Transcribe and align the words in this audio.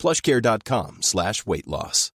plushcare.com 0.00 0.98
slash 1.02 1.46
weight 1.46 1.66
loss. 1.66 2.10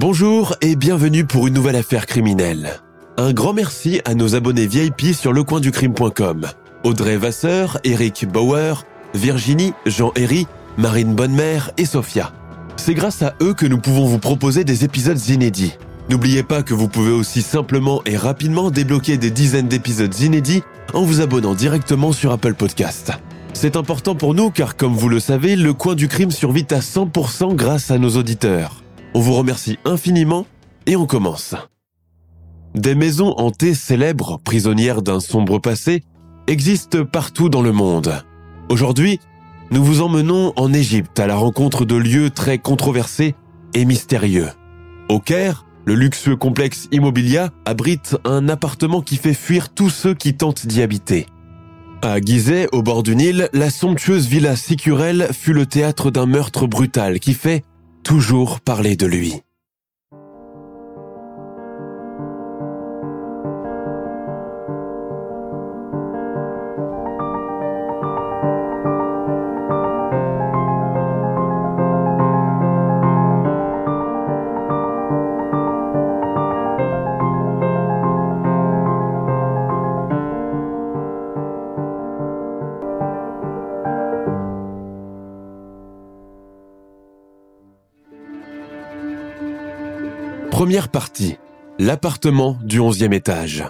Bonjour 0.00 0.56
et 0.62 0.76
bienvenue 0.76 1.26
pour 1.26 1.46
une 1.46 1.52
nouvelle 1.52 1.76
affaire 1.76 2.06
criminelle. 2.06 2.80
Un 3.18 3.34
grand 3.34 3.52
merci 3.52 4.00
à 4.06 4.14
nos 4.14 4.34
abonnés 4.34 4.66
VIP 4.66 5.12
sur 5.12 5.34
lecoinducrime.com. 5.34 6.46
Audrey 6.84 7.18
Vasseur, 7.18 7.78
Eric 7.84 8.26
Bauer, 8.26 8.86
Virginie, 9.12 9.74
Jean-Héry, 9.84 10.46
Marine 10.78 11.14
Bonnemère 11.14 11.70
et 11.76 11.84
Sophia. 11.84 12.32
C'est 12.80 12.94
grâce 12.94 13.20
à 13.20 13.34
eux 13.42 13.52
que 13.52 13.66
nous 13.66 13.76
pouvons 13.76 14.06
vous 14.06 14.18
proposer 14.18 14.64
des 14.64 14.84
épisodes 14.86 15.20
inédits. 15.28 15.74
N'oubliez 16.08 16.42
pas 16.42 16.62
que 16.62 16.72
vous 16.72 16.88
pouvez 16.88 17.12
aussi 17.12 17.42
simplement 17.42 18.00
et 18.06 18.16
rapidement 18.16 18.70
débloquer 18.70 19.18
des 19.18 19.30
dizaines 19.30 19.68
d'épisodes 19.68 20.18
inédits 20.20 20.62
en 20.94 21.02
vous 21.02 21.20
abonnant 21.20 21.54
directement 21.54 22.12
sur 22.12 22.32
Apple 22.32 22.54
Podcast. 22.54 23.12
C'est 23.52 23.76
important 23.76 24.14
pour 24.14 24.32
nous 24.32 24.50
car 24.50 24.76
comme 24.76 24.94
vous 24.94 25.10
le 25.10 25.20
savez, 25.20 25.56
le 25.56 25.74
coin 25.74 25.94
du 25.94 26.08
crime 26.08 26.30
survit 26.30 26.66
à 26.70 26.78
100% 26.78 27.54
grâce 27.54 27.90
à 27.90 27.98
nos 27.98 28.16
auditeurs. 28.16 28.82
On 29.12 29.20
vous 29.20 29.34
remercie 29.34 29.78
infiniment 29.84 30.46
et 30.86 30.96
on 30.96 31.04
commence. 31.04 31.54
Des 32.74 32.94
maisons 32.94 33.34
hantées 33.36 33.74
célèbres, 33.74 34.40
prisonnières 34.42 35.02
d'un 35.02 35.20
sombre 35.20 35.58
passé, 35.58 36.02
existent 36.46 37.04
partout 37.04 37.50
dans 37.50 37.62
le 37.62 37.72
monde. 37.72 38.24
Aujourd'hui, 38.70 39.20
nous 39.70 39.84
vous 39.84 40.00
emmenons 40.00 40.52
en 40.56 40.72
Égypte 40.72 41.20
à 41.20 41.26
la 41.26 41.36
rencontre 41.36 41.84
de 41.84 41.94
lieux 41.94 42.30
très 42.30 42.58
controversés 42.58 43.34
et 43.74 43.84
mystérieux. 43.84 44.48
Au 45.08 45.20
Caire, 45.20 45.64
le 45.84 45.94
luxueux 45.94 46.36
complexe 46.36 46.88
Immobilia 46.92 47.50
abrite 47.64 48.16
un 48.24 48.48
appartement 48.48 49.00
qui 49.00 49.16
fait 49.16 49.34
fuir 49.34 49.70
tous 49.70 49.90
ceux 49.90 50.14
qui 50.14 50.34
tentent 50.34 50.66
d'y 50.66 50.82
habiter. 50.82 51.26
À 52.02 52.20
Gizeh, 52.20 52.66
au 52.72 52.82
bord 52.82 53.02
du 53.02 53.14
Nil, 53.14 53.48
la 53.52 53.70
somptueuse 53.70 54.26
villa 54.26 54.56
Sicurel 54.56 55.28
fut 55.32 55.52
le 55.52 55.66
théâtre 55.66 56.10
d'un 56.10 56.26
meurtre 56.26 56.66
brutal 56.66 57.20
qui 57.20 57.34
fait 57.34 57.62
toujours 58.02 58.60
parler 58.60 58.96
de 58.96 59.06
lui. 59.06 59.42
Partie. 90.90 91.36
L'appartement 91.78 92.58
du 92.62 92.80
11e 92.80 93.14
étage. 93.14 93.64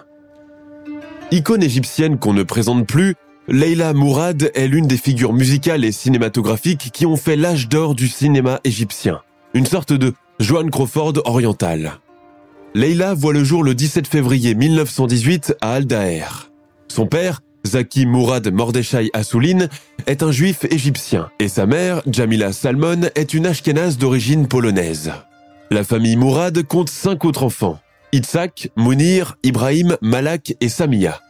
Icône 1.31 1.63
égyptienne 1.63 2.19
qu'on 2.19 2.33
ne 2.33 2.43
présente 2.43 2.87
plus, 2.87 3.15
Leila 3.47 3.93
Mourad 3.93 4.51
est 4.55 4.67
l'une 4.67 4.87
des 4.87 4.97
figures 4.97 5.33
musicales 5.33 5.85
et 5.85 5.93
cinématographiques 5.93 6.91
qui 6.93 7.07
ont 7.07 7.17
fait 7.17 7.37
l'âge 7.37 7.69
d'or 7.69 7.95
du 7.95 8.09
cinéma 8.09 8.61
égyptien. 8.65 9.21
Une 9.55 9.67
sorte 9.67 9.93
de 9.93 10.15
Joan 10.41 10.71
Crawford 10.71 11.15
orientale. 11.25 11.99
Leila 12.75 13.15
voit 13.15 13.33
le 13.33 13.45
jour 13.45 13.63
le 13.63 13.75
17 13.75 14.07
février 14.07 14.55
1918 14.55 15.57
à 15.61 15.73
Al-Daher. 15.73 16.51
Son 16.89 17.07
père, 17.07 17.41
Zaki 17.67 18.07
Mourad 18.07 18.53
Mordechai 18.53 19.11
Assouline, 19.13 19.69
est 20.07 20.23
un 20.23 20.33
juif 20.33 20.65
égyptien 20.71 21.31
et 21.39 21.49
sa 21.49 21.67
mère, 21.67 22.03
Jamila 22.07 22.53
Salmon, 22.53 23.03
est 23.15 23.35
une 23.35 23.47
ashkénaze 23.47 23.99
d'origine 23.99 24.47
polonaise. 24.47 25.13
La 25.73 25.85
famille 25.85 26.17
Mourad 26.17 26.65
compte 26.65 26.91
cinq 26.91 27.25
autres 27.25 27.45
enfants. 27.45 27.79
Itzhak, 28.13 28.71
Mounir, 28.75 29.37
Ibrahim, 29.45 29.97
Malak 30.03 30.57
et 30.61 30.69
Samia. 30.69 31.21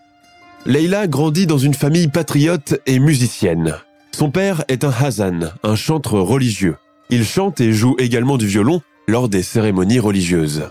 Leila 0.64 1.08
grandit 1.08 1.46
dans 1.46 1.58
une 1.58 1.74
famille 1.74 2.08
patriote 2.08 2.80
et 2.86 3.00
musicienne. 3.00 3.76
Son 4.12 4.30
père 4.30 4.64
est 4.68 4.82
un 4.82 4.92
Hazan, 4.98 5.52
un 5.62 5.76
chantre 5.76 6.18
religieux. 6.18 6.76
Il 7.10 7.26
chante 7.26 7.60
et 7.60 7.74
joue 7.74 7.96
également 7.98 8.38
du 8.38 8.46
violon 8.46 8.80
lors 9.06 9.28
des 9.28 9.42
cérémonies 9.42 9.98
religieuses. 9.98 10.70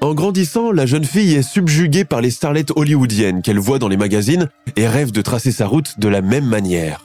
En 0.00 0.14
grandissant, 0.14 0.72
la 0.72 0.86
jeune 0.86 1.04
fille 1.04 1.34
est 1.34 1.42
subjuguée 1.42 2.06
par 2.06 2.22
les 2.22 2.30
starlettes 2.30 2.72
hollywoodiennes 2.76 3.42
qu'elle 3.42 3.58
voit 3.58 3.78
dans 3.78 3.88
les 3.88 3.98
magazines 3.98 4.48
et 4.74 4.88
rêve 4.88 5.12
de 5.12 5.20
tracer 5.20 5.52
sa 5.52 5.66
route 5.66 6.00
de 6.00 6.08
la 6.08 6.22
même 6.22 6.46
manière. 6.46 7.04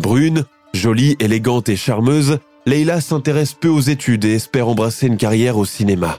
Brune, 0.00 0.44
jolie, 0.72 1.14
élégante 1.20 1.68
et 1.68 1.76
charmeuse, 1.76 2.38
Leila 2.66 3.00
s'intéresse 3.00 3.54
peu 3.54 3.68
aux 3.68 3.80
études 3.80 4.24
et 4.24 4.34
espère 4.34 4.68
embrasser 4.68 5.06
une 5.06 5.16
carrière 5.16 5.56
au 5.56 5.64
cinéma. 5.64 6.18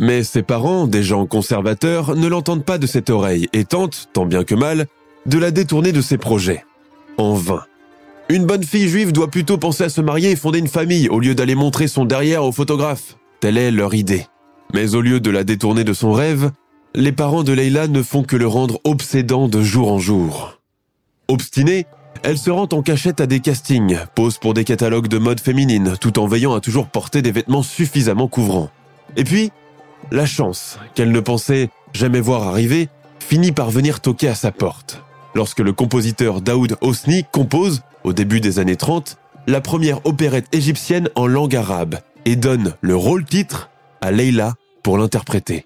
Mais 0.00 0.24
ses 0.24 0.42
parents, 0.42 0.86
des 0.86 1.02
gens 1.02 1.26
conservateurs, 1.26 2.16
ne 2.16 2.26
l'entendent 2.26 2.64
pas 2.64 2.78
de 2.78 2.86
cette 2.86 3.10
oreille 3.10 3.48
et 3.52 3.64
tentent, 3.64 4.08
tant 4.14 4.24
bien 4.24 4.42
que 4.42 4.54
mal, 4.54 4.86
de 5.26 5.38
la 5.38 5.50
détourner 5.50 5.92
de 5.92 6.00
ses 6.00 6.16
projets. 6.16 6.64
En 7.18 7.34
vain. 7.34 7.62
Une 8.30 8.46
bonne 8.46 8.64
fille 8.64 8.88
juive 8.88 9.12
doit 9.12 9.30
plutôt 9.30 9.58
penser 9.58 9.84
à 9.84 9.88
se 9.90 10.00
marier 10.00 10.30
et 10.30 10.36
fonder 10.36 10.58
une 10.58 10.66
famille 10.66 11.08
au 11.10 11.20
lieu 11.20 11.34
d'aller 11.34 11.54
montrer 11.54 11.88
son 11.88 12.06
derrière 12.06 12.42
aux 12.42 12.52
photographes. 12.52 13.16
Telle 13.40 13.58
est 13.58 13.70
leur 13.70 13.94
idée. 13.94 14.26
Mais 14.74 14.94
au 14.94 15.02
lieu 15.02 15.20
de 15.20 15.30
la 15.30 15.44
détourner 15.44 15.84
de 15.84 15.92
son 15.92 16.12
rêve, 16.12 16.50
les 16.94 17.12
parents 17.12 17.44
de 17.44 17.52
Leila 17.52 17.86
ne 17.86 18.02
font 18.02 18.22
que 18.22 18.36
le 18.36 18.46
rendre 18.46 18.80
obsédant 18.84 19.46
de 19.46 19.62
jour 19.62 19.92
en 19.92 19.98
jour. 19.98 20.58
Obstinée, 21.28 21.86
elle 22.26 22.38
se 22.38 22.50
rend 22.50 22.66
en 22.72 22.82
cachette 22.82 23.20
à 23.20 23.28
des 23.28 23.38
castings, 23.38 23.98
pose 24.16 24.38
pour 24.38 24.52
des 24.52 24.64
catalogues 24.64 25.06
de 25.06 25.18
mode 25.18 25.38
féminine, 25.38 25.94
tout 26.00 26.18
en 26.18 26.26
veillant 26.26 26.54
à 26.54 26.60
toujours 26.60 26.88
porter 26.88 27.22
des 27.22 27.30
vêtements 27.30 27.62
suffisamment 27.62 28.26
couvrants. 28.26 28.68
Et 29.16 29.22
puis, 29.22 29.52
la 30.10 30.26
chance, 30.26 30.80
qu'elle 30.96 31.12
ne 31.12 31.20
pensait 31.20 31.70
jamais 31.92 32.18
voir 32.18 32.42
arriver, 32.42 32.88
finit 33.20 33.52
par 33.52 33.70
venir 33.70 34.00
toquer 34.00 34.26
à 34.26 34.34
sa 34.34 34.50
porte. 34.50 35.04
Lorsque 35.36 35.60
le 35.60 35.72
compositeur 35.72 36.40
Daoud 36.40 36.76
Hosni 36.80 37.22
compose, 37.30 37.82
au 38.02 38.12
début 38.12 38.40
des 38.40 38.58
années 38.58 38.74
30, 38.74 39.18
la 39.46 39.60
première 39.60 40.04
opérette 40.04 40.52
égyptienne 40.52 41.08
en 41.14 41.28
langue 41.28 41.54
arabe 41.54 42.00
et 42.24 42.34
donne 42.34 42.74
le 42.80 42.96
rôle-titre 42.96 43.70
à 44.00 44.10
Leila 44.10 44.54
pour 44.82 44.98
l'interpréter. 44.98 45.64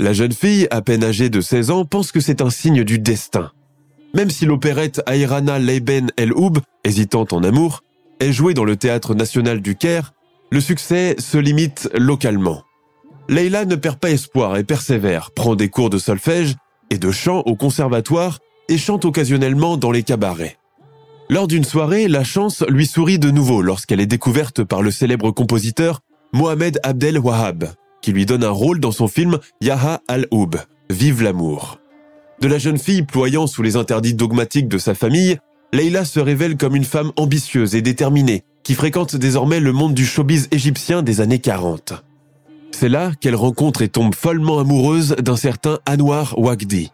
La 0.00 0.12
jeune 0.12 0.32
fille, 0.32 0.66
à 0.72 0.82
peine 0.82 1.04
âgée 1.04 1.30
de 1.30 1.40
16 1.40 1.70
ans, 1.70 1.84
pense 1.84 2.10
que 2.10 2.18
c'est 2.18 2.42
un 2.42 2.50
signe 2.50 2.82
du 2.82 2.98
destin. 2.98 3.52
Même 4.14 4.30
si 4.30 4.46
l'opérette 4.46 5.02
Ayrana 5.06 5.58
Leiben 5.58 6.10
El 6.16 6.32
Oub, 6.32 6.58
hésitante 6.84 7.32
en 7.32 7.42
amour, 7.42 7.82
est 8.20 8.32
jouée 8.32 8.54
dans 8.54 8.64
le 8.64 8.76
théâtre 8.76 9.14
national 9.14 9.60
du 9.60 9.74
Caire, 9.74 10.12
le 10.50 10.60
succès 10.60 11.16
se 11.18 11.36
limite 11.36 11.90
localement. 11.94 12.62
Leila 13.28 13.64
ne 13.64 13.74
perd 13.74 13.98
pas 13.98 14.10
espoir 14.10 14.56
et 14.56 14.64
persévère, 14.64 15.32
prend 15.32 15.56
des 15.56 15.68
cours 15.68 15.90
de 15.90 15.98
solfège 15.98 16.54
et 16.90 16.98
de 16.98 17.10
chant 17.10 17.40
au 17.40 17.56
conservatoire 17.56 18.38
et 18.68 18.78
chante 18.78 19.04
occasionnellement 19.04 19.76
dans 19.76 19.90
les 19.90 20.04
cabarets. 20.04 20.58
Lors 21.28 21.48
d'une 21.48 21.64
soirée, 21.64 22.06
la 22.06 22.22
chance 22.22 22.62
lui 22.68 22.86
sourit 22.86 23.18
de 23.18 23.30
nouveau 23.30 23.62
lorsqu'elle 23.62 24.00
est 24.00 24.06
découverte 24.06 24.62
par 24.62 24.82
le 24.82 24.90
célèbre 24.90 25.32
compositeur 25.32 26.00
Mohamed 26.32 26.78
Abdel 26.82 27.18
Wahab, 27.18 27.70
qui 28.00 28.12
lui 28.12 28.26
donne 28.26 28.44
un 28.44 28.50
rôle 28.50 28.78
dans 28.78 28.92
son 28.92 29.08
film 29.08 29.38
Yaha 29.60 30.02
al-Oub, 30.06 30.56
Vive 30.90 31.22
l'amour. 31.22 31.78
De 32.40 32.48
la 32.48 32.58
jeune 32.58 32.78
fille 32.78 33.02
ployant 33.02 33.46
sous 33.46 33.62
les 33.62 33.76
interdits 33.76 34.14
dogmatiques 34.14 34.68
de 34.68 34.78
sa 34.78 34.94
famille, 34.94 35.38
Leila 35.72 36.04
se 36.04 36.20
révèle 36.20 36.56
comme 36.56 36.76
une 36.76 36.84
femme 36.84 37.12
ambitieuse 37.16 37.74
et 37.74 37.82
déterminée, 37.82 38.44
qui 38.62 38.74
fréquente 38.74 39.16
désormais 39.16 39.60
le 39.60 39.72
monde 39.72 39.94
du 39.94 40.04
showbiz 40.04 40.48
égyptien 40.50 41.02
des 41.02 41.20
années 41.20 41.40
40. 41.40 42.04
C'est 42.70 42.88
là 42.88 43.12
qu'elle 43.20 43.36
rencontre 43.36 43.82
et 43.82 43.88
tombe 43.88 44.14
follement 44.14 44.58
amoureuse 44.58 45.16
d'un 45.16 45.36
certain 45.36 45.78
Anwar 45.88 46.38
Wagdi. 46.38 46.90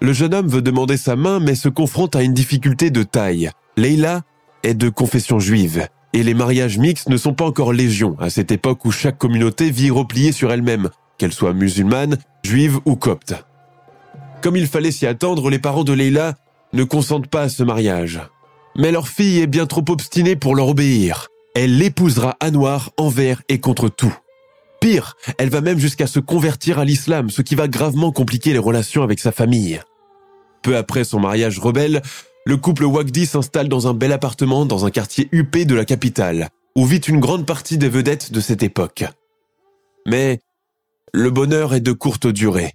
Le 0.00 0.12
jeune 0.12 0.34
homme 0.34 0.48
veut 0.48 0.62
demander 0.62 0.96
sa 0.96 1.16
main 1.16 1.40
mais 1.40 1.54
se 1.54 1.68
confronte 1.68 2.16
à 2.16 2.22
une 2.22 2.34
difficulté 2.34 2.90
de 2.90 3.02
taille. 3.02 3.50
Leila 3.76 4.22
est 4.62 4.74
de 4.74 4.88
confession 4.88 5.38
juive 5.38 5.88
et 6.12 6.22
les 6.22 6.34
mariages 6.34 6.78
mixtes 6.78 7.08
ne 7.08 7.16
sont 7.16 7.34
pas 7.34 7.46
encore 7.46 7.72
légion 7.72 8.16
à 8.18 8.30
cette 8.30 8.52
époque 8.52 8.84
où 8.84 8.90
chaque 8.90 9.18
communauté 9.18 9.70
vit 9.70 9.90
repliée 9.90 10.32
sur 10.32 10.52
elle-même, 10.52 10.90
qu'elle 11.18 11.32
soit 11.32 11.52
musulmane, 11.54 12.18
juive 12.42 12.78
ou 12.84 12.96
copte. 12.96 13.34
Comme 14.42 14.56
il 14.56 14.66
fallait 14.66 14.90
s'y 14.90 15.06
attendre, 15.06 15.50
les 15.50 15.58
parents 15.58 15.84
de 15.84 15.92
Leila 15.92 16.34
ne 16.72 16.84
consentent 16.84 17.28
pas 17.28 17.42
à 17.42 17.48
ce 17.48 17.62
mariage. 17.62 18.20
Mais 18.76 18.92
leur 18.92 19.08
fille 19.08 19.40
est 19.40 19.46
bien 19.46 19.66
trop 19.66 19.84
obstinée 19.88 20.36
pour 20.36 20.54
leur 20.54 20.68
obéir. 20.68 21.28
Elle 21.54 21.78
l'épousera 21.78 22.36
Anwar 22.42 22.90
envers 22.98 23.42
et 23.48 23.60
contre 23.60 23.88
tout. 23.88 24.14
Pire, 24.80 25.16
elle 25.38 25.48
va 25.48 25.62
même 25.62 25.78
jusqu'à 25.78 26.06
se 26.06 26.20
convertir 26.20 26.78
à 26.78 26.84
l'islam, 26.84 27.30
ce 27.30 27.40
qui 27.40 27.54
va 27.54 27.66
gravement 27.66 28.12
compliquer 28.12 28.52
les 28.52 28.58
relations 28.58 29.02
avec 29.02 29.20
sa 29.20 29.32
famille. 29.32 29.80
Peu 30.62 30.76
après 30.76 31.04
son 31.04 31.18
mariage 31.18 31.58
rebelle, 31.58 32.02
le 32.44 32.56
couple 32.56 32.84
Wagdi 32.84 33.24
s'installe 33.24 33.68
dans 33.68 33.88
un 33.88 33.94
bel 33.94 34.12
appartement 34.12 34.66
dans 34.66 34.84
un 34.84 34.90
quartier 34.90 35.28
huppé 35.32 35.64
de 35.64 35.74
la 35.74 35.84
capitale, 35.84 36.50
où 36.76 36.84
vit 36.84 36.98
une 36.98 37.20
grande 37.20 37.46
partie 37.46 37.78
des 37.78 37.88
vedettes 37.88 38.32
de 38.32 38.40
cette 38.40 38.62
époque. 38.62 39.04
Mais 40.06 40.40
le 41.12 41.30
bonheur 41.30 41.72
est 41.74 41.80
de 41.80 41.92
courte 41.92 42.26
durée. 42.26 42.74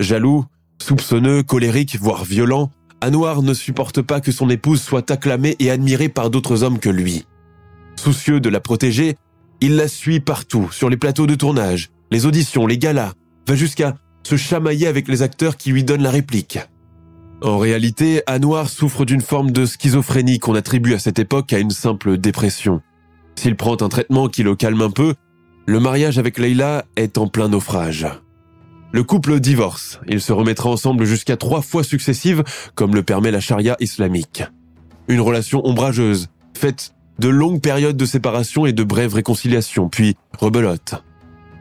Jaloux, 0.00 0.46
soupçonneux, 0.82 1.42
colérique, 1.42 1.96
voire 2.00 2.24
violent, 2.24 2.70
Anwar 3.02 3.42
ne 3.42 3.54
supporte 3.54 4.02
pas 4.02 4.20
que 4.20 4.32
son 4.32 4.48
épouse 4.50 4.80
soit 4.80 5.10
acclamée 5.10 5.56
et 5.58 5.70
admirée 5.70 6.08
par 6.08 6.30
d'autres 6.30 6.62
hommes 6.62 6.78
que 6.78 6.88
lui. 6.88 7.26
Soucieux 7.96 8.40
de 8.40 8.48
la 8.48 8.60
protéger, 8.60 9.16
il 9.60 9.76
la 9.76 9.88
suit 9.88 10.20
partout, 10.20 10.68
sur 10.72 10.88
les 10.90 10.96
plateaux 10.96 11.26
de 11.26 11.34
tournage, 11.34 11.90
les 12.10 12.26
auditions, 12.26 12.66
les 12.66 12.78
galas, 12.78 13.12
va 13.46 13.54
jusqu'à 13.54 13.96
se 14.22 14.36
chamailler 14.36 14.86
avec 14.86 15.08
les 15.08 15.22
acteurs 15.22 15.56
qui 15.56 15.70
lui 15.70 15.84
donnent 15.84 16.02
la 16.02 16.10
réplique. 16.10 16.58
En 17.42 17.58
réalité, 17.58 18.22
Anwar 18.28 18.68
souffre 18.68 19.04
d'une 19.04 19.20
forme 19.20 19.50
de 19.50 19.66
schizophrénie 19.66 20.38
qu'on 20.38 20.54
attribue 20.54 20.94
à 20.94 20.98
cette 20.98 21.18
époque 21.18 21.52
à 21.52 21.58
une 21.58 21.70
simple 21.70 22.16
dépression. 22.16 22.80
S'il 23.36 23.56
prend 23.56 23.76
un 23.80 23.88
traitement 23.88 24.28
qui 24.28 24.42
le 24.42 24.56
calme 24.56 24.80
un 24.80 24.90
peu, 24.90 25.14
le 25.66 25.80
mariage 25.80 26.18
avec 26.18 26.38
Leila 26.38 26.84
est 26.96 27.18
en 27.18 27.28
plein 27.28 27.48
naufrage. 27.48 28.06
Le 28.96 29.04
couple 29.04 29.40
divorce. 29.40 30.00
Il 30.08 30.22
se 30.22 30.32
remettra 30.32 30.70
ensemble 30.70 31.04
jusqu'à 31.04 31.36
trois 31.36 31.60
fois 31.60 31.84
successives, 31.84 32.42
comme 32.74 32.94
le 32.94 33.02
permet 33.02 33.30
la 33.30 33.40
charia 33.40 33.76
islamique. 33.78 34.42
Une 35.06 35.20
relation 35.20 35.60
ombrageuse, 35.66 36.28
faite 36.56 36.94
de 37.18 37.28
longues 37.28 37.60
périodes 37.60 37.98
de 37.98 38.06
séparation 38.06 38.64
et 38.64 38.72
de 38.72 38.82
brèves 38.82 39.12
réconciliations, 39.12 39.90
puis 39.90 40.16
rebelote. 40.38 40.94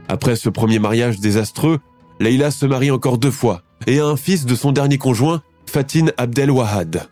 Après 0.07 0.37
ce 0.37 0.47
premier 0.47 0.79
mariage 0.79 1.19
désastreux, 1.19 1.79
Leila 2.21 2.51
se 2.51 2.65
marie 2.65 2.89
encore 2.89 3.17
deux 3.17 3.31
fois 3.31 3.63
et 3.85 3.99
a 3.99 4.05
un 4.05 4.15
fils 4.15 4.45
de 4.45 4.55
son 4.55 4.71
dernier 4.71 4.97
conjoint, 4.97 5.41
Fatin 5.65 6.05
Abdel 6.15 6.51
Wahad. 6.51 7.09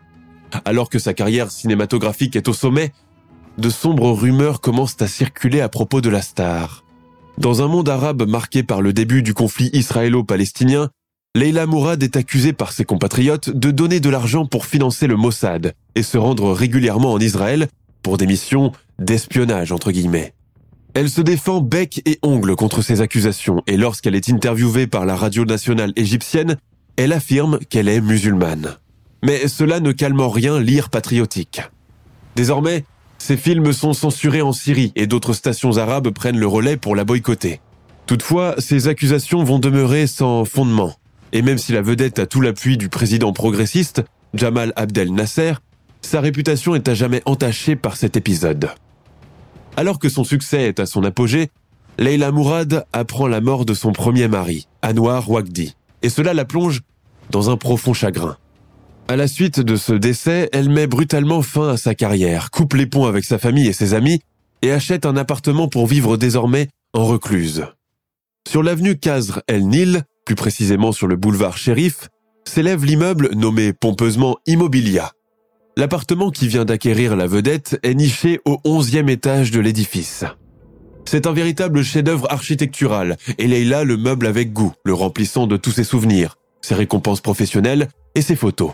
Alors 0.64 0.88
que 0.88 0.98
sa 0.98 1.12
carrière 1.12 1.50
cinématographique 1.50 2.34
est 2.34 2.48
au 2.48 2.54
sommet, 2.54 2.94
de 3.58 3.68
sombres 3.68 4.12
rumeurs 4.12 4.62
commencent 4.62 5.02
à 5.02 5.06
circuler 5.06 5.60
à 5.60 5.68
propos 5.68 6.00
de 6.00 6.08
la 6.08 6.22
star. 6.22 6.83
Dans 7.38 7.62
un 7.62 7.68
monde 7.68 7.88
arabe 7.88 8.28
marqué 8.28 8.62
par 8.62 8.80
le 8.80 8.92
début 8.92 9.22
du 9.22 9.34
conflit 9.34 9.68
israélo-palestinien, 9.72 10.90
Leila 11.34 11.66
Mourad 11.66 12.00
est 12.00 12.16
accusée 12.16 12.52
par 12.52 12.72
ses 12.72 12.84
compatriotes 12.84 13.50
de 13.50 13.72
donner 13.72 13.98
de 13.98 14.08
l'argent 14.08 14.46
pour 14.46 14.66
financer 14.66 15.08
le 15.08 15.16
Mossad 15.16 15.74
et 15.96 16.04
se 16.04 16.16
rendre 16.16 16.52
régulièrement 16.52 17.12
en 17.12 17.18
Israël 17.18 17.66
pour 18.02 18.18
des 18.18 18.28
missions 18.28 18.70
d'espionnage 19.00 19.72
entre 19.72 19.90
guillemets. 19.90 20.32
Elle 20.94 21.10
se 21.10 21.20
défend 21.20 21.60
bec 21.60 22.02
et 22.06 22.20
ongle 22.22 22.54
contre 22.54 22.82
ces 22.82 23.00
accusations 23.00 23.62
et 23.66 23.76
lorsqu'elle 23.76 24.14
est 24.14 24.30
interviewée 24.30 24.86
par 24.86 25.04
la 25.04 25.16
radio 25.16 25.44
nationale 25.44 25.92
égyptienne, 25.96 26.56
elle 26.96 27.12
affirme 27.12 27.58
qu'elle 27.68 27.88
est 27.88 28.00
musulmane. 28.00 28.76
Mais 29.24 29.48
cela 29.48 29.80
ne 29.80 29.90
calme 29.90 30.20
en 30.20 30.28
rien 30.28 30.60
l'ire 30.60 30.88
patriotique. 30.88 31.62
Désormais, 32.36 32.84
ces 33.24 33.38
films 33.38 33.72
sont 33.72 33.94
censurés 33.94 34.42
en 34.42 34.52
Syrie 34.52 34.92
et 34.96 35.06
d'autres 35.06 35.32
stations 35.32 35.78
arabes 35.78 36.10
prennent 36.10 36.38
le 36.38 36.46
relais 36.46 36.76
pour 36.76 36.94
la 36.94 37.04
boycotter. 37.04 37.62
Toutefois, 38.04 38.54
ces 38.58 38.86
accusations 38.86 39.42
vont 39.44 39.58
demeurer 39.58 40.06
sans 40.06 40.44
fondement. 40.44 40.92
Et 41.32 41.40
même 41.40 41.56
si 41.56 41.72
la 41.72 41.80
vedette 41.80 42.18
a 42.18 42.26
tout 42.26 42.42
l'appui 42.42 42.76
du 42.76 42.90
président 42.90 43.32
progressiste, 43.32 44.02
Jamal 44.34 44.74
Abdel 44.76 45.14
Nasser, 45.14 45.54
sa 46.02 46.20
réputation 46.20 46.74
est 46.74 46.86
à 46.86 46.92
jamais 46.92 47.22
entachée 47.24 47.76
par 47.76 47.96
cet 47.96 48.18
épisode. 48.18 48.68
Alors 49.78 49.98
que 49.98 50.10
son 50.10 50.24
succès 50.24 50.64
est 50.64 50.78
à 50.78 50.84
son 50.84 51.02
apogée, 51.02 51.48
Leila 51.96 52.30
Mourad 52.30 52.84
apprend 52.92 53.26
la 53.26 53.40
mort 53.40 53.64
de 53.64 53.72
son 53.72 53.92
premier 53.92 54.28
mari, 54.28 54.68
Anwar 54.82 55.30
Wagdi, 55.30 55.74
et 56.02 56.10
cela 56.10 56.34
la 56.34 56.44
plonge 56.44 56.82
dans 57.30 57.48
un 57.48 57.56
profond 57.56 57.94
chagrin. 57.94 58.36
À 59.06 59.16
la 59.16 59.28
suite 59.28 59.60
de 59.60 59.76
ce 59.76 59.92
décès, 59.92 60.48
elle 60.52 60.70
met 60.70 60.86
brutalement 60.86 61.42
fin 61.42 61.68
à 61.68 61.76
sa 61.76 61.94
carrière, 61.94 62.50
coupe 62.50 62.72
les 62.72 62.86
ponts 62.86 63.04
avec 63.04 63.24
sa 63.24 63.38
famille 63.38 63.68
et 63.68 63.74
ses 63.74 63.92
amis, 63.92 64.20
et 64.62 64.72
achète 64.72 65.04
un 65.04 65.16
appartement 65.18 65.68
pour 65.68 65.86
vivre 65.86 66.16
désormais 66.16 66.68
en 66.94 67.04
recluse. 67.04 67.66
Sur 68.48 68.62
l'avenue 68.62 68.96
Kazr 68.96 69.42
El 69.46 69.68
Nil, 69.68 70.04
plus 70.24 70.34
précisément 70.34 70.90
sur 70.90 71.06
le 71.06 71.16
boulevard 71.16 71.58
Shérif, 71.58 72.08
s'élève 72.46 72.84
l'immeuble 72.86 73.28
nommé 73.34 73.74
pompeusement 73.74 74.38
Immobilia. 74.46 75.12
L'appartement 75.76 76.30
qui 76.30 76.48
vient 76.48 76.64
d'acquérir 76.64 77.14
la 77.14 77.26
vedette 77.26 77.78
est 77.82 77.94
niché 77.94 78.40
au 78.46 78.58
onzième 78.64 79.10
étage 79.10 79.50
de 79.50 79.60
l'édifice. 79.60 80.24
C'est 81.04 81.26
un 81.26 81.32
véritable 81.32 81.82
chef-d'œuvre 81.82 82.26
architectural, 82.30 83.18
et 83.36 83.46
Leila 83.48 83.84
le 83.84 83.98
meuble 83.98 84.26
avec 84.26 84.54
goût, 84.54 84.72
le 84.82 84.94
remplissant 84.94 85.46
de 85.46 85.58
tous 85.58 85.72
ses 85.72 85.84
souvenirs, 85.84 86.38
ses 86.62 86.74
récompenses 86.74 87.20
professionnelles 87.20 87.88
et 88.14 88.22
ses 88.22 88.36
photos. 88.36 88.72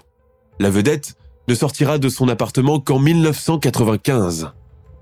La 0.61 0.69
vedette 0.69 1.15
ne 1.49 1.55
sortira 1.55 1.97
de 1.97 2.11
son 2.11 2.29
appartement 2.29 2.81
qu'en 2.81 2.99
1995 2.99 4.53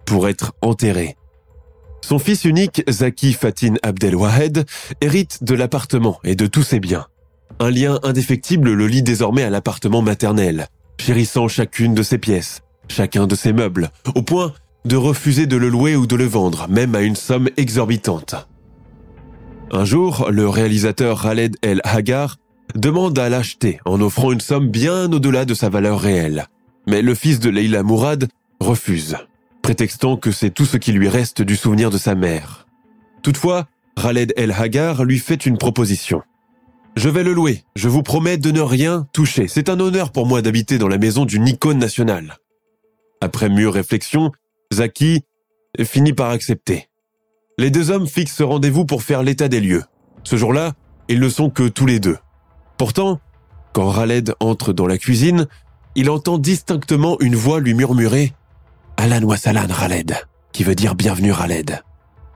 pour 0.06 0.28
être 0.28 0.52
enterrée. 0.62 1.16
Son 2.00 2.20
fils 2.20 2.44
unique, 2.44 2.84
Zaki 2.88 3.32
Fatin 3.32 3.74
Abdelwahed, 3.82 4.64
hérite 5.00 5.42
de 5.42 5.54
l'appartement 5.54 6.20
et 6.22 6.36
de 6.36 6.46
tous 6.46 6.62
ses 6.62 6.78
biens. 6.78 7.06
Un 7.58 7.70
lien 7.70 7.98
indéfectible 8.04 8.72
le 8.72 8.86
lie 8.86 9.02
désormais 9.02 9.42
à 9.42 9.50
l'appartement 9.50 10.00
maternel, 10.00 10.68
chérissant 11.00 11.48
chacune 11.48 11.92
de 11.92 12.04
ses 12.04 12.18
pièces, 12.18 12.62
chacun 12.86 13.26
de 13.26 13.34
ses 13.34 13.52
meubles, 13.52 13.90
au 14.14 14.22
point 14.22 14.54
de 14.84 14.94
refuser 14.94 15.46
de 15.46 15.56
le 15.56 15.68
louer 15.68 15.96
ou 15.96 16.06
de 16.06 16.14
le 16.14 16.24
vendre, 16.24 16.68
même 16.68 16.94
à 16.94 17.00
une 17.00 17.16
somme 17.16 17.50
exorbitante. 17.56 18.36
Un 19.72 19.84
jour, 19.84 20.28
le 20.30 20.48
réalisateur 20.48 21.20
Khaled 21.20 21.56
El 21.62 21.80
Hagar 21.82 22.36
demande 22.74 23.18
à 23.18 23.28
l'acheter 23.28 23.80
en 23.84 24.00
offrant 24.00 24.32
une 24.32 24.40
somme 24.40 24.68
bien 24.68 25.12
au-delà 25.12 25.44
de 25.44 25.54
sa 25.54 25.68
valeur 25.68 26.00
réelle. 26.00 26.46
Mais 26.86 27.02
le 27.02 27.14
fils 27.14 27.40
de 27.40 27.50
Leila 27.50 27.82
Mourad 27.82 28.28
refuse, 28.60 29.16
prétextant 29.62 30.16
que 30.16 30.32
c'est 30.32 30.50
tout 30.50 30.64
ce 30.64 30.76
qui 30.76 30.92
lui 30.92 31.08
reste 31.08 31.42
du 31.42 31.56
souvenir 31.56 31.90
de 31.90 31.98
sa 31.98 32.14
mère. 32.14 32.66
Toutefois, 33.22 33.66
Khaled 34.00 34.32
El 34.36 34.52
Hagar 34.52 35.04
lui 35.04 35.18
fait 35.18 35.46
une 35.46 35.58
proposition. 35.58 36.22
Je 36.96 37.08
vais 37.08 37.22
le 37.22 37.32
louer, 37.32 37.64
je 37.76 37.88
vous 37.88 38.02
promets 38.02 38.38
de 38.38 38.50
ne 38.50 38.60
rien 38.60 39.06
toucher. 39.12 39.48
C'est 39.48 39.68
un 39.68 39.78
honneur 39.78 40.10
pour 40.10 40.26
moi 40.26 40.42
d'habiter 40.42 40.78
dans 40.78 40.88
la 40.88 40.98
maison 40.98 41.24
d'une 41.24 41.46
icône 41.46 41.78
nationale. 41.78 42.38
Après 43.20 43.48
mûre 43.48 43.74
réflexion, 43.74 44.32
Zaki 44.72 45.22
finit 45.84 46.12
par 46.12 46.30
accepter. 46.30 46.88
Les 47.58 47.70
deux 47.70 47.90
hommes 47.90 48.06
fixent 48.06 48.42
rendez-vous 48.42 48.84
pour 48.84 49.02
faire 49.02 49.22
l'état 49.22 49.48
des 49.48 49.60
lieux. 49.60 49.84
Ce 50.24 50.36
jour-là, 50.36 50.72
ils 51.08 51.20
ne 51.20 51.28
sont 51.28 51.50
que 51.50 51.68
tous 51.68 51.86
les 51.86 52.00
deux. 52.00 52.18
Pourtant, 52.78 53.20
quand 53.72 53.88
Raled 53.88 54.34
entre 54.38 54.72
dans 54.72 54.86
la 54.86 54.98
cuisine, 54.98 55.48
il 55.96 56.08
entend 56.10 56.38
distinctement 56.38 57.16
une 57.20 57.34
voix 57.34 57.58
lui 57.58 57.74
murmurer 57.74 58.32
Alan 58.96 59.22
Wassalan 59.22 59.66
Raled, 59.68 60.16
qui 60.52 60.62
veut 60.62 60.76
dire 60.76 60.94
bienvenue 60.94 61.32
Raled? 61.32 61.82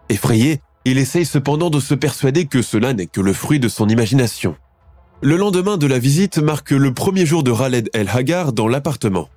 Effrayé, 0.09 0.61
il 0.85 0.99
essaye 0.99 1.25
cependant 1.25 1.71
de 1.71 1.79
se 1.79 1.95
persuader 1.95 2.47
que 2.47 2.61
cela 2.61 2.93
n'est 2.93 3.07
que 3.07 3.21
le 3.21 3.33
fruit 3.33 3.61
de 3.61 3.69
son 3.69 3.89
imagination. 3.89 4.57
Le 5.21 5.37
lendemain 5.37 5.77
de 5.77 5.87
la 5.87 6.01
visite 6.01 6.39
marque 6.39 6.73
le 6.73 6.93
premier 6.93 7.25
jour 7.25 7.45
de 7.45 7.53
Raled 7.53 7.89
El 7.95 8.09
Hagar 8.09 8.53
dans 8.53 8.67
l'appartement. 8.67 9.29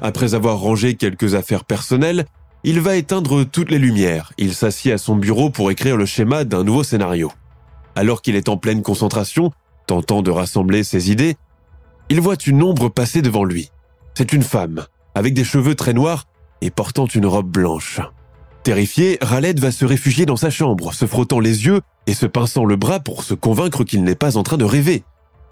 Après 0.00 0.34
avoir 0.34 0.60
rangé 0.60 0.94
quelques 0.94 1.34
affaires 1.34 1.64
personnelles, 1.64 2.24
il 2.62 2.80
va 2.80 2.94
éteindre 2.94 3.42
toutes 3.42 3.72
les 3.72 3.80
lumières. 3.80 4.32
Il 4.38 4.54
s'assied 4.54 4.92
à 4.92 4.98
son 4.98 5.16
bureau 5.16 5.50
pour 5.50 5.72
écrire 5.72 5.96
le 5.96 6.06
schéma 6.06 6.44
d'un 6.44 6.62
nouveau 6.62 6.84
scénario. 6.84 7.32
Alors 7.96 8.22
qu'il 8.22 8.36
est 8.36 8.48
en 8.48 8.56
pleine 8.56 8.82
concentration, 8.82 9.50
Tentant 9.86 10.22
de 10.22 10.30
rassembler 10.30 10.84
ses 10.84 11.10
idées, 11.10 11.36
il 12.08 12.20
voit 12.20 12.36
une 12.46 12.62
ombre 12.62 12.88
passer 12.88 13.22
devant 13.22 13.44
lui. 13.44 13.70
C'est 14.14 14.32
une 14.32 14.42
femme, 14.42 14.86
avec 15.14 15.34
des 15.34 15.44
cheveux 15.44 15.74
très 15.74 15.94
noirs 15.94 16.26
et 16.60 16.70
portant 16.70 17.06
une 17.06 17.26
robe 17.26 17.50
blanche. 17.50 18.00
Terrifié, 18.62 19.18
Raled 19.20 19.58
va 19.58 19.72
se 19.72 19.84
réfugier 19.84 20.24
dans 20.24 20.36
sa 20.36 20.50
chambre, 20.50 20.92
se 20.92 21.06
frottant 21.06 21.40
les 21.40 21.66
yeux 21.66 21.80
et 22.06 22.14
se 22.14 22.26
pinçant 22.26 22.64
le 22.64 22.76
bras 22.76 23.00
pour 23.00 23.24
se 23.24 23.34
convaincre 23.34 23.82
qu'il 23.82 24.04
n'est 24.04 24.14
pas 24.14 24.36
en 24.36 24.42
train 24.42 24.56
de 24.56 24.64
rêver. 24.64 25.02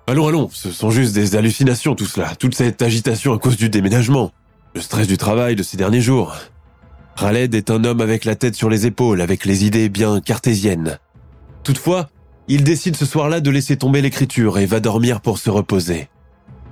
Allons, 0.06 0.28
allons, 0.28 0.48
ce 0.52 0.70
sont 0.70 0.90
juste 0.90 1.14
des 1.14 1.36
hallucinations 1.36 1.94
tout 1.94 2.06
cela, 2.06 2.34
toute 2.36 2.54
cette 2.54 2.82
agitation 2.82 3.32
à 3.32 3.38
cause 3.38 3.56
du 3.56 3.68
déménagement, 3.68 4.32
le 4.74 4.80
stress 4.80 5.06
du 5.06 5.18
travail 5.18 5.56
de 5.56 5.62
ces 5.62 5.76
derniers 5.76 6.00
jours. 6.00 6.36
Raled 7.16 7.54
est 7.54 7.70
un 7.70 7.84
homme 7.84 8.00
avec 8.00 8.24
la 8.24 8.36
tête 8.36 8.54
sur 8.54 8.70
les 8.70 8.86
épaules, 8.86 9.20
avec 9.20 9.44
les 9.44 9.64
idées 9.64 9.88
bien 9.88 10.20
cartésiennes. 10.20 10.98
Toutefois, 11.64 12.08
il 12.52 12.64
décide 12.64 12.96
ce 12.96 13.06
soir-là 13.06 13.38
de 13.40 13.48
laisser 13.48 13.76
tomber 13.76 14.02
l'écriture 14.02 14.58
et 14.58 14.66
va 14.66 14.80
dormir 14.80 15.20
pour 15.20 15.38
se 15.38 15.50
reposer. 15.50 16.08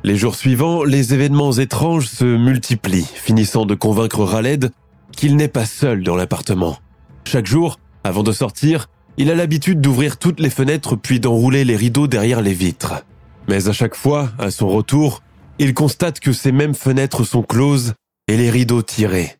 Les 0.02 0.16
jours 0.16 0.34
suivants, 0.34 0.82
les 0.82 1.14
événements 1.14 1.52
étranges 1.52 2.08
se 2.08 2.24
multiplient, 2.24 3.06
finissant 3.14 3.64
de 3.64 3.76
convaincre 3.76 4.24
Raled 4.24 4.72
qu'il 5.12 5.36
n'est 5.36 5.46
pas 5.46 5.66
seul 5.66 6.02
dans 6.02 6.16
l'appartement. 6.16 6.78
Chaque 7.24 7.46
jour, 7.46 7.78
avant 8.02 8.24
de 8.24 8.32
sortir, 8.32 8.88
Il 9.20 9.32
a 9.32 9.34
l'habitude 9.34 9.80
d'ouvrir 9.80 10.16
toutes 10.16 10.38
les 10.38 10.48
fenêtres 10.48 10.94
puis 10.94 11.18
d'enrouler 11.18 11.64
les 11.64 11.74
rideaux 11.74 12.06
derrière 12.06 12.40
les 12.40 12.54
vitres. 12.54 13.04
Mais 13.48 13.68
à 13.68 13.72
chaque 13.72 13.96
fois, 13.96 14.30
à 14.38 14.52
son 14.52 14.68
retour, 14.68 15.22
il 15.58 15.74
constate 15.74 16.20
que 16.20 16.32
ces 16.32 16.52
mêmes 16.52 16.76
fenêtres 16.76 17.24
sont 17.24 17.42
closes 17.42 17.94
et 18.28 18.36
les 18.36 18.48
rideaux 18.48 18.82
tirés. 18.82 19.37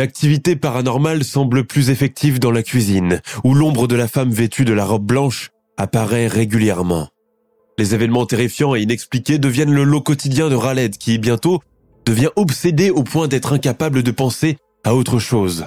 L'activité 0.00 0.56
paranormale 0.56 1.24
semble 1.24 1.66
plus 1.66 1.90
effective 1.90 2.38
dans 2.38 2.50
la 2.50 2.62
cuisine, 2.62 3.20
où 3.44 3.52
l'ombre 3.52 3.86
de 3.86 3.96
la 3.96 4.08
femme 4.08 4.30
vêtue 4.30 4.64
de 4.64 4.72
la 4.72 4.86
robe 4.86 5.04
blanche 5.04 5.50
apparaît 5.76 6.26
régulièrement. 6.26 7.10
Les 7.76 7.94
événements 7.94 8.24
terrifiants 8.24 8.74
et 8.74 8.80
inexpliqués 8.80 9.38
deviennent 9.38 9.74
le 9.74 9.84
lot 9.84 10.00
quotidien 10.00 10.48
de 10.48 10.54
Raled 10.54 10.96
qui, 10.96 11.18
bientôt, 11.18 11.60
devient 12.06 12.30
obsédé 12.36 12.88
au 12.88 13.02
point 13.02 13.28
d'être 13.28 13.52
incapable 13.52 14.02
de 14.02 14.10
penser 14.10 14.56
à 14.84 14.94
autre 14.94 15.18
chose. 15.18 15.66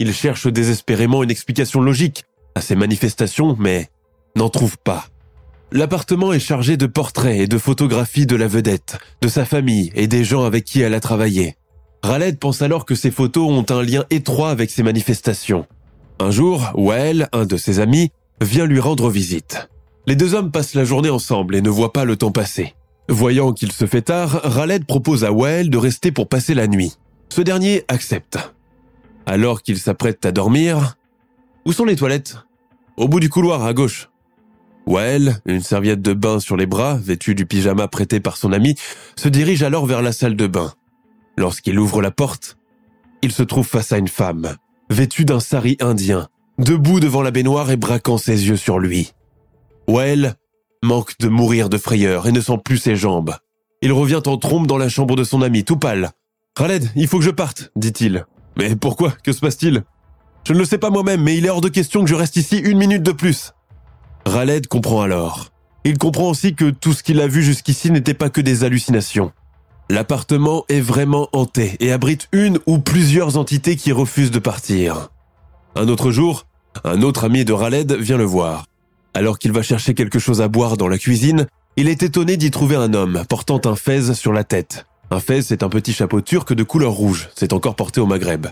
Il 0.00 0.12
cherche 0.12 0.48
désespérément 0.48 1.22
une 1.22 1.30
explication 1.30 1.80
logique 1.80 2.24
à 2.56 2.60
ces 2.60 2.74
manifestations, 2.74 3.54
mais 3.60 3.90
n'en 4.34 4.48
trouve 4.48 4.76
pas. 4.78 5.06
L'appartement 5.70 6.32
est 6.32 6.40
chargé 6.40 6.76
de 6.76 6.86
portraits 6.86 7.38
et 7.38 7.46
de 7.46 7.58
photographies 7.58 8.26
de 8.26 8.34
la 8.34 8.48
vedette, 8.48 8.98
de 9.22 9.28
sa 9.28 9.44
famille 9.44 9.92
et 9.94 10.08
des 10.08 10.24
gens 10.24 10.42
avec 10.42 10.64
qui 10.64 10.80
elle 10.80 10.94
a 10.94 11.00
travaillé. 11.00 11.54
Raled 12.02 12.38
pense 12.38 12.62
alors 12.62 12.84
que 12.84 12.94
ces 12.94 13.10
photos 13.10 13.50
ont 13.50 13.66
un 13.70 13.82
lien 13.82 14.04
étroit 14.10 14.50
avec 14.50 14.70
ces 14.70 14.82
manifestations. 14.82 15.66
Un 16.20 16.30
jour, 16.30 16.70
Wael, 16.74 17.28
un 17.32 17.44
de 17.44 17.56
ses 17.56 17.80
amis, 17.80 18.10
vient 18.40 18.66
lui 18.66 18.80
rendre 18.80 19.10
visite. 19.10 19.68
Les 20.06 20.16
deux 20.16 20.34
hommes 20.34 20.50
passent 20.50 20.74
la 20.74 20.84
journée 20.84 21.10
ensemble 21.10 21.54
et 21.54 21.60
ne 21.60 21.70
voient 21.70 21.92
pas 21.92 22.04
le 22.04 22.16
temps 22.16 22.32
passer. 22.32 22.74
Voyant 23.08 23.52
qu'il 23.52 23.72
se 23.72 23.86
fait 23.86 24.02
tard, 24.02 24.40
Raled 24.44 24.84
propose 24.86 25.24
à 25.24 25.32
Wael 25.32 25.70
de 25.70 25.78
rester 25.78 26.12
pour 26.12 26.28
passer 26.28 26.54
la 26.54 26.66
nuit. 26.66 26.92
Ce 27.30 27.40
dernier 27.40 27.84
accepte. 27.88 28.38
Alors 29.26 29.62
qu'il 29.62 29.78
s'apprête 29.78 30.24
à 30.24 30.32
dormir, 30.32 30.96
où 31.64 31.72
sont 31.72 31.84
les 31.84 31.96
toilettes? 31.96 32.36
Au 32.96 33.08
bout 33.08 33.20
du 33.20 33.28
couloir, 33.28 33.64
à 33.64 33.74
gauche. 33.74 34.08
Wael, 34.86 35.40
une 35.44 35.60
serviette 35.60 36.00
de 36.00 36.14
bain 36.14 36.40
sur 36.40 36.56
les 36.56 36.66
bras, 36.66 36.96
vêtue 36.96 37.34
du 37.34 37.44
pyjama 37.44 37.88
prêté 37.88 38.20
par 38.20 38.38
son 38.38 38.52
ami, 38.52 38.74
se 39.16 39.28
dirige 39.28 39.62
alors 39.62 39.84
vers 39.84 40.00
la 40.00 40.12
salle 40.12 40.36
de 40.36 40.46
bain. 40.46 40.72
Lorsqu'il 41.38 41.78
ouvre 41.78 42.02
la 42.02 42.10
porte, 42.10 42.58
il 43.22 43.30
se 43.30 43.44
trouve 43.44 43.64
face 43.64 43.92
à 43.92 43.98
une 43.98 44.08
femme, 44.08 44.56
vêtue 44.90 45.24
d'un 45.24 45.38
sari 45.38 45.76
indien, 45.78 46.26
debout 46.58 46.98
devant 46.98 47.22
la 47.22 47.30
baignoire 47.30 47.70
et 47.70 47.76
braquant 47.76 48.18
ses 48.18 48.48
yeux 48.48 48.56
sur 48.56 48.80
lui. 48.80 49.12
Well 49.86 50.34
manque 50.82 51.16
de 51.20 51.28
mourir 51.28 51.68
de 51.68 51.78
frayeur 51.78 52.26
et 52.26 52.32
ne 52.32 52.40
sent 52.40 52.58
plus 52.64 52.78
ses 52.78 52.96
jambes. 52.96 53.36
Il 53.82 53.92
revient 53.92 54.20
en 54.26 54.36
trombe 54.36 54.66
dans 54.66 54.78
la 54.78 54.88
chambre 54.88 55.14
de 55.14 55.22
son 55.22 55.40
ami, 55.42 55.62
tout 55.62 55.76
pâle. 55.76 56.10
Khaled, 56.56 56.90
il 56.96 57.06
faut 57.06 57.18
que 57.18 57.24
je 57.24 57.30
parte, 57.30 57.70
dit-il. 57.76 58.26
Mais 58.56 58.74
pourquoi? 58.74 59.12
Que 59.22 59.32
se 59.32 59.38
passe-t-il? 59.38 59.84
Je 60.44 60.52
ne 60.54 60.58
le 60.58 60.64
sais 60.64 60.78
pas 60.78 60.90
moi-même, 60.90 61.22
mais 61.22 61.36
il 61.36 61.46
est 61.46 61.50
hors 61.50 61.60
de 61.60 61.68
question 61.68 62.02
que 62.02 62.10
je 62.10 62.16
reste 62.16 62.34
ici 62.34 62.58
une 62.58 62.78
minute 62.78 63.04
de 63.04 63.12
plus. 63.12 63.52
Khaled 64.24 64.66
comprend 64.66 65.02
alors. 65.02 65.50
Il 65.84 65.98
comprend 65.98 66.30
aussi 66.30 66.56
que 66.56 66.70
tout 66.70 66.94
ce 66.94 67.04
qu'il 67.04 67.20
a 67.20 67.28
vu 67.28 67.44
jusqu'ici 67.44 67.92
n'était 67.92 68.12
pas 68.12 68.28
que 68.28 68.40
des 68.40 68.64
hallucinations. 68.64 69.30
L'appartement 69.90 70.64
est 70.68 70.80
vraiment 70.80 71.28
hanté 71.32 71.76
et 71.80 71.92
abrite 71.92 72.28
une 72.32 72.58
ou 72.66 72.78
plusieurs 72.78 73.38
entités 73.38 73.74
qui 73.76 73.90
refusent 73.90 74.30
de 74.30 74.38
partir. 74.38 75.08
Un 75.76 75.88
autre 75.88 76.10
jour, 76.10 76.46
un 76.84 77.00
autre 77.00 77.24
ami 77.24 77.46
de 77.46 77.54
Raled 77.54 77.92
vient 77.94 78.18
le 78.18 78.24
voir. 78.24 78.66
Alors 79.14 79.38
qu'il 79.38 79.52
va 79.52 79.62
chercher 79.62 79.94
quelque 79.94 80.18
chose 80.18 80.42
à 80.42 80.48
boire 80.48 80.76
dans 80.76 80.88
la 80.88 80.98
cuisine, 80.98 81.46
il 81.76 81.88
est 81.88 82.02
étonné 82.02 82.36
d'y 82.36 82.50
trouver 82.50 82.76
un 82.76 82.92
homme 82.92 83.22
portant 83.30 83.60
un 83.64 83.76
fez 83.76 84.12
sur 84.12 84.34
la 84.34 84.44
tête. 84.44 84.84
Un 85.10 85.20
fez, 85.20 85.40
c'est 85.40 85.62
un 85.62 85.70
petit 85.70 85.94
chapeau 85.94 86.20
turc 86.20 86.52
de 86.52 86.62
couleur 86.62 86.92
rouge, 86.92 87.30
c'est 87.34 87.54
encore 87.54 87.74
porté 87.74 87.98
au 88.00 88.06
Maghreb. 88.06 88.46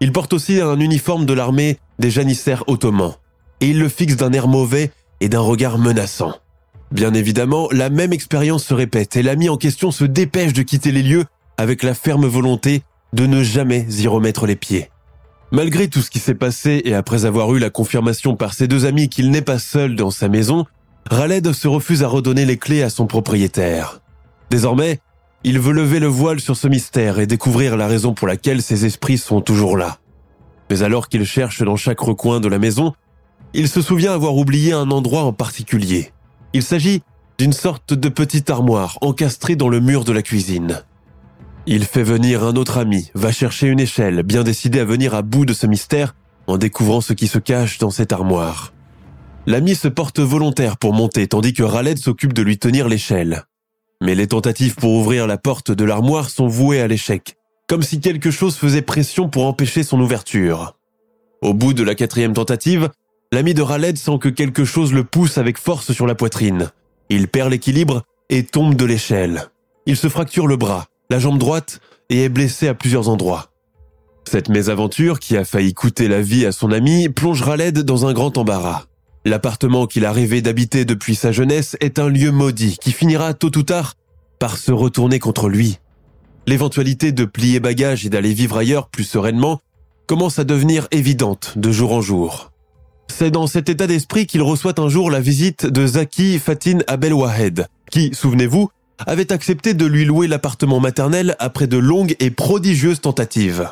Il 0.00 0.12
porte 0.12 0.34
aussi 0.34 0.60
un 0.60 0.78
uniforme 0.78 1.24
de 1.24 1.32
l'armée 1.32 1.78
des 1.98 2.10
janissaires 2.10 2.64
ottomans. 2.66 3.14
Et 3.60 3.68
il 3.68 3.78
le 3.78 3.88
fixe 3.88 4.16
d'un 4.16 4.32
air 4.32 4.46
mauvais 4.46 4.90
et 5.20 5.30
d'un 5.30 5.40
regard 5.40 5.78
menaçant. 5.78 6.34
Bien 6.92 7.14
évidemment, 7.14 7.68
la 7.72 7.88
même 7.88 8.12
expérience 8.12 8.64
se 8.64 8.74
répète 8.74 9.16
et 9.16 9.22
l'ami 9.22 9.48
en 9.48 9.56
question 9.56 9.90
se 9.90 10.04
dépêche 10.04 10.52
de 10.52 10.62
quitter 10.62 10.92
les 10.92 11.02
lieux 11.02 11.24
avec 11.56 11.82
la 11.82 11.94
ferme 11.94 12.26
volonté 12.26 12.82
de 13.14 13.24
ne 13.26 13.42
jamais 13.42 13.86
y 13.98 14.06
remettre 14.06 14.46
les 14.46 14.56
pieds. 14.56 14.90
Malgré 15.52 15.88
tout 15.88 16.02
ce 16.02 16.10
qui 16.10 16.18
s'est 16.18 16.34
passé 16.34 16.82
et 16.84 16.94
après 16.94 17.24
avoir 17.24 17.54
eu 17.54 17.58
la 17.58 17.70
confirmation 17.70 18.36
par 18.36 18.52
ses 18.52 18.68
deux 18.68 18.84
amis 18.84 19.08
qu'il 19.08 19.30
n'est 19.30 19.42
pas 19.42 19.58
seul 19.58 19.96
dans 19.96 20.10
sa 20.10 20.28
maison, 20.28 20.66
Raled 21.10 21.52
se 21.52 21.66
refuse 21.66 22.02
à 22.02 22.08
redonner 22.08 22.44
les 22.44 22.58
clés 22.58 22.82
à 22.82 22.90
son 22.90 23.06
propriétaire. 23.06 24.00
Désormais, 24.50 25.00
il 25.44 25.58
veut 25.58 25.72
lever 25.72 25.98
le 25.98 26.06
voile 26.06 26.40
sur 26.40 26.56
ce 26.56 26.68
mystère 26.68 27.18
et 27.18 27.26
découvrir 27.26 27.76
la 27.78 27.86
raison 27.86 28.12
pour 28.12 28.28
laquelle 28.28 28.62
ces 28.62 28.84
esprits 28.84 29.18
sont 29.18 29.40
toujours 29.40 29.78
là. 29.78 29.98
Mais 30.70 30.82
alors 30.82 31.08
qu'il 31.08 31.24
cherche 31.24 31.62
dans 31.62 31.76
chaque 31.76 32.00
recoin 32.00 32.38
de 32.38 32.48
la 32.48 32.58
maison, 32.58 32.92
il 33.54 33.68
se 33.68 33.80
souvient 33.80 34.12
avoir 34.12 34.36
oublié 34.36 34.72
un 34.72 34.90
endroit 34.90 35.24
en 35.24 35.32
particulier. 35.32 36.12
Il 36.52 36.62
s'agit 36.62 37.02
d'une 37.38 37.52
sorte 37.52 37.94
de 37.94 38.08
petite 38.08 38.50
armoire 38.50 38.98
encastrée 39.00 39.56
dans 39.56 39.68
le 39.68 39.80
mur 39.80 40.04
de 40.04 40.12
la 40.12 40.22
cuisine. 40.22 40.82
Il 41.66 41.84
fait 41.84 42.02
venir 42.02 42.44
un 42.44 42.56
autre 42.56 42.78
ami, 42.78 43.10
va 43.14 43.32
chercher 43.32 43.68
une 43.68 43.80
échelle, 43.80 44.22
bien 44.22 44.42
décidé 44.42 44.80
à 44.80 44.84
venir 44.84 45.14
à 45.14 45.22
bout 45.22 45.46
de 45.46 45.52
ce 45.52 45.66
mystère 45.66 46.14
en 46.46 46.58
découvrant 46.58 47.00
ce 47.00 47.12
qui 47.12 47.28
se 47.28 47.38
cache 47.38 47.78
dans 47.78 47.90
cette 47.90 48.12
armoire. 48.12 48.72
L'ami 49.46 49.74
se 49.74 49.88
porte 49.88 50.20
volontaire 50.20 50.76
pour 50.76 50.92
monter 50.92 51.26
tandis 51.26 51.52
que 51.52 51.62
Raled 51.62 51.98
s'occupe 51.98 52.32
de 52.32 52.42
lui 52.42 52.58
tenir 52.58 52.88
l'échelle. 52.88 53.44
Mais 54.02 54.14
les 54.14 54.26
tentatives 54.26 54.74
pour 54.74 54.92
ouvrir 54.92 55.26
la 55.26 55.38
porte 55.38 55.70
de 55.70 55.84
l'armoire 55.84 56.30
sont 56.30 56.48
vouées 56.48 56.80
à 56.80 56.88
l'échec, 56.88 57.36
comme 57.68 57.82
si 57.82 58.00
quelque 58.00 58.30
chose 58.30 58.56
faisait 58.56 58.82
pression 58.82 59.28
pour 59.28 59.46
empêcher 59.46 59.84
son 59.84 60.00
ouverture. 60.00 60.76
Au 61.40 61.54
bout 61.54 61.72
de 61.72 61.82
la 61.82 61.94
quatrième 61.94 62.34
tentative, 62.34 62.90
L'ami 63.34 63.54
de 63.54 63.62
Raled 63.62 63.96
sent 63.96 64.18
que 64.20 64.28
quelque 64.28 64.66
chose 64.66 64.92
le 64.92 65.04
pousse 65.04 65.38
avec 65.38 65.56
force 65.56 65.92
sur 65.92 66.06
la 66.06 66.14
poitrine. 66.14 66.70
Il 67.08 67.28
perd 67.28 67.50
l'équilibre 67.50 68.02
et 68.28 68.42
tombe 68.42 68.74
de 68.74 68.84
l'échelle. 68.84 69.46
Il 69.86 69.96
se 69.96 70.10
fracture 70.10 70.46
le 70.46 70.58
bras, 70.58 70.84
la 71.08 71.18
jambe 71.18 71.38
droite 71.38 71.80
et 72.10 72.24
est 72.24 72.28
blessé 72.28 72.68
à 72.68 72.74
plusieurs 72.74 73.08
endroits. 73.08 73.48
Cette 74.30 74.50
mésaventure, 74.50 75.18
qui 75.18 75.38
a 75.38 75.46
failli 75.46 75.72
coûter 75.72 76.08
la 76.08 76.20
vie 76.20 76.44
à 76.44 76.52
son 76.52 76.72
ami, 76.72 77.08
plonge 77.08 77.40
Raled 77.40 77.78
dans 77.78 78.04
un 78.04 78.12
grand 78.12 78.36
embarras. 78.36 78.84
L'appartement 79.24 79.86
qu'il 79.86 80.04
a 80.04 80.12
rêvé 80.12 80.42
d'habiter 80.42 80.84
depuis 80.84 81.14
sa 81.14 81.32
jeunesse 81.32 81.74
est 81.80 81.98
un 81.98 82.10
lieu 82.10 82.32
maudit 82.32 82.76
qui 82.78 82.92
finira 82.92 83.32
tôt 83.32 83.56
ou 83.56 83.62
tard 83.62 83.94
par 84.40 84.58
se 84.58 84.72
retourner 84.72 85.18
contre 85.18 85.48
lui. 85.48 85.78
L'éventualité 86.46 87.12
de 87.12 87.24
plier 87.24 87.60
bagages 87.60 88.04
et 88.04 88.10
d'aller 88.10 88.34
vivre 88.34 88.58
ailleurs 88.58 88.88
plus 88.88 89.04
sereinement 89.04 89.60
commence 90.06 90.38
à 90.38 90.44
devenir 90.44 90.86
évidente 90.90 91.54
de 91.56 91.72
jour 91.72 91.92
en 91.92 92.02
jour. 92.02 92.51
C'est 93.14 93.30
dans 93.30 93.46
cet 93.46 93.68
état 93.68 93.86
d'esprit 93.86 94.26
qu'il 94.26 94.40
reçoit 94.40 94.80
un 94.80 94.88
jour 94.88 95.10
la 95.10 95.20
visite 95.20 95.66
de 95.66 95.86
Zaki 95.86 96.38
Fatin 96.38 96.78
Abel 96.86 97.12
Wahed, 97.12 97.66
qui, 97.90 98.10
souvenez-vous, 98.14 98.70
avait 99.06 99.32
accepté 99.32 99.74
de 99.74 99.84
lui 99.84 100.06
louer 100.06 100.28
l'appartement 100.28 100.80
maternel 100.80 101.36
après 101.38 101.66
de 101.66 101.76
longues 101.76 102.16
et 102.20 102.30
prodigieuses 102.30 103.02
tentatives. 103.02 103.68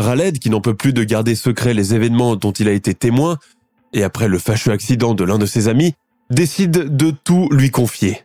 Raled, 0.00 0.40
qui 0.40 0.50
n'en 0.50 0.60
peut 0.60 0.74
plus 0.74 0.92
de 0.92 1.04
garder 1.04 1.36
secret 1.36 1.74
les 1.74 1.94
événements 1.94 2.34
dont 2.34 2.50
il 2.50 2.66
a 2.68 2.72
été 2.72 2.92
témoin, 2.92 3.38
et 3.92 4.02
après 4.02 4.26
le 4.26 4.38
fâcheux 4.38 4.72
accident 4.72 5.14
de 5.14 5.22
l'un 5.22 5.38
de 5.38 5.46
ses 5.46 5.68
amis, 5.68 5.94
décide 6.30 6.96
de 6.96 7.12
tout 7.12 7.48
lui 7.52 7.70
confier. 7.70 8.24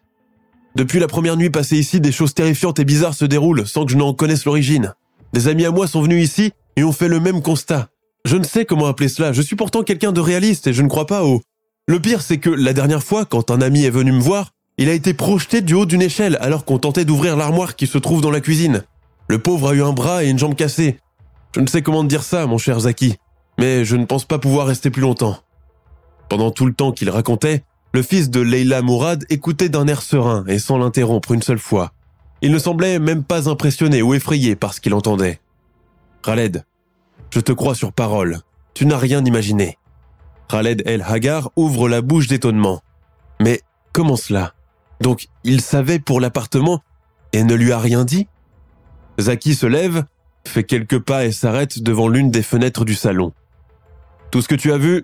Depuis 0.75 0.99
la 0.99 1.07
première 1.07 1.37
nuit 1.37 1.51
passée 1.51 1.77
ici, 1.77 2.01
des 2.01 2.11
choses 2.11 2.33
terrifiantes 2.33 2.79
et 2.79 2.85
bizarres 2.85 3.13
se 3.13 3.25
déroulent 3.25 3.67
sans 3.67 3.85
que 3.85 3.91
je 3.91 3.97
n'en 3.97 4.13
connaisse 4.13 4.45
l'origine. 4.45 4.95
Des 5.33 5.47
amis 5.47 5.65
à 5.65 5.71
moi 5.71 5.87
sont 5.87 6.01
venus 6.01 6.23
ici 6.23 6.51
et 6.75 6.83
ont 6.83 6.91
fait 6.91 7.07
le 7.07 7.19
même 7.19 7.43
constat. 7.43 7.89
Je 8.27 8.35
ne 8.35 8.43
sais 8.43 8.65
comment 8.65 8.87
appeler 8.87 9.07
cela, 9.07 9.31
je 9.31 9.41
suis 9.41 9.55
pourtant 9.55 9.83
quelqu'un 9.83 10.11
de 10.11 10.19
réaliste 10.19 10.67
et 10.67 10.73
je 10.73 10.81
ne 10.81 10.89
crois 10.89 11.07
pas 11.07 11.23
au... 11.23 11.41
Le 11.87 11.97
pire, 12.01 12.21
c'est 12.21 12.39
que 12.39 12.49
la 12.49 12.73
dernière 12.73 13.01
fois, 13.01 13.23
quand 13.23 13.51
un 13.51 13.61
ami 13.61 13.85
est 13.85 13.89
venu 13.89 14.11
me 14.11 14.19
voir, 14.19 14.51
il 14.77 14.89
a 14.89 14.93
été 14.93 15.13
projeté 15.13 15.61
du 15.61 15.73
haut 15.73 15.85
d'une 15.85 16.01
échelle 16.01 16.37
alors 16.41 16.65
qu'on 16.65 16.77
tentait 16.77 17.05
d'ouvrir 17.05 17.37
l'armoire 17.37 17.77
qui 17.77 17.87
se 17.87 17.97
trouve 17.97 18.19
dans 18.19 18.29
la 18.29 18.41
cuisine. 18.41 18.83
Le 19.29 19.39
pauvre 19.39 19.69
a 19.69 19.73
eu 19.73 19.81
un 19.81 19.93
bras 19.93 20.25
et 20.25 20.29
une 20.29 20.37
jambe 20.37 20.55
cassée. 20.55 20.99
Je 21.55 21.61
ne 21.61 21.67
sais 21.67 21.81
comment 21.81 22.03
dire 22.03 22.21
ça, 22.21 22.45
mon 22.47 22.57
cher 22.57 22.81
Zaki, 22.81 23.15
mais 23.57 23.85
je 23.85 23.95
ne 23.95 24.03
pense 24.03 24.25
pas 24.25 24.39
pouvoir 24.39 24.67
rester 24.67 24.89
plus 24.89 25.03
longtemps. 25.03 25.37
Pendant 26.27 26.51
tout 26.51 26.65
le 26.65 26.73
temps 26.73 26.91
qu'il 26.91 27.09
racontait, 27.09 27.63
le 27.93 28.01
fils 28.01 28.29
de 28.29 28.41
Leila 28.41 28.81
Mourad 28.81 29.23
écoutait 29.29 29.69
d'un 29.69 29.87
air 29.87 30.01
serein 30.01 30.43
et 30.49 30.59
sans 30.59 30.77
l'interrompre 30.77 31.31
une 31.31 31.43
seule 31.43 31.59
fois. 31.59 31.93
Il 32.41 32.51
ne 32.51 32.59
semblait 32.59 32.99
même 32.99 33.23
pas 33.23 33.47
impressionné 33.47 34.01
ou 34.01 34.13
effrayé 34.13 34.57
par 34.57 34.73
ce 34.73 34.81
qu'il 34.81 34.93
entendait. 34.93 35.39
Khaled, 36.23 36.65
je 37.31 37.39
te 37.39 37.51
crois 37.51 37.75
sur 37.75 37.93
parole. 37.93 38.39
Tu 38.73 38.85
n'as 38.85 38.97
rien 38.97 39.23
imaginé. 39.25 39.77
Khaled 40.49 40.83
El 40.85 41.01
Hagar 41.01 41.51
ouvre 41.55 41.89
la 41.89 42.01
bouche 42.01 42.27
d'étonnement. 42.27 42.81
Mais 43.39 43.61
comment 43.91 44.15
cela? 44.15 44.53
Donc, 45.01 45.27
il 45.43 45.61
savait 45.61 45.99
pour 45.99 46.19
l'appartement 46.21 46.81
et 47.33 47.43
ne 47.43 47.53
lui 47.53 47.71
a 47.71 47.79
rien 47.79 48.05
dit? 48.05 48.27
Zaki 49.19 49.55
se 49.55 49.65
lève, 49.65 50.05
fait 50.47 50.63
quelques 50.63 50.99
pas 50.99 51.25
et 51.25 51.31
s'arrête 51.31 51.81
devant 51.81 52.07
l'une 52.07 52.31
des 52.31 52.43
fenêtres 52.43 52.85
du 52.85 52.95
salon. 52.95 53.33
Tout 54.31 54.41
ce 54.41 54.47
que 54.47 54.55
tu 54.55 54.71
as 54.71 54.77
vu, 54.77 55.03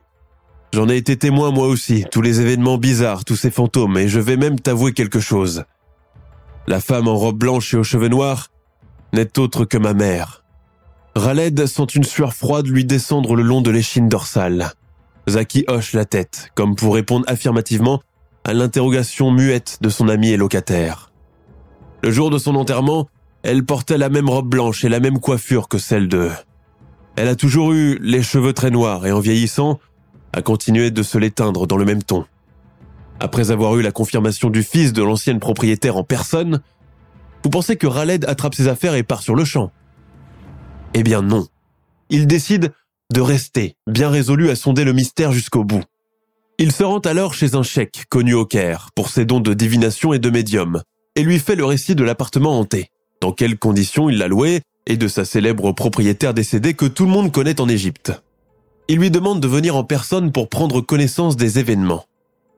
j'en 0.74 0.90
ai 0.90 0.98
été 0.98 1.18
témoin 1.18 1.52
moi 1.52 1.68
aussi, 1.68 2.06
tous 2.12 2.22
les 2.22 2.42
événements 2.42 2.78
bizarres, 2.78 3.26
tous 3.26 3.36
ces 3.36 3.52
fantômes, 3.52 3.98
et 3.98 4.08
je 4.08 4.20
vais 4.20 4.38
même 4.38 4.60
t'avouer 4.60 4.94
quelque 4.94 5.20
chose. 5.20 5.66
La 6.68 6.80
femme 6.80 7.08
en 7.08 7.16
robe 7.16 7.38
blanche 7.38 7.74
et 7.74 7.78
aux 7.78 7.84
cheveux 7.84 8.08
noirs 8.08 8.50
n'est 9.12 9.38
autre 9.38 9.66
que 9.66 9.78
ma 9.78 9.94
mère. 9.94 10.43
Raled 11.16 11.68
sent 11.68 11.88
une 11.94 12.04
sueur 12.04 12.34
froide 12.34 12.68
lui 12.68 12.86
descendre 12.86 13.36
le 13.36 13.44
long 13.44 13.62
de 13.62 13.70
l'échine 13.70 14.10
dorsale. 14.10 14.72
Zaki 15.30 15.64
hoche 15.68 15.94
la 15.94 16.06
tête, 16.06 16.50
comme 16.56 16.76
pour 16.76 16.96
répondre 16.96 17.26
affirmativement 17.28 18.02
à 18.44 18.54
l'interrogation 18.54 19.30
muette 19.30 19.78
de 19.82 19.90
son 19.90 20.10
ami 20.10 20.32
et 20.32 20.38
locataire. 20.38 21.12
Le 22.02 22.12
jour 22.12 22.32
de 22.32 22.40
son 22.40 22.56
enterrement, 22.56 23.08
elle 23.44 23.64
portait 23.64 24.00
la 24.00 24.10
même 24.10 24.28
robe 24.28 24.50
blanche 24.50 24.84
et 24.84 24.90
la 24.90 25.00
même 25.00 25.20
coiffure 25.20 25.68
que 25.68 25.78
celle 25.78 26.08
de... 26.08 26.30
Elle 27.16 27.28
a 27.28 27.36
toujours 27.36 27.74
eu 27.74 28.00
les 28.02 28.24
cheveux 28.24 28.54
très 28.54 28.72
noirs 28.72 29.06
et 29.06 29.12
en 29.12 29.20
vieillissant, 29.20 29.80
a 30.34 30.42
continué 30.42 30.90
de 30.90 31.04
se 31.04 31.20
l'éteindre 31.20 31.68
dans 31.68 31.78
le 31.78 31.86
même 31.86 32.02
ton. 32.02 32.26
Après 33.20 33.52
avoir 33.52 33.78
eu 33.78 33.84
la 33.84 33.92
confirmation 33.92 34.50
du 34.50 34.64
fils 34.64 34.94
de 34.94 35.04
l'ancienne 35.04 35.40
propriétaire 35.40 35.96
en 35.96 36.04
personne, 36.04 36.62
vous 37.44 37.52
pensez 37.52 37.76
que 37.76 37.86
Raled 37.86 38.26
attrape 38.26 38.56
ses 38.56 38.68
affaires 38.68 38.96
et 38.96 39.04
part 39.04 39.22
sur 39.22 39.36
le 39.36 39.46
champ 39.46 39.72
Eh 40.94 41.04
bien 41.04 41.22
non. 41.22 41.48
Il 42.10 42.28
décide 42.28 42.72
de 43.12 43.22
rester, 43.22 43.76
bien 43.88 44.10
résolu 44.10 44.50
à 44.50 44.56
sonder 44.56 44.84
le 44.84 44.94
mystère 44.94 45.32
jusqu'au 45.32 45.64
bout. 45.64 45.84
Il 46.60 46.72
se 46.72 46.84
rend 46.84 47.00
alors 47.00 47.34
chez 47.34 47.56
un 47.56 47.64
cheikh 47.64 48.06
connu 48.10 48.34
au 48.34 48.46
Caire 48.46 48.90
pour 48.96 49.10
ses 49.10 49.26
dons 49.26 49.40
de 49.40 49.54
divination 49.54 50.14
et 50.14 50.20
de 50.20 50.30
médium, 50.30 50.82
et 51.16 51.24
lui 51.24 51.40
fait 51.40 51.56
le 51.56 51.66
récit 51.66 51.96
de 51.96 52.04
l'appartement 52.04 52.60
hanté, 52.60 52.90
dans 53.22 53.32
quelles 53.32 53.58
conditions 53.58 54.10
il 54.10 54.18
l'a 54.18 54.28
loué, 54.28 54.62
et 54.86 54.98
de 54.98 55.08
sa 55.08 55.26
célèbre 55.26 55.72
propriétaire 55.72 56.34
décédée 56.34 56.74
que 56.74 56.86
tout 56.86 57.06
le 57.06 57.12
monde 57.12 57.32
connaît 57.32 57.62
en 57.62 57.70
Égypte. 57.70 58.12
Il 58.88 59.00
lui 59.00 59.12
demande 59.12 59.40
de 59.40 59.48
venir 59.48 59.76
en 59.76 59.84
personne 59.84 60.32
pour 60.32 60.50
prendre 60.50 60.82
connaissance 60.82 61.38
des 61.38 61.58
événements. 61.58 62.06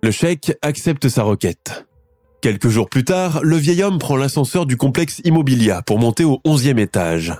Le 0.03 0.11
cheikh 0.11 0.53
accepte 0.61 1.07
sa 1.07 1.23
requête. 1.23 1.85
Quelques 2.41 2.69
jours 2.69 2.89
plus 2.89 3.05
tard, 3.05 3.41
le 3.43 3.57
vieil 3.57 3.83
homme 3.83 3.99
prend 3.99 4.17
l'ascenseur 4.17 4.65
du 4.65 4.77
complexe 4.77 5.21
Immobilia 5.23 5.81
pour 5.83 5.99
monter 5.99 6.23
au 6.23 6.41
onzième 6.43 6.79
étage. 6.79 7.33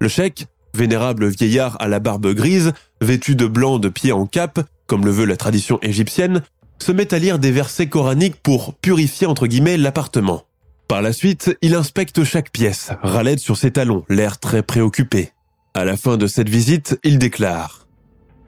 Le 0.00 0.08
cheikh, 0.08 0.46
vénérable 0.74 1.28
vieillard 1.28 1.76
à 1.78 1.86
la 1.86 2.00
barbe 2.00 2.32
grise, 2.32 2.72
vêtu 3.02 3.36
de 3.36 3.46
blanc 3.46 3.78
de 3.78 3.90
pied 3.90 4.12
en 4.12 4.24
cap, 4.24 4.60
comme 4.86 5.04
le 5.04 5.10
veut 5.10 5.26
la 5.26 5.36
tradition 5.36 5.78
égyptienne, 5.82 6.42
se 6.78 6.90
met 6.90 7.12
à 7.12 7.18
lire 7.18 7.38
des 7.38 7.50
versets 7.50 7.88
coraniques 7.88 8.42
pour 8.42 8.74
purifier 8.74 9.26
entre 9.26 9.46
guillemets 9.46 9.76
l'appartement. 9.76 10.44
Par 10.88 11.02
la 11.02 11.12
suite, 11.12 11.56
il 11.60 11.74
inspecte 11.74 12.24
chaque 12.24 12.50
pièce, 12.50 12.92
ralède 13.02 13.38
sur 13.38 13.58
ses 13.58 13.72
talons, 13.72 14.04
l'air 14.08 14.38
très 14.38 14.62
préoccupé. 14.62 15.32
À 15.74 15.84
la 15.84 15.98
fin 15.98 16.16
de 16.16 16.26
cette 16.26 16.48
visite, 16.48 16.98
il 17.04 17.18
déclare 17.18 17.86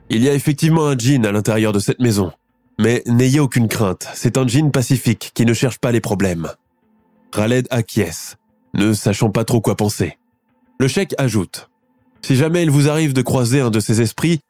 Il 0.09 0.23
y 0.23 0.29
a 0.29 0.33
effectivement 0.33 0.87
un 0.87 0.97
djinn 0.97 1.25
à 1.25 1.31
l'intérieur 1.31 1.71
de 1.71 1.79
cette 1.79 1.99
maison. 1.99 2.31
Mais 2.79 3.03
n'ayez 3.05 3.39
aucune 3.39 3.67
crainte, 3.67 4.09
c'est 4.15 4.39
un 4.39 4.47
djinn 4.47 4.71
pacifique 4.71 5.31
qui 5.35 5.45
ne 5.45 5.53
cherche 5.53 5.77
pas 5.77 5.91
les 5.91 6.01
problèmes. 6.01 6.49
Khaled 7.31 7.67
acquiesce, 7.69 8.37
ne 8.73 8.93
sachant 8.93 9.29
pas 9.29 9.45
trop 9.45 9.61
quoi 9.61 9.77
penser. 9.77 10.17
Le 10.83 10.89
cheikh 10.89 11.15
ajoute 11.17 11.69
Si 12.21 12.35
jamais 12.35 12.63
il 12.63 12.69
vous 12.69 12.89
arrive 12.89 13.13
de 13.13 13.21
croiser 13.21 13.61
un 13.61 13.69
de 13.69 13.79
ces 13.79 14.01
esprits, 14.01 14.41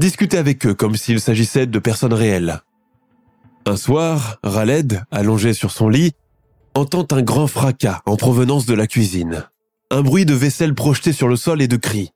discutez 0.00 0.36
avec 0.36 0.66
eux 0.66 0.74
comme 0.74 0.96
s'il 0.96 1.20
s'agissait 1.20 1.68
de 1.68 1.78
personnes 1.78 2.14
réelles. 2.14 2.62
Un 3.64 3.76
soir, 3.76 4.40
Raled, 4.42 5.04
allongé 5.12 5.52
sur 5.52 5.70
son 5.70 5.88
lit, 5.88 6.14
entend 6.74 7.06
un 7.12 7.22
grand 7.22 7.46
fracas 7.46 8.02
en 8.06 8.16
provenance 8.16 8.66
de 8.66 8.74
la 8.74 8.88
cuisine. 8.88 9.44
Un 9.92 10.02
bruit 10.02 10.24
de 10.26 10.34
vaisselle 10.34 10.74
projetée 10.74 11.12
sur 11.12 11.28
le 11.28 11.36
sol 11.36 11.62
et 11.62 11.68
de 11.68 11.76
cris. 11.76 12.10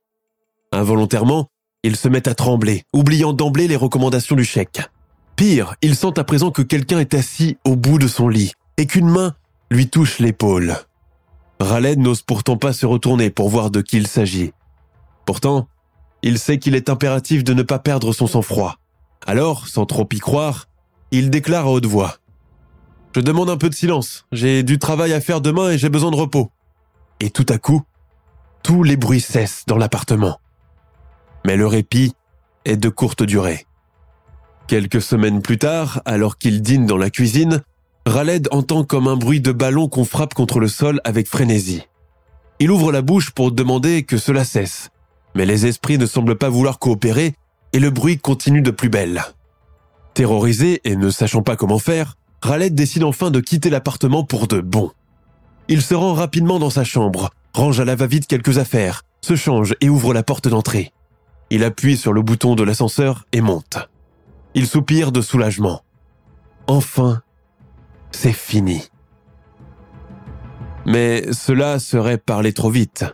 Involontairement, 0.72 1.46
il 1.84 1.94
se 1.94 2.08
met 2.08 2.28
à 2.28 2.34
trembler, 2.34 2.82
oubliant 2.92 3.32
d'emblée 3.32 3.68
les 3.68 3.76
recommandations 3.76 4.34
du 4.34 4.44
cheikh. 4.44 4.80
Pire, 5.36 5.76
il 5.82 5.94
sent 5.94 6.14
à 6.18 6.24
présent 6.24 6.50
que 6.50 6.62
quelqu'un 6.62 6.98
est 6.98 7.14
assis 7.14 7.58
au 7.64 7.76
bout 7.76 8.00
de 8.00 8.08
son 8.08 8.28
lit 8.28 8.54
et 8.76 8.88
qu'une 8.88 9.08
main 9.08 9.36
lui 9.70 9.88
touche 9.88 10.18
l'épaule. 10.18 10.78
Raled 11.62 11.98
n'ose 11.98 12.22
pourtant 12.22 12.56
pas 12.56 12.72
se 12.72 12.86
retourner 12.86 13.30
pour 13.30 13.48
voir 13.48 13.70
de 13.70 13.80
qui 13.80 13.96
il 13.96 14.06
s'agit. 14.06 14.52
Pourtant, 15.24 15.68
il 16.22 16.38
sait 16.38 16.58
qu'il 16.58 16.74
est 16.74 16.88
impératif 16.88 17.44
de 17.44 17.54
ne 17.54 17.62
pas 17.62 17.78
perdre 17.78 18.12
son 18.12 18.26
sang-froid. 18.26 18.76
Alors, 19.26 19.68
sans 19.68 19.86
trop 19.86 20.08
y 20.12 20.18
croire, 20.18 20.66
il 21.10 21.30
déclare 21.30 21.66
à 21.66 21.70
haute 21.70 21.86
voix. 21.86 22.16
Je 23.14 23.20
demande 23.20 23.50
un 23.50 23.56
peu 23.56 23.68
de 23.68 23.74
silence, 23.74 24.24
j'ai 24.32 24.62
du 24.62 24.78
travail 24.78 25.12
à 25.12 25.20
faire 25.20 25.40
demain 25.40 25.70
et 25.70 25.78
j'ai 25.78 25.90
besoin 25.90 26.10
de 26.10 26.16
repos. 26.16 26.50
Et 27.20 27.30
tout 27.30 27.46
à 27.48 27.58
coup, 27.58 27.82
tous 28.62 28.82
les 28.82 28.96
bruits 28.96 29.20
cessent 29.20 29.64
dans 29.66 29.76
l'appartement. 29.76 30.40
Mais 31.44 31.56
le 31.56 31.66
répit 31.66 32.14
est 32.64 32.76
de 32.76 32.88
courte 32.88 33.22
durée. 33.22 33.66
Quelques 34.66 35.02
semaines 35.02 35.42
plus 35.42 35.58
tard, 35.58 36.00
alors 36.04 36.38
qu'il 36.38 36.62
dîne 36.62 36.86
dans 36.86 36.96
la 36.96 37.10
cuisine, 37.10 37.62
Raled 38.06 38.48
entend 38.50 38.84
comme 38.84 39.06
un 39.06 39.16
bruit 39.16 39.40
de 39.40 39.52
ballon 39.52 39.88
qu'on 39.88 40.04
frappe 40.04 40.34
contre 40.34 40.58
le 40.58 40.68
sol 40.68 41.00
avec 41.04 41.28
frénésie. 41.28 41.82
Il 42.58 42.70
ouvre 42.70 42.92
la 42.92 43.02
bouche 43.02 43.30
pour 43.30 43.52
demander 43.52 44.02
que 44.02 44.18
cela 44.18 44.44
cesse, 44.44 44.90
mais 45.34 45.46
les 45.46 45.66
esprits 45.66 45.98
ne 45.98 46.06
semblent 46.06 46.36
pas 46.36 46.48
vouloir 46.48 46.78
coopérer 46.78 47.34
et 47.72 47.78
le 47.78 47.90
bruit 47.90 48.18
continue 48.18 48.62
de 48.62 48.70
plus 48.70 48.88
belle. 48.88 49.22
Terrorisé 50.14 50.80
et 50.84 50.96
ne 50.96 51.10
sachant 51.10 51.42
pas 51.42 51.56
comment 51.56 51.78
faire, 51.78 52.16
Raled 52.42 52.74
décide 52.74 53.04
enfin 53.04 53.30
de 53.30 53.40
quitter 53.40 53.70
l'appartement 53.70 54.24
pour 54.24 54.48
de 54.48 54.60
bon. 54.60 54.90
Il 55.68 55.80
se 55.80 55.94
rend 55.94 56.12
rapidement 56.12 56.58
dans 56.58 56.70
sa 56.70 56.84
chambre, 56.84 57.30
range 57.54 57.80
à 57.80 57.84
la 57.84 57.94
va-vite 57.94 58.26
quelques 58.26 58.58
affaires, 58.58 59.04
se 59.20 59.36
change 59.36 59.74
et 59.80 59.88
ouvre 59.88 60.12
la 60.12 60.24
porte 60.24 60.48
d'entrée. 60.48 60.92
Il 61.50 61.62
appuie 61.64 61.96
sur 61.96 62.12
le 62.12 62.22
bouton 62.22 62.56
de 62.56 62.64
l'ascenseur 62.64 63.26
et 63.32 63.40
monte. 63.40 63.78
Il 64.54 64.66
soupire 64.66 65.12
de 65.12 65.20
soulagement. 65.20 65.82
Enfin, 66.66 67.22
c'est 68.12 68.32
fini. 68.32 68.88
Mais 70.86 71.32
cela 71.32 71.78
serait 71.78 72.18
parler 72.18 72.52
trop 72.52 72.70
vite. 72.70 73.04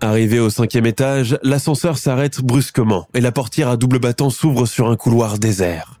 Arrivé 0.00 0.38
au 0.38 0.50
cinquième 0.50 0.86
étage, 0.86 1.38
l'ascenseur 1.42 1.98
s'arrête 1.98 2.40
brusquement 2.40 3.08
et 3.14 3.20
la 3.20 3.32
portière 3.32 3.68
à 3.68 3.76
double 3.76 3.98
battant 3.98 4.30
s'ouvre 4.30 4.66
sur 4.66 4.88
un 4.88 4.96
couloir 4.96 5.38
désert. 5.38 6.00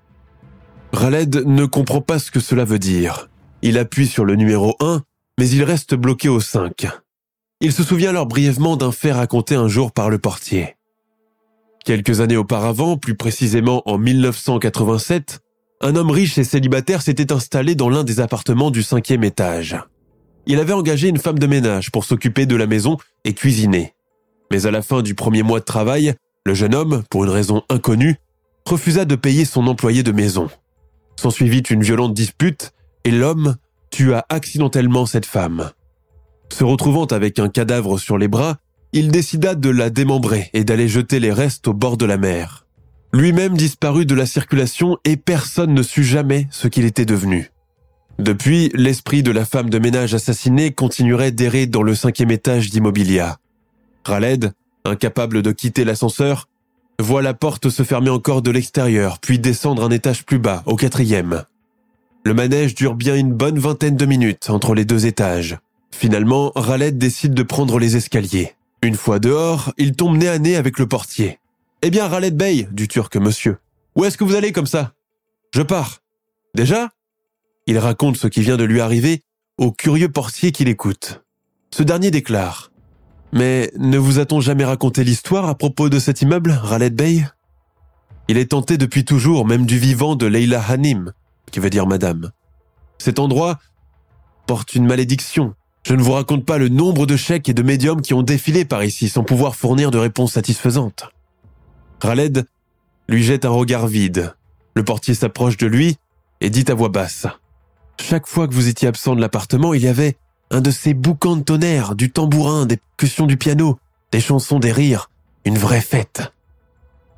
Raled 0.92 1.44
ne 1.46 1.66
comprend 1.66 2.00
pas 2.00 2.18
ce 2.18 2.30
que 2.30 2.40
cela 2.40 2.64
veut 2.64 2.78
dire. 2.78 3.28
Il 3.62 3.76
appuie 3.76 4.06
sur 4.06 4.24
le 4.24 4.36
numéro 4.36 4.76
1, 4.80 5.02
mais 5.38 5.48
il 5.48 5.64
reste 5.64 5.94
bloqué 5.94 6.28
au 6.28 6.40
5. 6.40 6.86
Il 7.60 7.72
se 7.72 7.82
souvient 7.82 8.10
alors 8.10 8.26
brièvement 8.26 8.76
d'un 8.76 8.92
fait 8.92 9.12
raconté 9.12 9.56
un 9.56 9.66
jour 9.66 9.90
par 9.90 10.10
le 10.10 10.18
portier. 10.18 10.76
Quelques 11.84 12.20
années 12.20 12.36
auparavant, 12.36 12.96
plus 12.96 13.16
précisément 13.16 13.82
en 13.86 13.98
1987, 13.98 15.40
un 15.80 15.94
homme 15.94 16.10
riche 16.10 16.38
et 16.38 16.44
célibataire 16.44 17.02
s'était 17.02 17.32
installé 17.32 17.74
dans 17.74 17.88
l'un 17.88 18.04
des 18.04 18.20
appartements 18.20 18.70
du 18.70 18.82
cinquième 18.82 19.24
étage. 19.24 19.78
Il 20.46 20.58
avait 20.58 20.72
engagé 20.72 21.08
une 21.08 21.18
femme 21.18 21.38
de 21.38 21.46
ménage 21.46 21.90
pour 21.90 22.04
s'occuper 22.04 22.46
de 22.46 22.56
la 22.56 22.66
maison 22.66 22.96
et 23.24 23.34
cuisiner. 23.34 23.94
Mais 24.50 24.66
à 24.66 24.70
la 24.70 24.82
fin 24.82 25.02
du 25.02 25.14
premier 25.14 25.42
mois 25.42 25.60
de 25.60 25.64
travail, 25.64 26.14
le 26.44 26.54
jeune 26.54 26.74
homme, 26.74 27.02
pour 27.10 27.24
une 27.24 27.30
raison 27.30 27.62
inconnue, 27.68 28.16
refusa 28.64 29.04
de 29.04 29.14
payer 29.14 29.44
son 29.44 29.66
employé 29.66 30.02
de 30.02 30.12
maison. 30.12 30.48
S'ensuivit 31.16 31.60
une 31.60 31.82
violente 31.82 32.14
dispute 32.14 32.72
et 33.04 33.10
l'homme 33.10 33.56
tua 33.90 34.24
accidentellement 34.28 35.06
cette 35.06 35.26
femme. 35.26 35.70
Se 36.52 36.64
retrouvant 36.64 37.06
avec 37.06 37.38
un 37.38 37.48
cadavre 37.48 37.98
sur 37.98 38.18
les 38.18 38.28
bras, 38.28 38.56
il 38.92 39.10
décida 39.10 39.54
de 39.54 39.68
la 39.68 39.90
démembrer 39.90 40.50
et 40.54 40.64
d'aller 40.64 40.88
jeter 40.88 41.20
les 41.20 41.32
restes 41.32 41.68
au 41.68 41.74
bord 41.74 41.96
de 41.96 42.06
la 42.06 42.16
mer. 42.16 42.67
Lui-même 43.18 43.56
disparut 43.56 44.06
de 44.06 44.14
la 44.14 44.26
circulation 44.26 44.96
et 45.04 45.16
personne 45.16 45.74
ne 45.74 45.82
sut 45.82 46.04
jamais 46.04 46.46
ce 46.52 46.68
qu'il 46.68 46.84
était 46.84 47.04
devenu. 47.04 47.50
Depuis, 48.20 48.70
l'esprit 48.74 49.24
de 49.24 49.32
la 49.32 49.44
femme 49.44 49.70
de 49.70 49.80
ménage 49.80 50.14
assassinée 50.14 50.70
continuerait 50.70 51.32
d'errer 51.32 51.66
dans 51.66 51.82
le 51.82 51.96
cinquième 51.96 52.30
étage 52.30 52.70
d'Immobilia. 52.70 53.38
Raled, 54.04 54.52
incapable 54.84 55.42
de 55.42 55.50
quitter 55.50 55.84
l'ascenseur, 55.84 56.48
voit 57.00 57.20
la 57.20 57.34
porte 57.34 57.70
se 57.70 57.82
fermer 57.82 58.10
encore 58.10 58.40
de 58.40 58.52
l'extérieur, 58.52 59.18
puis 59.18 59.40
descendre 59.40 59.82
un 59.82 59.90
étage 59.90 60.24
plus 60.24 60.38
bas, 60.38 60.62
au 60.66 60.76
quatrième. 60.76 61.42
Le 62.24 62.34
manège 62.34 62.76
dure 62.76 62.94
bien 62.94 63.16
une 63.16 63.32
bonne 63.32 63.58
vingtaine 63.58 63.96
de 63.96 64.06
minutes 64.06 64.48
entre 64.48 64.76
les 64.76 64.84
deux 64.84 65.06
étages. 65.06 65.58
Finalement, 65.90 66.52
Raled 66.54 66.98
décide 66.98 67.34
de 67.34 67.42
prendre 67.42 67.80
les 67.80 67.96
escaliers. 67.96 68.52
Une 68.80 68.94
fois 68.94 69.18
dehors, 69.18 69.72
il 69.76 69.96
tombe 69.96 70.16
nez 70.16 70.28
à 70.28 70.38
nez 70.38 70.54
avec 70.54 70.78
le 70.78 70.86
portier. 70.86 71.40
Eh 71.82 71.90
bien, 71.90 72.08
Raled 72.08 72.36
Bey, 72.36 72.68
du 72.72 72.88
turc 72.88 73.16
monsieur. 73.16 73.58
Où 73.94 74.04
est-ce 74.04 74.18
que 74.18 74.24
vous 74.24 74.34
allez 74.34 74.52
comme 74.52 74.66
ça? 74.66 74.94
Je 75.54 75.62
pars. 75.62 75.98
Déjà? 76.54 76.88
Il 77.66 77.78
raconte 77.78 78.16
ce 78.16 78.26
qui 78.26 78.40
vient 78.40 78.56
de 78.56 78.64
lui 78.64 78.80
arriver 78.80 79.22
au 79.58 79.70
curieux 79.70 80.08
portier 80.08 80.50
qui 80.50 80.64
l'écoute. 80.64 81.22
Ce 81.70 81.82
dernier 81.82 82.10
déclare 82.10 82.72
Mais 83.32 83.70
ne 83.76 83.98
vous 83.98 84.18
a-t-on 84.18 84.40
jamais 84.40 84.64
raconté 84.64 85.04
l'histoire 85.04 85.46
à 85.48 85.54
propos 85.54 85.88
de 85.88 85.98
cet 85.98 86.22
immeuble, 86.22 86.50
Raled 86.50 86.94
Bey? 86.94 87.24
Il 88.28 88.38
est 88.38 88.50
tenté 88.50 88.76
depuis 88.76 89.04
toujours, 89.04 89.46
même 89.46 89.64
du 89.64 89.78
vivant 89.78 90.16
de 90.16 90.26
Leila 90.26 90.62
Hanim, 90.68 91.12
qui 91.50 91.60
veut 91.60 91.70
dire 91.70 91.86
madame. 91.86 92.32
Cet 92.98 93.18
endroit 93.18 93.58
porte 94.46 94.74
une 94.74 94.86
malédiction 94.86 95.54
je 95.88 95.94
ne 95.94 96.02
vous 96.02 96.12
raconte 96.12 96.44
pas 96.44 96.58
le 96.58 96.68
nombre 96.68 97.06
de 97.06 97.16
chèques 97.16 97.48
et 97.48 97.54
de 97.54 97.62
médiums 97.62 98.02
qui 98.02 98.12
ont 98.12 98.22
défilé 98.22 98.66
par 98.66 98.84
ici 98.84 99.08
sans 99.08 99.24
pouvoir 99.24 99.56
fournir 99.56 99.90
de 99.90 99.96
réponses 99.96 100.32
satisfaisantes. 100.32 101.10
Raled 102.00 102.46
lui 103.08 103.22
jette 103.22 103.44
un 103.44 103.50
regard 103.50 103.86
vide. 103.86 104.34
Le 104.74 104.84
portier 104.84 105.14
s'approche 105.14 105.56
de 105.56 105.66
lui 105.66 105.96
et 106.40 106.50
dit 106.50 106.64
à 106.68 106.74
voix 106.74 106.88
basse. 106.88 107.26
Chaque 108.00 108.26
fois 108.26 108.46
que 108.46 108.54
vous 108.54 108.68
étiez 108.68 108.88
absent 108.88 109.16
de 109.16 109.20
l'appartement, 109.20 109.74
il 109.74 109.82
y 109.82 109.88
avait 109.88 110.16
un 110.50 110.60
de 110.60 110.70
ces 110.70 110.94
boucans 110.94 111.36
de 111.36 111.42
tonnerre, 111.42 111.94
du 111.94 112.10
tambourin, 112.10 112.64
des 112.66 112.76
percussions 112.76 113.26
du 113.26 113.36
piano, 113.36 113.78
des 114.12 114.20
chansons, 114.20 114.58
des 114.58 114.72
rires, 114.72 115.10
une 115.44 115.58
vraie 115.58 115.80
fête. 115.80 116.32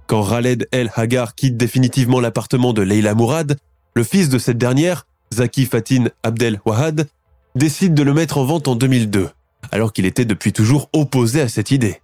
Quand 0.06 0.28
Khaled 0.28 0.66
El 0.72 0.90
Hagar 0.96 1.34
quitte 1.34 1.56
définitivement 1.56 2.18
l'appartement 2.18 2.72
de 2.72 2.82
Leila 2.82 3.14
Mourad, 3.14 3.58
le 3.94 4.02
fils 4.02 4.28
de 4.28 4.38
cette 4.38 4.58
dernière, 4.58 5.06
Zaki 5.32 5.66
Fatin 5.66 6.06
Abdel 6.22 6.60
Wahad, 6.64 7.08
décide 7.54 7.94
de 7.94 8.02
le 8.02 8.14
mettre 8.14 8.38
en 8.38 8.44
vente 8.44 8.66
en 8.66 8.74
2002, 8.74 9.30
alors 9.70 9.92
qu'il 9.92 10.06
était 10.06 10.24
depuis 10.24 10.52
toujours 10.52 10.88
opposé 10.92 11.40
à 11.40 11.48
cette 11.48 11.70
idée. 11.70 12.00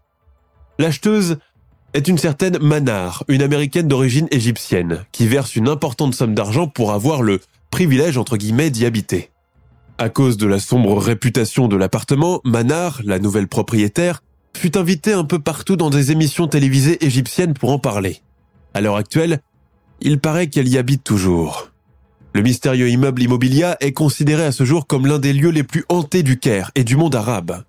L'acheteuse 0.79 1.39
est 1.97 2.09
une 2.09 2.19
certaine 2.19 2.59
Manar, 2.59 3.25
une 3.27 3.41
américaine 3.41 3.89
d'origine 3.89 4.29
égyptienne, 4.31 5.07
qui 5.13 5.27
verse 5.27 5.57
une 5.57 5.67
importante 5.67 6.15
somme 6.15 6.35
d'argent 6.35 6.69
pour 6.69 6.93
avoir 6.93 7.23
le 7.23 7.41
privilège 7.71 8.21
d'y 8.71 8.85
habiter. 8.85 9.31
À 9.97 10.11
cause 10.11 10.37
de 10.37 10.47
la 10.47 10.59
sombre 10.59 10.99
réputation 10.99 11.69
de 11.69 11.77
l'appartement, 11.77 12.43
Manar, 12.45 13.01
la 13.03 13.19
nouvelle 13.19 13.49
propriétaire, 13.49 14.23
fut 14.55 14.77
invitée 14.77 15.15
un 15.15 15.25
peu 15.25 15.39
partout 15.39 15.77
dans 15.77 15.89
des 15.89 16.13
émissions 16.13 16.49
télévisées 16.49 17.03
égyptiennes 17.03 17.55
pour 17.55 17.73
en 17.73 17.79
parler. 17.79 18.21
À 18.75 18.83
l'heure 18.83 18.97
actuelle, 18.97 19.41
il 20.03 20.21
paraît 20.21 20.49
qu'elle 20.49 20.69
y 20.69 20.77
habite 20.77 21.03
toujours. 21.03 21.71
Le 22.35 22.43
mystérieux 22.43 22.91
immeuble 22.91 23.23
Immobilia 23.23 23.79
est 23.81 23.93
considéré 23.93 24.45
à 24.45 24.53
ce 24.53 24.65
jour 24.65 24.87
comme 24.87 25.07
l'un 25.07 25.19
des 25.19 25.33
lieux 25.33 25.49
les 25.49 25.63
plus 25.63 25.87
hantés 25.89 26.23
du 26.23 26.39
Caire 26.39 26.73
et 26.75 26.85
du 26.85 26.95
monde 26.95 27.15
arabe. 27.15 27.65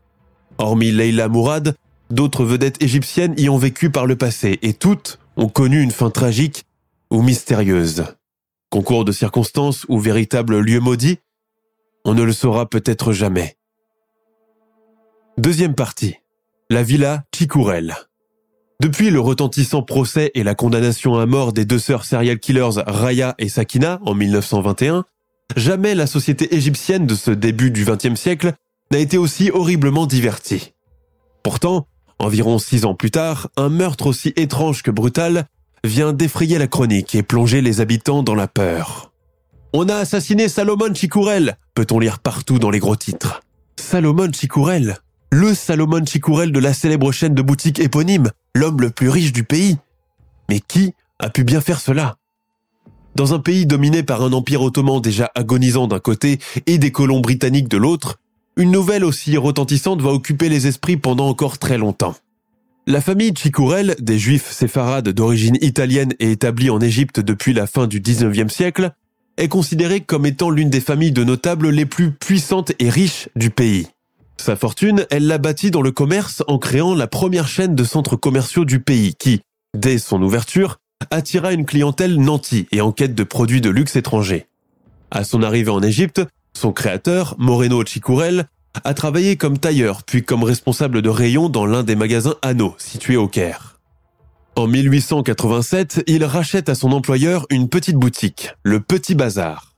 Hormis 0.57 0.91
Leila 0.91 1.29
Mourad, 1.29 1.77
d'autres 2.09 2.45
vedettes 2.45 2.81
égyptiennes 2.81 3.33
y 3.37 3.49
ont 3.49 3.57
vécu 3.57 3.89
par 3.89 4.05
le 4.05 4.15
passé 4.15 4.59
et 4.61 4.73
toutes 4.73 5.19
ont 5.35 5.49
connu 5.49 5.81
une 5.81 5.91
fin 5.91 6.09
tragique 6.09 6.65
ou 7.09 7.21
mystérieuse. 7.21 8.05
Concours 8.69 9.05
de 9.05 9.11
circonstances 9.11 9.85
ou 9.87 9.99
véritable 9.99 10.59
lieu 10.59 10.79
maudit 10.79 11.19
On 12.05 12.13
ne 12.13 12.23
le 12.23 12.33
saura 12.33 12.69
peut-être 12.69 13.13
jamais. 13.13 13.57
Deuxième 15.37 15.75
partie. 15.75 16.15
La 16.69 16.83
villa 16.83 17.23
Chikourel. 17.33 17.95
Depuis 18.81 19.09
le 19.09 19.19
retentissant 19.19 19.81
procès 19.81 20.31
et 20.35 20.43
la 20.43 20.53
condamnation 20.53 21.17
à 21.17 21.25
mort 21.25 21.53
des 21.53 21.65
deux 21.65 21.79
sœurs 21.79 22.05
serial 22.05 22.39
killers 22.39 22.83
Raya 22.85 23.35
et 23.39 23.49
Sakina 23.49 23.99
en 24.05 24.13
1921, 24.13 25.05
jamais 25.55 25.95
la 25.95 26.07
société 26.07 26.55
égyptienne 26.55 27.07
de 27.07 27.15
ce 27.15 27.31
début 27.31 27.71
du 27.71 27.85
XXe 27.85 28.19
siècle 28.19 28.53
n'a 28.91 28.99
été 28.99 29.17
aussi 29.17 29.49
horriblement 29.51 30.05
divertie. 30.05 30.73
Pourtant, 31.43 31.87
environ 32.19 32.59
six 32.59 32.85
ans 32.85 32.95
plus 32.95 33.11
tard, 33.11 33.49
un 33.57 33.69
meurtre 33.69 34.07
aussi 34.07 34.33
étrange 34.35 34.83
que 34.83 34.91
brutal 34.91 35.45
vient 35.83 36.13
d'effrayer 36.13 36.57
la 36.57 36.67
chronique 36.67 37.15
et 37.15 37.23
plonger 37.23 37.61
les 37.61 37.81
habitants 37.81 38.23
dans 38.23 38.35
la 38.35 38.47
peur. 38.47 39.11
On 39.73 39.89
a 39.89 39.95
assassiné 39.95 40.47
Salomon 40.47 40.93
Chikourel, 40.93 41.57
peut-on 41.75 41.99
lire 41.99 42.19
partout 42.19 42.59
dans 42.59 42.69
les 42.69 42.79
gros 42.79 42.95
titres. 42.95 43.41
Salomon 43.79 44.31
Chikourel, 44.31 44.97
le 45.31 45.53
Salomon 45.53 46.05
Chikourel 46.05 46.51
de 46.51 46.59
la 46.59 46.73
célèbre 46.73 47.11
chaîne 47.11 47.35
de 47.35 47.41
boutiques 47.41 47.79
éponyme, 47.79 48.31
l'homme 48.55 48.81
le 48.81 48.89
plus 48.89 49.09
riche 49.09 49.33
du 49.33 49.43
pays. 49.43 49.77
Mais 50.49 50.59
qui 50.59 50.93
a 51.19 51.29
pu 51.29 51.43
bien 51.43 51.61
faire 51.61 51.79
cela? 51.79 52.15
Dans 53.15 53.33
un 53.33 53.39
pays 53.39 53.65
dominé 53.65 54.03
par 54.03 54.21
un 54.21 54.31
empire 54.31 54.61
ottoman 54.61 55.01
déjà 55.01 55.31
agonisant 55.35 55.87
d'un 55.87 55.99
côté 55.99 56.39
et 56.65 56.77
des 56.77 56.91
colons 56.91 57.19
britanniques 57.19 57.67
de 57.67 57.77
l'autre, 57.77 58.19
une 58.57 58.71
nouvelle 58.71 59.05
aussi 59.05 59.37
retentissante 59.37 60.01
va 60.01 60.09
occuper 60.09 60.49
les 60.49 60.67
esprits 60.67 60.97
pendant 60.97 61.29
encore 61.29 61.59
très 61.59 61.77
longtemps. 61.77 62.15
La 62.87 63.01
famille 63.01 63.33
Chikourel, 63.35 63.95
des 63.99 64.17
juifs 64.17 64.51
séfarades 64.51 65.09
d'origine 65.09 65.57
italienne 65.61 66.13
et 66.19 66.31
établis 66.31 66.69
en 66.69 66.81
Égypte 66.81 67.19
depuis 67.19 67.53
la 67.53 67.67
fin 67.67 67.85
du 67.85 68.01
19e 68.01 68.49
siècle, 68.49 68.91
est 69.37 69.47
considérée 69.47 70.01
comme 70.01 70.25
étant 70.25 70.49
l'une 70.49 70.71
des 70.71 70.81
familles 70.81 71.11
de 71.11 71.23
notables 71.23 71.69
les 71.69 71.85
plus 71.85 72.11
puissantes 72.11 72.71
et 72.79 72.89
riches 72.89 73.29
du 73.35 73.51
pays. 73.51 73.87
Sa 74.37 74.55
fortune, 74.55 75.05
elle 75.11 75.27
l'a 75.27 75.37
bâtie 75.37 75.69
dans 75.69 75.81
le 75.81 75.91
commerce 75.91 76.43
en 76.47 76.57
créant 76.57 76.95
la 76.95 77.07
première 77.07 77.47
chaîne 77.47 77.75
de 77.75 77.83
centres 77.83 78.15
commerciaux 78.15 78.65
du 78.65 78.79
pays 78.79 79.13
qui, 79.15 79.41
dès 79.75 79.99
son 79.99 80.21
ouverture, 80.21 80.77
attira 81.11 81.53
une 81.53 81.65
clientèle 81.65 82.19
nantie 82.19 82.67
et 82.71 82.81
en 82.81 82.91
quête 82.91 83.13
de 83.13 83.23
produits 83.23 83.61
de 83.61 83.69
luxe 83.69 83.95
étrangers. 83.95 84.47
À 85.11 85.23
son 85.23 85.43
arrivée 85.43 85.71
en 85.71 85.83
Égypte, 85.83 86.21
son 86.57 86.73
créateur, 86.73 87.35
Moreno 87.37 87.83
Chikourel, 87.85 88.47
a 88.83 88.93
travaillé 88.93 89.37
comme 89.37 89.57
tailleur 89.57 90.03
puis 90.03 90.23
comme 90.23 90.43
responsable 90.43 91.01
de 91.01 91.09
rayon 91.09 91.49
dans 91.49 91.65
l'un 91.65 91.83
des 91.83 91.95
magasins 91.95 92.35
Anneau 92.41 92.75
situé 92.77 93.15
au 93.15 93.27
Caire. 93.27 93.77
En 94.55 94.67
1887, 94.67 96.03
il 96.07 96.25
rachète 96.25 96.67
à 96.67 96.75
son 96.75 96.91
employeur 96.91 97.45
une 97.51 97.69
petite 97.69 97.95
boutique, 97.95 98.53
le 98.63 98.79
Petit 98.79 99.13
Bazar. 99.13 99.75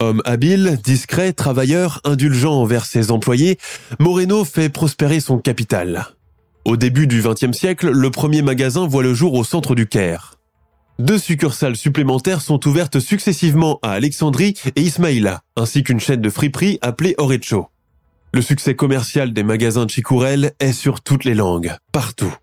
Homme 0.00 0.20
habile, 0.24 0.78
discret, 0.82 1.32
travailleur, 1.32 2.00
indulgent 2.04 2.52
envers 2.52 2.84
ses 2.84 3.10
employés, 3.10 3.56
Moreno 3.98 4.44
fait 4.44 4.68
prospérer 4.68 5.20
son 5.20 5.38
capital. 5.38 6.08
Au 6.64 6.76
début 6.76 7.06
du 7.06 7.22
XXe 7.22 7.56
siècle, 7.56 7.90
le 7.90 8.10
premier 8.10 8.42
magasin 8.42 8.86
voit 8.86 9.04
le 9.04 9.14
jour 9.14 9.34
au 9.34 9.44
centre 9.44 9.76
du 9.76 9.86
Caire. 9.86 10.35
Deux 10.98 11.18
succursales 11.18 11.76
supplémentaires 11.76 12.40
sont 12.40 12.66
ouvertes 12.66 13.00
successivement 13.00 13.78
à 13.82 13.92
Alexandrie 13.92 14.54
et 14.76 14.80
Ismaïla, 14.80 15.42
ainsi 15.56 15.82
qu'une 15.82 16.00
chaîne 16.00 16.20
de 16.20 16.30
friperie 16.30 16.78
appelée 16.80 17.14
Orecho. 17.18 17.68
Le 18.32 18.42
succès 18.42 18.74
commercial 18.74 19.32
des 19.32 19.42
magasins 19.42 19.86
Chikourel 19.86 20.52
est 20.58 20.72
sur 20.72 21.00
toutes 21.00 21.24
les 21.24 21.34
langues, 21.34 21.74
partout. 21.92 22.34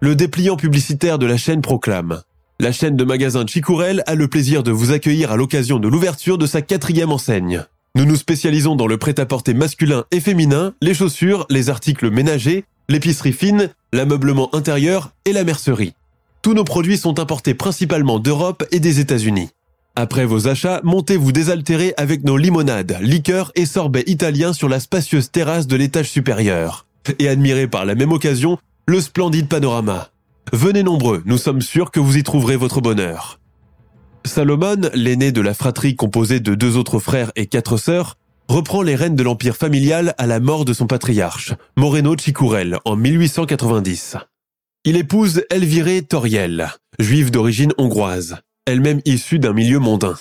Le 0.00 0.14
dépliant 0.14 0.56
publicitaire 0.56 1.18
de 1.18 1.26
la 1.26 1.36
chaîne 1.36 1.62
proclame 1.62 2.22
la 2.60 2.72
chaîne 2.72 2.94
de 2.94 3.04
magasins 3.04 3.46
Chikourel 3.46 4.02
a 4.06 4.14
le 4.14 4.28
plaisir 4.28 4.62
de 4.62 4.70
vous 4.70 4.92
accueillir 4.92 5.32
à 5.32 5.36
l'occasion 5.38 5.78
de 5.78 5.88
l'ouverture 5.88 6.36
de 6.36 6.44
sa 6.44 6.60
quatrième 6.60 7.10
enseigne. 7.10 7.64
Nous 7.96 8.04
nous 8.04 8.16
spécialisons 8.16 8.76
dans 8.76 8.86
le 8.86 8.98
prêt-à-porter 8.98 9.54
masculin 9.54 10.04
et 10.10 10.20
féminin, 10.20 10.74
les 10.82 10.92
chaussures, 10.92 11.46
les 11.48 11.70
articles 11.70 12.10
ménagers, 12.10 12.66
l'épicerie 12.90 13.32
fine, 13.32 13.70
l'ameublement 13.94 14.54
intérieur 14.54 15.12
et 15.24 15.32
la 15.32 15.42
mercerie. 15.42 15.94
Tous 16.42 16.54
nos 16.54 16.64
produits 16.64 16.96
sont 16.96 17.20
importés 17.20 17.52
principalement 17.52 18.18
d'Europe 18.18 18.64
et 18.70 18.80
des 18.80 18.98
États-Unis. 18.98 19.50
Après 19.94 20.24
vos 20.24 20.48
achats, 20.48 20.80
montez 20.84 21.18
vous 21.18 21.32
désaltérer 21.32 21.92
avec 21.98 22.24
nos 22.24 22.38
limonades, 22.38 22.96
liqueurs 23.02 23.52
et 23.56 23.66
sorbets 23.66 24.04
italiens 24.06 24.54
sur 24.54 24.68
la 24.68 24.80
spacieuse 24.80 25.30
terrasse 25.30 25.66
de 25.66 25.76
l'étage 25.76 26.08
supérieur. 26.08 26.86
Et 27.18 27.28
admirez 27.28 27.66
par 27.66 27.84
la 27.84 27.94
même 27.94 28.12
occasion 28.12 28.56
le 28.86 29.00
splendide 29.02 29.48
panorama. 29.48 30.08
Venez 30.54 30.82
nombreux, 30.82 31.22
nous 31.26 31.36
sommes 31.36 31.60
sûrs 31.60 31.90
que 31.90 32.00
vous 32.00 32.16
y 32.16 32.22
trouverez 32.22 32.56
votre 32.56 32.80
bonheur. 32.80 33.38
Salomon, 34.24 34.90
l'aîné 34.94 35.32
de 35.32 35.40
la 35.42 35.52
fratrie 35.52 35.94
composée 35.94 36.40
de 36.40 36.54
deux 36.54 36.78
autres 36.78 37.00
frères 37.00 37.32
et 37.36 37.46
quatre 37.46 37.76
sœurs, 37.76 38.16
reprend 38.48 38.80
les 38.80 38.96
rênes 38.96 39.14
de 39.14 39.22
l'empire 39.22 39.56
familial 39.56 40.14
à 40.16 40.26
la 40.26 40.40
mort 40.40 40.64
de 40.64 40.72
son 40.72 40.86
patriarche, 40.86 41.52
Moreno 41.76 42.16
Chikourel, 42.16 42.78
en 42.84 42.96
1890. 42.96 44.16
Il 44.86 44.96
épouse 44.96 45.42
Elvire 45.50 46.06
Toriel, 46.08 46.70
juive 46.98 47.30
d'origine 47.30 47.74
hongroise, 47.76 48.38
elle-même 48.64 49.02
issue 49.04 49.38
d'un 49.38 49.52
milieu 49.52 49.78
mondain. 49.78 50.16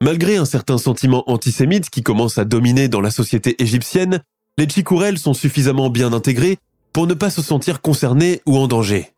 Malgré 0.00 0.38
un 0.38 0.46
certain 0.46 0.78
sentiment 0.78 1.30
antisémite 1.30 1.90
qui 1.90 2.02
commence 2.02 2.38
à 2.38 2.46
dominer 2.46 2.88
dans 2.88 3.02
la 3.02 3.10
société 3.10 3.62
égyptienne, 3.62 4.22
les 4.56 4.66
Chikourel 4.66 5.18
sont 5.18 5.34
suffisamment 5.34 5.90
bien 5.90 6.14
intégrés 6.14 6.56
pour 6.94 7.06
ne 7.06 7.12
pas 7.12 7.28
se 7.28 7.42
sentir 7.42 7.82
concernés 7.82 8.40
ou 8.46 8.56
en 8.56 8.68
danger. 8.68 9.10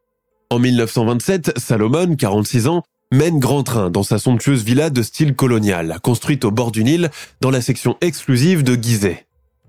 En 0.51 0.59
1927, 0.59 1.61
Salomon, 1.61 2.17
46 2.17 2.67
ans, 2.67 2.83
mène 3.13 3.39
grand 3.39 3.63
train 3.63 3.89
dans 3.89 4.03
sa 4.03 4.19
somptueuse 4.19 4.65
villa 4.65 4.91
de 4.91 5.03
style 5.03 5.37
colonial, 5.37 6.01
construite 6.03 6.45
au 6.45 6.51
bord 6.51 6.73
du 6.73 6.83
Nil, 6.83 7.13
dans 7.41 7.51
la 7.51 7.61
section 7.61 7.97
exclusive 8.01 8.65
de 8.65 8.75
Gizeh. 8.75 9.27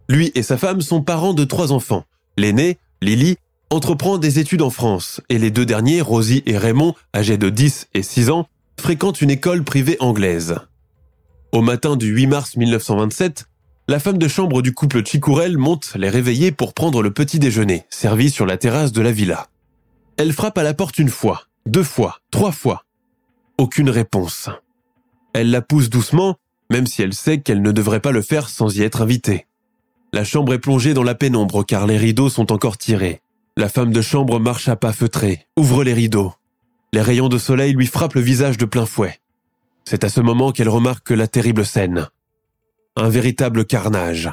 Lui 0.09 0.31
et 0.33 0.41
sa 0.41 0.57
femme 0.57 0.81
sont 0.81 1.03
parents 1.03 1.35
de 1.35 1.43
trois 1.43 1.71
enfants. 1.71 2.03
L'aîné, 2.35 2.79
Lily, 3.03 3.37
entreprend 3.73 4.19
des 4.19 4.37
études 4.37 4.61
en 4.61 4.69
France, 4.69 5.19
et 5.29 5.39
les 5.39 5.49
deux 5.49 5.65
derniers, 5.65 6.01
Rosie 6.01 6.43
et 6.45 6.57
Raymond, 6.57 6.93
âgés 7.15 7.37
de 7.37 7.49
10 7.49 7.87
et 7.95 8.03
6 8.03 8.29
ans, 8.29 8.47
fréquentent 8.79 9.21
une 9.21 9.31
école 9.31 9.63
privée 9.63 9.97
anglaise. 9.99 10.55
Au 11.51 11.61
matin 11.61 11.95
du 11.95 12.07
8 12.07 12.27
mars 12.27 12.55
1927, 12.55 13.47
la 13.87 13.99
femme 13.99 14.19
de 14.19 14.27
chambre 14.27 14.61
du 14.61 14.73
couple 14.73 15.03
Chikourel 15.03 15.57
monte 15.57 15.93
les 15.95 16.09
réveiller 16.09 16.51
pour 16.51 16.73
prendre 16.75 17.01
le 17.01 17.11
petit 17.11 17.39
déjeuner, 17.39 17.83
servi 17.89 18.29
sur 18.29 18.45
la 18.45 18.57
terrasse 18.57 18.91
de 18.91 19.01
la 19.01 19.11
villa. 19.11 19.47
Elle 20.17 20.33
frappe 20.33 20.59
à 20.59 20.63
la 20.63 20.75
porte 20.75 20.99
une 20.99 21.09
fois, 21.09 21.47
deux 21.65 21.83
fois, 21.83 22.19
trois 22.29 22.51
fois. 22.51 22.85
Aucune 23.57 23.89
réponse. 23.89 24.49
Elle 25.33 25.49
la 25.49 25.63
pousse 25.63 25.89
doucement, 25.89 26.37
même 26.69 26.85
si 26.85 27.01
elle 27.01 27.15
sait 27.15 27.41
qu'elle 27.41 27.63
ne 27.63 27.71
devrait 27.71 28.01
pas 28.01 28.11
le 28.11 28.21
faire 28.21 28.49
sans 28.49 28.77
y 28.77 28.83
être 28.83 29.01
invitée. 29.01 29.47
La 30.13 30.23
chambre 30.23 30.53
est 30.53 30.59
plongée 30.59 30.93
dans 30.93 31.01
la 31.01 31.15
pénombre 31.15 31.65
car 31.65 31.87
les 31.87 31.97
rideaux 31.97 32.29
sont 32.29 32.51
encore 32.51 32.77
tirés. 32.77 33.22
La 33.55 33.69
femme 33.69 33.93
de 33.93 34.01
chambre 34.01 34.39
marche 34.39 34.67
à 34.67 34.75
pas 34.75 34.93
feutrés, 34.93 35.45
ouvre 35.57 35.83
les 35.83 35.93
rideaux. 35.93 36.33
Les 36.91 37.01
rayons 37.01 37.29
de 37.29 37.37
soleil 37.37 37.73
lui 37.73 37.85
frappent 37.85 38.15
le 38.15 38.21
visage 38.21 38.57
de 38.57 38.65
plein 38.65 38.87
fouet. 38.87 39.19
C'est 39.85 40.03
à 40.03 40.09
ce 40.09 40.21
moment 40.21 40.51
qu'elle 40.51 40.69
remarque 40.69 41.11
la 41.11 41.27
terrible 41.27 41.63
scène. 41.63 42.07
Un 42.95 43.09
véritable 43.09 43.65
carnage. 43.65 44.31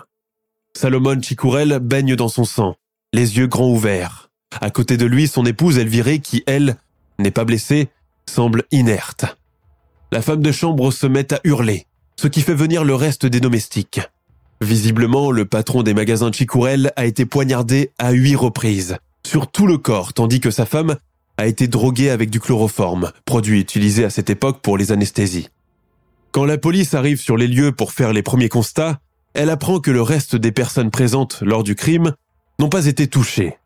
Salomon 0.75 1.21
Chikourel 1.21 1.81
baigne 1.81 2.17
dans 2.17 2.29
son 2.29 2.45
sang, 2.45 2.77
les 3.13 3.37
yeux 3.37 3.47
grands 3.47 3.71
ouverts. 3.71 4.31
À 4.59 4.71
côté 4.71 4.97
de 4.97 5.05
lui, 5.05 5.29
son 5.29 5.45
épouse 5.45 5.77
Elvirée, 5.77 6.21
qui, 6.21 6.43
elle, 6.47 6.77
n'est 7.19 7.31
pas 7.31 7.45
blessée, 7.45 7.89
semble 8.27 8.65
inerte. 8.71 9.27
La 10.13 10.23
femme 10.23 10.43
de 10.43 10.53
chambre 10.53 10.91
se 10.91 11.07
met 11.07 11.33
à 11.35 11.41
hurler, 11.45 11.87
ce 12.17 12.27
qui 12.27 12.41
fait 12.41 12.55
venir 12.55 12.85
le 12.85 12.95
reste 12.95 13.27
des 13.27 13.41
domestiques. 13.41 14.01
Visiblement, 14.63 15.31
le 15.31 15.45
patron 15.45 15.83
des 15.83 15.95
magasins 15.95 16.33
Chikourel 16.33 16.93
a 16.97 17.05
été 17.05 17.27
poignardé 17.27 17.93
à 17.99 18.13
huit 18.13 18.37
reprises, 18.37 18.97
sur 19.27 19.51
tout 19.51 19.67
le 19.67 19.79
corps, 19.79 20.13
tandis 20.13 20.41
que 20.41 20.51
sa 20.51 20.67
femme 20.67 20.97
a 21.37 21.47
été 21.47 21.69
droguée 21.69 22.11
avec 22.11 22.31
du 22.31 22.41
chloroforme, 22.41 23.13
produit 23.25 23.61
utilisé 23.61 24.05
à 24.05 24.11
cette 24.11 24.31
époque 24.31 24.61
pour 24.61 24.77
les 24.77 24.93
anesthésies. 24.93 25.49
Quand 26.33 26.45
la 26.45 26.59
police 26.59 26.95
arrive 26.95 27.21
sur 27.21 27.37
les 27.37 27.49
lieux 27.49 27.73
pour 27.73 27.93
faire 27.93 28.13
les 28.13 28.23
premiers 28.23 28.49
constats, 28.49 29.01
elle 29.35 29.51
apprend 29.51 29.81
que 29.81 29.91
le 29.91 30.03
reste 30.03 30.37
des 30.37 30.53
personnes 30.53 30.91
présentes 30.91 31.41
lors 31.43 31.63
du 31.63 31.75
crime 31.75 32.13
n'ont 32.59 32.69
pas 32.69 32.87
été 32.87 33.07
touchées. 33.07 33.57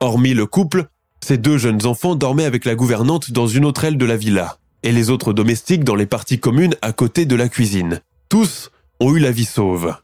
Hormis 0.00 0.34
le 0.34 0.46
couple, 0.46 0.86
ces 1.24 1.38
deux 1.38 1.58
jeunes 1.58 1.86
enfants 1.86 2.16
dormaient 2.16 2.44
avec 2.44 2.64
la 2.64 2.74
gouvernante 2.74 3.30
dans 3.30 3.46
une 3.46 3.64
autre 3.64 3.84
aile 3.84 3.98
de 3.98 4.04
la 4.04 4.16
villa, 4.16 4.58
et 4.82 4.92
les 4.92 5.10
autres 5.10 5.32
domestiques 5.32 5.84
dans 5.84 5.94
les 5.94 6.06
parties 6.06 6.40
communes 6.40 6.74
à 6.82 6.92
côté 6.92 7.24
de 7.24 7.36
la 7.36 7.48
cuisine. 7.48 8.00
Tous 8.28 8.70
ont 8.98 9.14
eu 9.14 9.20
la 9.20 9.30
vie 9.30 9.44
sauve. 9.44 9.94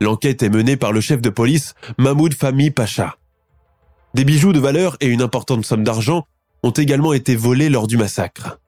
L'enquête 0.00 0.42
est 0.42 0.50
menée 0.50 0.76
par 0.76 0.92
le 0.92 1.00
chef 1.00 1.20
de 1.20 1.30
police, 1.30 1.74
Mahmoud 1.98 2.34
Fahmi 2.34 2.70
Pacha. 2.70 3.16
Des 4.14 4.24
bijoux 4.24 4.52
de 4.52 4.58
valeur 4.58 4.96
et 5.00 5.06
une 5.06 5.22
importante 5.22 5.64
somme 5.64 5.84
d'argent 5.84 6.26
ont 6.62 6.70
également 6.70 7.12
été 7.12 7.36
volés 7.36 7.68
lors 7.68 7.86
du 7.86 7.96
massacre. 7.96 8.58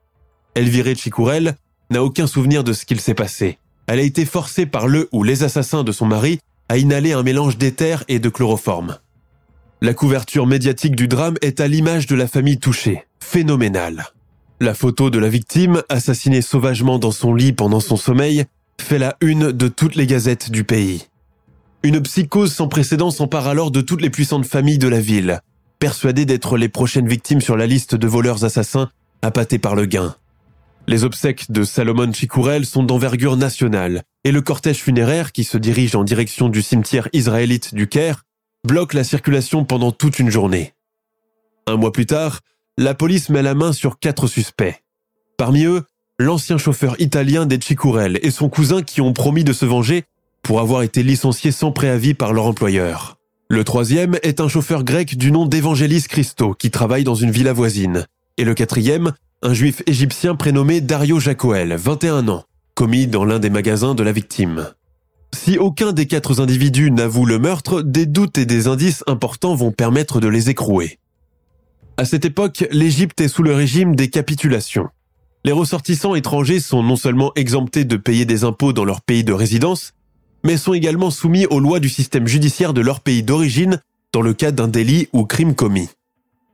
Elvire 0.55 0.95
Chicourel 0.95 1.55
n'a 1.89 2.03
aucun 2.03 2.27
souvenir 2.27 2.63
de 2.63 2.73
ce 2.73 2.85
qu'il 2.85 3.01
s'est 3.01 3.13
passé. 3.13 3.59
Elle 3.87 3.99
a 3.99 4.03
été 4.03 4.25
forcée 4.25 4.65
par 4.65 4.87
le 4.87 5.09
ou 5.11 5.23
les 5.23 5.43
assassins 5.43 5.83
de 5.83 5.91
son 5.91 6.05
mari 6.05 6.39
à 6.69 6.77
inhaler 6.77 7.11
un 7.11 7.23
mélange 7.23 7.57
d'éther 7.57 8.03
et 8.07 8.19
de 8.19 8.29
chloroforme. 8.29 8.97
La 9.81 9.93
couverture 9.93 10.47
médiatique 10.47 10.95
du 10.95 11.09
drame 11.09 11.35
est 11.41 11.59
à 11.59 11.67
l'image 11.67 12.07
de 12.07 12.15
la 12.15 12.27
famille 12.27 12.59
touchée, 12.59 13.03
phénoménale. 13.19 14.05
La 14.61 14.73
photo 14.73 15.09
de 15.09 15.19
la 15.19 15.27
victime, 15.27 15.83
assassinée 15.89 16.41
sauvagement 16.41 16.99
dans 16.99 17.11
son 17.11 17.33
lit 17.33 17.51
pendant 17.51 17.81
son 17.81 17.97
sommeil, 17.97 18.45
fait 18.79 18.97
la 18.97 19.17
une 19.19 19.51
de 19.51 19.67
toutes 19.67 19.95
les 19.95 20.07
gazettes 20.07 20.51
du 20.51 20.63
pays. 20.63 21.07
Une 21.85 22.01
psychose 22.01 22.53
sans 22.53 22.69
précédent 22.69 23.11
s'empare 23.11 23.47
alors 23.47 23.69
de 23.69 23.81
toutes 23.81 24.01
les 24.01 24.09
puissantes 24.09 24.45
familles 24.45 24.77
de 24.77 24.87
la 24.87 25.01
ville, 25.01 25.41
persuadées 25.79 26.25
d'être 26.25 26.55
les 26.55 26.69
prochaines 26.69 27.09
victimes 27.09 27.41
sur 27.41 27.57
la 27.57 27.67
liste 27.67 27.93
de 27.93 28.07
voleurs 28.07 28.45
assassins 28.45 28.89
appâtés 29.21 29.59
par 29.59 29.75
le 29.75 29.85
gain. 29.85 30.15
Les 30.87 31.03
obsèques 31.03 31.51
de 31.51 31.65
Salomon 31.65 32.13
Chikourel 32.13 32.65
sont 32.65 32.83
d'envergure 32.83 33.35
nationale, 33.35 34.03
et 34.23 34.31
le 34.31 34.41
cortège 34.41 34.77
funéraire 34.77 35.33
qui 35.33 35.43
se 35.43 35.57
dirige 35.57 35.93
en 35.95 36.05
direction 36.05 36.47
du 36.47 36.61
cimetière 36.61 37.09
israélite 37.11 37.75
du 37.75 37.89
Caire 37.89 38.23
bloque 38.65 38.93
la 38.93 39.03
circulation 39.03 39.65
pendant 39.65 39.91
toute 39.91 40.19
une 40.19 40.29
journée. 40.29 40.73
Un 41.67 41.75
mois 41.75 41.91
plus 41.91 42.05
tard, 42.05 42.39
la 42.77 42.93
police 42.93 43.27
met 43.27 43.41
la 43.41 43.55
main 43.55 43.73
sur 43.73 43.99
quatre 43.99 44.27
suspects. 44.27 44.81
Parmi 45.37 45.65
eux, 45.65 45.83
l'ancien 46.17 46.57
chauffeur 46.57 46.95
italien 47.01 47.45
des 47.45 47.59
Chikourel 47.59 48.19
et 48.21 48.31
son 48.31 48.47
cousin 48.47 48.83
qui 48.83 49.01
ont 49.01 49.11
promis 49.11 49.43
de 49.43 49.51
se 49.51 49.65
venger 49.65 50.05
pour 50.43 50.59
avoir 50.59 50.83
été 50.83 51.01
licenciés 51.01 51.51
sans 51.51 51.71
préavis 51.71 52.13
par 52.13 52.33
leur 52.33 52.45
employeur. 52.45 53.17
Le 53.49 53.63
troisième 53.63 54.17
est 54.23 54.39
un 54.39 54.47
chauffeur 54.47 54.83
grec 54.83 55.17
du 55.17 55.31
nom 55.31 55.45
d'Evangelis 55.45 56.03
Christo 56.07 56.53
qui 56.53 56.71
travaille 56.71 57.03
dans 57.03 57.15
une 57.15 57.31
villa 57.31 57.53
voisine. 57.53 58.05
Et 58.37 58.43
le 58.43 58.53
quatrième, 58.53 59.13
un 59.41 59.53
juif 59.53 59.81
égyptien 59.87 60.35
prénommé 60.35 60.81
Dario 60.81 61.19
Jacoel, 61.19 61.75
21 61.75 62.27
ans, 62.29 62.43
commis 62.75 63.07
dans 63.07 63.25
l'un 63.25 63.39
des 63.39 63.49
magasins 63.49 63.95
de 63.95 64.03
la 64.03 64.11
victime. 64.11 64.69
Si 65.33 65.57
aucun 65.57 65.93
des 65.93 66.05
quatre 66.05 66.41
individus 66.41 66.91
n'avoue 66.91 67.25
le 67.25 67.39
meurtre, 67.39 67.81
des 67.81 68.05
doutes 68.05 68.37
et 68.37 68.45
des 68.45 68.67
indices 68.67 69.03
importants 69.07 69.55
vont 69.55 69.71
permettre 69.71 70.19
de 70.19 70.27
les 70.27 70.49
écrouer. 70.49 70.99
À 71.97 72.05
cette 72.05 72.25
époque, 72.25 72.65
l'Égypte 72.71 73.19
est 73.21 73.27
sous 73.27 73.43
le 73.43 73.53
régime 73.53 73.95
des 73.95 74.09
capitulations. 74.09 74.89
Les 75.45 75.51
ressortissants 75.51 76.15
étrangers 76.15 76.59
sont 76.59 76.81
non 76.81 76.95
seulement 76.95 77.31
exemptés 77.35 77.83
de 77.85 77.97
payer 77.97 78.25
des 78.25 78.43
impôts 78.43 78.73
dans 78.73 78.85
leur 78.85 79.01
pays 79.01 79.23
de 79.23 79.33
résidence, 79.33 79.93
mais 80.43 80.57
sont 80.57 80.73
également 80.73 81.11
soumis 81.11 81.45
aux 81.45 81.59
lois 81.59 81.79
du 81.79 81.89
système 81.89 82.27
judiciaire 82.27 82.73
de 82.73 82.81
leur 82.81 82.99
pays 82.99 83.23
d'origine 83.23 83.79
dans 84.11 84.21
le 84.21 84.33
cas 84.33 84.51
d'un 84.51 84.67
délit 84.67 85.07
ou 85.13 85.25
crime 85.25 85.55
commis. 85.55 85.89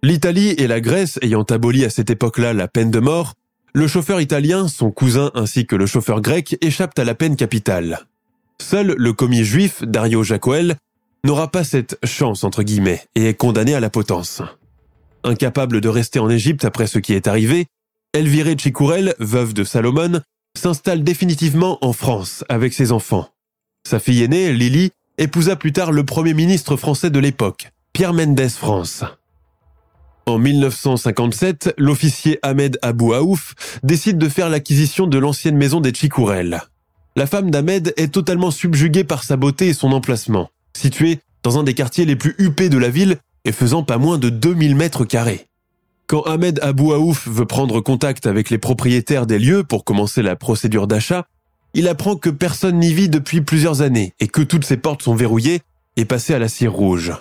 L'Italie 0.02 0.50
et 0.52 0.68
la 0.68 0.80
Grèce 0.80 1.20
ayant 1.22 1.44
aboli 1.44 1.84
à 1.84 1.90
cette 1.90 2.10
époque-là 2.10 2.54
la 2.54 2.68
peine 2.68 2.92
de 2.92 3.00
mort, 3.00 3.34
le 3.74 3.88
chauffeur 3.88 4.22
italien, 4.22 4.68
son 4.68 4.92
cousin 4.92 5.32
ainsi 5.36 5.66
que 5.66 5.76
le 5.76 5.86
chauffeur 5.86 6.22
grec 6.22 6.58
échappent 6.62 6.98
à 6.98 7.04
la 7.04 7.16
peine 7.16 7.36
capitale. 7.36 8.08
Seul 8.62 8.96
le 8.98 9.14
commis 9.14 9.44
juif, 9.44 9.84
Dario 9.84 10.24
Jacoel, 10.24 10.78
n'aura 11.24 11.52
pas 11.52 11.64
cette 11.64 11.98
chance 12.06 12.44
entre 12.44 12.64
guillemets 12.64 13.04
et 13.16 13.26
est 13.26 13.34
condamné 13.34 13.76
à 13.76 13.80
la 13.80 13.90
potence. 13.90 14.42
Incapable 15.24 15.82
de 15.82 15.90
rester 15.90 16.20
en 16.20 16.30
Égypte 16.30 16.66
après 16.66 16.88
ce 16.88 17.00
qui 17.00 17.14
est 17.14 17.28
arrivé, 17.28 17.68
Elvire 18.14 18.58
Chicourel, 18.58 19.14
veuve 19.20 19.54
de 19.54 19.64
Salomon, 19.64 20.22
s'installe 20.58 21.04
définitivement 21.04 21.78
en 21.82 21.94
France 21.94 22.44
avec 22.50 22.74
ses 22.74 22.92
enfants. 22.92 23.30
Sa 23.90 23.98
fille 23.98 24.22
aînée, 24.22 24.54
Lily, 24.54 24.92
épousa 25.18 25.56
plus 25.56 25.74
tard 25.74 25.92
le 25.92 26.04
premier 26.04 26.36
ministre 26.36 26.78
français 26.78 27.10
de 27.10 27.18
l'époque, 27.18 27.72
Pierre 27.92 28.14
Mendès 28.14 28.50
France. 28.50 29.04
En 30.28 30.38
1957, 30.38 31.74
l'officier 31.76 32.38
Ahmed 32.44 32.78
Abou 32.84 33.14
Aouf 33.14 33.56
décide 33.82 34.20
de 34.20 34.30
faire 34.30 34.48
l'acquisition 34.48 35.08
de 35.08 35.18
l'ancienne 35.18 35.58
maison 35.58 35.82
des 35.82 35.92
Chicourel. 35.92 36.62
La 37.16 37.26
femme 37.26 37.50
d'Ahmed 37.50 37.96
est 37.98 38.14
totalement 38.14 38.52
subjuguée 38.52 39.06
par 39.06 39.24
sa 39.24 39.38
beauté 39.38 39.70
et 39.70 39.74
son 39.74 39.92
emplacement, 39.92 40.52
situé 40.78 41.18
dans 41.42 41.58
un 41.58 41.64
des 41.64 41.74
quartiers 41.74 42.06
les 42.06 42.16
plus 42.16 42.36
huppés 42.38 42.70
de 42.70 42.78
la 42.78 42.92
ville 42.92 43.18
et 43.44 43.52
faisant 43.52 43.82
pas 43.82 43.98
moins 43.98 44.20
de 44.20 44.30
2000 44.30 44.76
mètres 44.76 45.04
carrés. 45.04 45.48
Quand 46.06 46.22
Ahmed 46.22 46.60
Abou 46.62 46.94
Aouf 46.94 47.28
veut 47.28 47.48
prendre 47.48 47.82
contact 47.82 48.28
avec 48.28 48.52
les 48.52 48.60
propriétaires 48.60 49.26
des 49.26 49.40
lieux 49.40 49.64
pour 49.64 49.84
commencer 49.84 50.22
la 50.22 50.36
procédure 50.36 50.86
d'achat, 50.86 51.26
il 51.74 51.88
apprend 51.88 52.16
que 52.16 52.30
personne 52.30 52.80
n'y 52.80 52.94
vit 52.94 53.10
depuis 53.10 53.42
plusieurs 53.42 53.82
années 53.82 54.14
et 54.20 54.28
que 54.28 54.42
toutes 54.42 54.66
ses 54.66 54.78
portes 54.78 55.04
sont 55.04 55.16
verrouillées 55.16 55.62
et 55.96 56.06
passées 56.06 56.34
à 56.34 56.40
la 56.40 56.48
cire 56.48 56.74
rouge. 56.74 57.14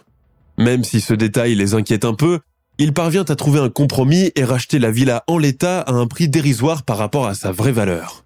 Même 0.56 0.84
si 0.84 1.00
ce 1.00 1.14
détail 1.14 1.54
les 1.54 1.74
inquiète 1.74 2.04
un 2.04 2.14
peu, 2.14 2.40
il 2.78 2.92
parvient 2.92 3.24
à 3.24 3.34
trouver 3.36 3.60
un 3.60 3.70
compromis 3.70 4.30
et 4.36 4.44
racheter 4.44 4.78
la 4.78 4.90
villa 4.90 5.24
en 5.26 5.38
l'état 5.38 5.80
à 5.80 5.92
un 5.92 6.06
prix 6.06 6.28
dérisoire 6.28 6.84
par 6.84 6.96
rapport 6.96 7.26
à 7.26 7.34
sa 7.34 7.50
vraie 7.50 7.72
valeur. 7.72 8.24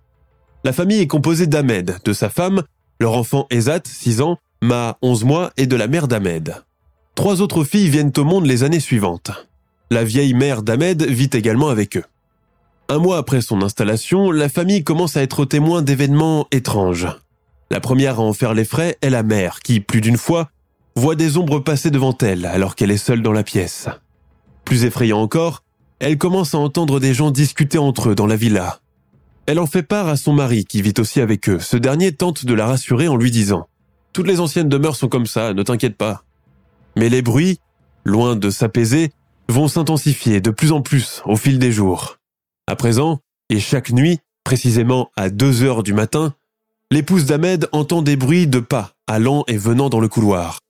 La 0.65 0.73
famille 0.73 1.01
est 1.01 1.07
composée 1.07 1.47
d'Ahmed, 1.47 1.99
de 2.05 2.13
sa 2.13 2.29
femme, 2.29 2.63
leur 3.01 3.17
enfant 3.17 3.47
Ezat, 3.51 3.81
6 3.85 4.21
ans, 4.21 4.39
Ma, 4.61 4.97
11 5.03 5.25
mois, 5.25 5.51
et 5.57 5.67
de 5.67 5.75
la 5.75 5.89
mère 5.89 6.07
d'Ahmed. 6.07 6.55
Trois 7.17 7.41
autres 7.41 7.65
filles 7.65 7.89
viennent 7.89 8.13
au 8.17 8.25
monde 8.25 8.47
les 8.47 8.63
années 8.63 8.79
suivantes. 8.79 9.33
La 9.91 10.05
vieille 10.05 10.35
mère 10.35 10.63
d'Ahmed 10.63 11.03
vit 11.03 11.31
également 11.33 11.69
avec 11.69 11.97
eux. 11.97 12.05
Un 12.89 12.99
mois 12.99 13.19
après 13.19 13.41
son 13.41 13.63
installation, 13.63 14.31
la 14.31 14.49
famille 14.49 14.85
commence 14.85 15.17
à 15.17 15.23
être 15.23 15.45
témoin 15.45 15.83
d'événements 15.83 16.47
étranges. 16.51 17.09
La 17.71 17.81
première 17.81 18.21
à 18.21 18.23
en 18.23 18.33
faire 18.33 18.55
les 18.55 18.65
frais 18.65 18.99
est 19.01 19.11
la 19.11 19.23
mère, 19.23 19.61
qui, 19.61 19.81
plus 19.81 20.01
d'une 20.01 20.19
fois, 20.19 20.51
voit 20.95 21.15
des 21.15 21.39
ombres 21.39 21.61
passer 21.61 21.91
devant 21.91 22.17
elle 22.21 22.45
alors 22.45 22.75
qu'elle 22.77 22.91
est 22.91 22.97
seule 22.97 23.23
dans 23.23 23.33
la 23.33 23.45
pièce. 23.45 23.89
Plus 24.65 24.85
effrayant 24.85 25.21
encore, 25.21 25.63
elle 25.99 26.19
commence 26.19 26.55
à 26.55 26.59
entendre 26.59 27.01
des 27.01 27.15
gens 27.15 27.31
discuter 27.31 27.79
entre 27.79 28.11
eux 28.11 28.15
dans 28.15 28.27
la 28.27 28.37
villa. 28.37 28.81
Elle 29.47 29.59
en 29.59 29.67
fait 29.67 29.83
part 29.83 30.09
à 30.09 30.17
son 30.17 30.33
mari 30.33 30.65
qui 30.65 30.83
vit 30.83 30.95
aussi 30.99 31.21
avec 31.21 31.49
eux. 31.49 31.59
Ce 31.59 31.77
dernier 31.77 32.13
tente 32.13 32.45
de 32.45 32.55
la 32.55 32.67
rassurer 32.67 33.09
en 33.09 33.17
lui 33.17 33.31
disant⁇ 33.31 33.61
Toutes 34.13 34.27
les 34.27 34.41
anciennes 34.41 34.69
demeures 34.69 34.97
sont 34.97 35.09
comme 35.09 35.27
ça, 35.27 35.55
ne 35.55 35.63
t'inquiète 35.63 35.97
pas.⁇ 35.97 36.13
Mais 36.97 37.09
les 37.09 37.23
bruits, 37.23 37.59
loin 38.05 38.37
de 38.37 38.51
s'apaiser, 38.51 39.13
vont 39.49 39.69
s'intensifier 39.69 40.41
de 40.41 40.51
plus 40.51 40.73
en 40.73 40.83
plus 40.83 41.23
au 41.25 41.37
fil 41.37 41.59
des 41.59 41.73
jours. 41.73 42.19
À 42.69 42.77
présent, 42.77 43.19
et 43.49 43.59
chaque 43.59 43.91
nuit, 43.91 44.21
précisément 44.45 45.11
à 45.17 45.31
2 45.31 45.63
heures 45.65 45.83
du 45.83 45.93
matin, 45.93 46.35
l'épouse 46.91 47.27
d'Ahmed 47.27 47.69
entend 47.73 48.03
des 48.03 48.17
bruits 48.17 48.47
de 48.47 48.61
pas 48.61 48.93
allant 49.09 49.45
et 49.49 49.57
venant 49.57 49.89
dans 49.89 50.01
le 50.01 50.09
couloir. 50.09 50.61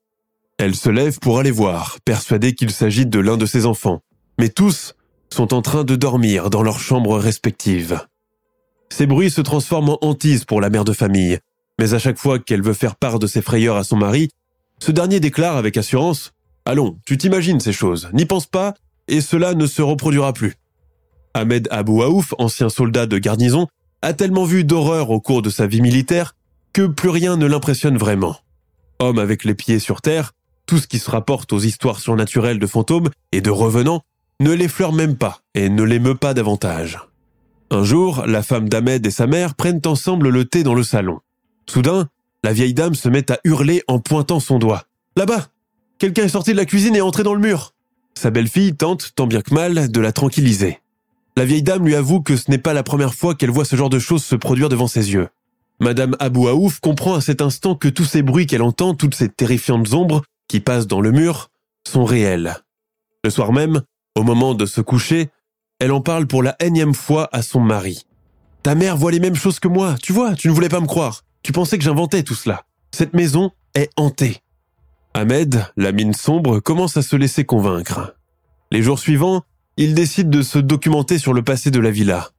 Elle 0.58 0.74
se 0.74 0.88
lève 0.88 1.18
pour 1.18 1.38
aller 1.38 1.50
voir, 1.50 1.98
persuadée 2.04 2.54
qu'il 2.54 2.70
s'agit 2.70 3.06
de 3.06 3.18
l'un 3.18 3.36
de 3.36 3.46
ses 3.46 3.66
enfants. 3.66 4.00
Mais 4.38 4.48
tous 4.48 4.94
sont 5.28 5.52
en 5.52 5.60
train 5.60 5.84
de 5.84 5.94
dormir 5.96 6.48
dans 6.48 6.62
leurs 6.62 6.80
chambres 6.80 7.18
respectives. 7.18 8.00
Ces 8.88 9.06
bruits 9.06 9.30
se 9.30 9.40
transforment 9.40 9.90
en 9.90 9.98
hantise 10.00 10.44
pour 10.44 10.60
la 10.60 10.70
mère 10.70 10.84
de 10.84 10.92
famille, 10.92 11.38
mais 11.78 11.94
à 11.94 11.98
chaque 11.98 12.18
fois 12.18 12.38
qu'elle 12.38 12.62
veut 12.62 12.74
faire 12.74 12.96
part 12.96 13.18
de 13.18 13.26
ses 13.26 13.42
frayeurs 13.42 13.76
à 13.76 13.84
son 13.84 13.96
mari, 13.96 14.30
ce 14.78 14.92
dernier 14.92 15.20
déclare 15.20 15.56
avec 15.56 15.76
assurance 15.76 16.32
Allons, 16.64 16.98
tu 17.04 17.18
t'imagines 17.18 17.60
ces 17.60 17.72
choses, 17.72 18.08
n'y 18.12 18.24
pense 18.24 18.46
pas, 18.46 18.74
et 19.08 19.20
cela 19.20 19.54
ne 19.54 19.66
se 19.66 19.82
reproduira 19.82 20.32
plus. 20.32 20.54
Ahmed 21.34 21.68
Abou 21.70 22.02
Aouf, 22.02 22.34
ancien 22.38 22.68
soldat 22.68 23.06
de 23.06 23.18
garnison, 23.18 23.66
a 24.02 24.12
tellement 24.12 24.44
vu 24.44 24.64
d'horreur 24.64 25.10
au 25.10 25.20
cours 25.20 25.42
de 25.42 25.50
sa 25.50 25.66
vie 25.66 25.80
militaire 25.80 26.34
que 26.72 26.86
plus 26.86 27.08
rien 27.08 27.36
ne 27.36 27.46
l'impressionne 27.46 27.96
vraiment. 27.96 28.36
Homme 28.98 29.18
avec 29.18 29.44
les 29.44 29.54
pieds 29.54 29.78
sur 29.78 30.00
terre, 30.00 30.32
tout 30.66 30.78
ce 30.78 30.86
qui 30.86 30.98
se 30.98 31.10
rapporte 31.10 31.52
aux 31.52 31.58
histoires 31.58 32.00
surnaturelles 32.00 32.58
de 32.58 32.66
fantômes 32.66 33.10
et 33.32 33.40
de 33.40 33.50
revenants 33.50 34.02
ne 34.40 34.52
l'effleure 34.52 34.92
même 34.92 35.16
pas 35.16 35.40
et 35.54 35.68
ne 35.68 35.82
l'émeut 35.82 36.14
pas 36.14 36.34
davantage. 36.34 36.98
Un 37.70 37.84
jour, 37.84 38.24
la 38.26 38.42
femme 38.42 38.68
d'Ahmed 38.68 39.06
et 39.06 39.10
sa 39.10 39.26
mère 39.26 39.54
prennent 39.54 39.80
ensemble 39.86 40.28
le 40.28 40.44
thé 40.44 40.62
dans 40.62 40.74
le 40.74 40.82
salon. 40.82 41.20
Soudain, 41.66 42.08
la 42.44 42.52
vieille 42.52 42.74
dame 42.74 42.94
se 42.94 43.08
met 43.08 43.30
à 43.30 43.38
hurler 43.44 43.82
en 43.86 43.98
pointant 43.98 44.40
son 44.40 44.58
doigt. 44.58 44.84
Là-bas 45.16 45.48
Quelqu'un 45.98 46.24
est 46.24 46.28
sorti 46.28 46.52
de 46.52 46.56
la 46.56 46.64
cuisine 46.64 46.96
et 46.96 46.98
est 46.98 47.02
entré 47.02 47.22
dans 47.22 47.34
le 47.34 47.40
mur 47.40 47.72
Sa 48.14 48.30
belle-fille 48.30 48.74
tente, 48.74 49.12
tant 49.14 49.26
bien 49.26 49.40
que 49.40 49.54
mal, 49.54 49.90
de 49.90 50.00
la 50.00 50.12
tranquilliser. 50.12 50.81
La 51.36 51.44
vieille 51.44 51.62
dame 51.62 51.86
lui 51.86 51.94
avoue 51.94 52.20
que 52.20 52.36
ce 52.36 52.50
n'est 52.50 52.58
pas 52.58 52.74
la 52.74 52.82
première 52.82 53.14
fois 53.14 53.34
qu'elle 53.34 53.50
voit 53.50 53.64
ce 53.64 53.76
genre 53.76 53.88
de 53.90 53.98
choses 53.98 54.24
se 54.24 54.36
produire 54.36 54.68
devant 54.68 54.86
ses 54.86 55.12
yeux. 55.12 55.28
Madame 55.80 56.14
Abou 56.20 56.46
Aouf 56.48 56.80
comprend 56.80 57.14
à 57.14 57.20
cet 57.20 57.40
instant 57.40 57.74
que 57.74 57.88
tous 57.88 58.04
ces 58.04 58.22
bruits 58.22 58.46
qu'elle 58.46 58.62
entend, 58.62 58.94
toutes 58.94 59.14
ces 59.14 59.28
terrifiantes 59.28 59.92
ombres, 59.94 60.22
qui 60.46 60.60
passent 60.60 60.86
dans 60.86 61.00
le 61.00 61.10
mur 61.10 61.50
sont 61.88 62.04
réels. 62.04 62.56
Le 63.24 63.30
soir 63.30 63.52
même, 63.52 63.82
Au 64.14 64.24
moment 64.24 64.52
de 64.54 64.66
se 64.66 64.82
coucher, 64.82 65.30
elle 65.78 65.90
en 65.90 66.02
parle 66.02 66.26
pour 66.26 66.42
la 66.42 66.54
énième 66.60 66.92
fois 66.92 67.30
à 67.32 67.40
son 67.40 67.60
mari. 67.60 68.04
Ta 68.62 68.74
mère 68.74 68.98
voit 68.98 69.10
les 69.10 69.20
mêmes 69.20 69.34
choses 69.34 69.58
que 69.58 69.68
moi, 69.68 69.96
tu 70.02 70.12
vois, 70.12 70.34
tu 70.34 70.48
ne 70.48 70.52
voulais 70.52 70.68
pas 70.68 70.80
me 70.80 70.86
croire. 70.86 71.22
Tu 71.42 71.50
pensais 71.50 71.78
que 71.78 71.84
j'inventais 71.84 72.22
tout 72.22 72.34
cela. 72.34 72.64
Cette 72.94 73.14
maison 73.14 73.52
est 73.74 73.90
hantée. 73.96 74.42
Ahmed, 75.14 75.64
la 75.76 75.92
mine 75.92 76.12
sombre, 76.12 76.60
commence 76.60 76.98
à 76.98 77.02
se 77.02 77.16
laisser 77.16 77.44
convaincre. 77.44 78.14
Les 78.70 78.82
jours 78.82 78.98
suivants, 78.98 79.42
il 79.76 79.94
décide 79.94 80.30
de 80.30 80.42
se 80.42 80.58
documenter 80.58 81.18
sur 81.18 81.32
le 81.32 81.42
passé 81.42 81.70
de 81.70 81.80
la 81.80 81.90
villa. 81.90 82.30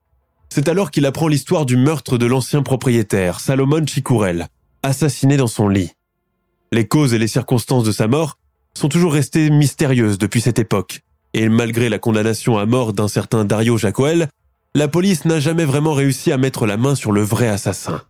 C'est 0.50 0.68
alors 0.68 0.92
qu'il 0.92 1.06
apprend 1.06 1.28
l'histoire 1.28 1.66
du 1.66 1.78
meurtre 1.78 2.18
de 2.18 2.26
l'ancien 2.26 2.62
propriétaire, 2.62 3.40
Salomon 3.40 3.86
Chicourel, 3.86 4.48
assassiné 4.84 5.38
dans 5.38 5.48
son 5.48 5.68
lit. 5.68 5.92
Les 6.72 6.88
causes 6.88 7.14
et 7.14 7.20
les 7.20 7.28
circonstances 7.28 7.84
de 7.84 7.92
sa 7.92 8.08
mort 8.08 8.38
sont 8.76 8.90
toujours 8.90 9.14
restées 9.14 9.50
mystérieuses 9.50 10.18
depuis 10.18 10.42
cette 10.42 10.60
époque, 10.60 11.02
et 11.34 11.50
malgré 11.50 11.90
la 11.90 12.00
condamnation 12.00 12.58
à 12.58 12.66
mort 12.66 12.94
d'un 12.94 13.08
certain 13.08 13.46
Dario 13.46 13.78
Jacoel, 13.78 14.30
la 14.76 14.88
police 14.88 15.26
n'a 15.26 15.40
jamais 15.40 15.66
vraiment 15.66 15.94
réussi 15.94 16.32
à 16.32 16.38
mettre 16.38 16.66
la 16.66 16.78
main 16.78 16.96
sur 16.96 17.12
le 17.12 17.22
vrai 17.22 17.48
assassin. 17.48 18.02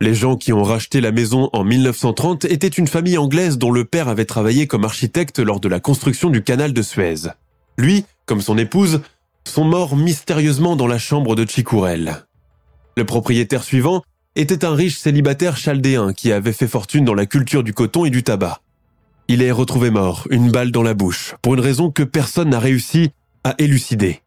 Les 0.00 0.14
gens 0.14 0.36
qui 0.36 0.52
ont 0.52 0.64
racheté 0.64 1.00
la 1.00 1.12
maison 1.12 1.48
en 1.52 1.62
1930 1.62 2.44
étaient 2.46 2.66
une 2.66 2.88
famille 2.88 3.18
anglaise 3.18 3.56
dont 3.56 3.70
le 3.70 3.84
père 3.84 4.08
avait 4.08 4.24
travaillé 4.24 4.66
comme 4.66 4.84
architecte 4.84 5.38
lors 5.38 5.60
de 5.60 5.68
la 5.68 5.78
construction 5.78 6.28
du 6.28 6.42
canal 6.42 6.72
de 6.72 6.82
Suez. 6.82 7.28
Lui, 7.78 8.04
comme 8.26 8.40
son 8.40 8.58
épouse, 8.58 9.00
sont 9.46 9.64
morts 9.64 9.96
mystérieusement 9.96 10.76
dans 10.76 10.86
la 10.86 10.98
chambre 10.98 11.34
de 11.34 11.48
Chicourel. 11.48 12.26
Le 12.96 13.04
propriétaire 13.04 13.64
suivant 13.64 14.02
était 14.36 14.64
un 14.64 14.74
riche 14.74 14.98
célibataire 14.98 15.56
chaldéen 15.56 16.12
qui 16.12 16.32
avait 16.32 16.52
fait 16.52 16.68
fortune 16.68 17.04
dans 17.04 17.14
la 17.14 17.26
culture 17.26 17.62
du 17.62 17.74
coton 17.74 18.04
et 18.04 18.10
du 18.10 18.22
tabac. 18.22 18.60
Il 19.28 19.42
est 19.42 19.50
retrouvé 19.50 19.90
mort, 19.90 20.26
une 20.30 20.50
balle 20.50 20.70
dans 20.70 20.82
la 20.82 20.94
bouche, 20.94 21.34
pour 21.42 21.54
une 21.54 21.60
raison 21.60 21.90
que 21.90 22.02
personne 22.02 22.50
n'a 22.50 22.58
réussi 22.58 23.10
à 23.44 23.54
élucider. 23.58 24.20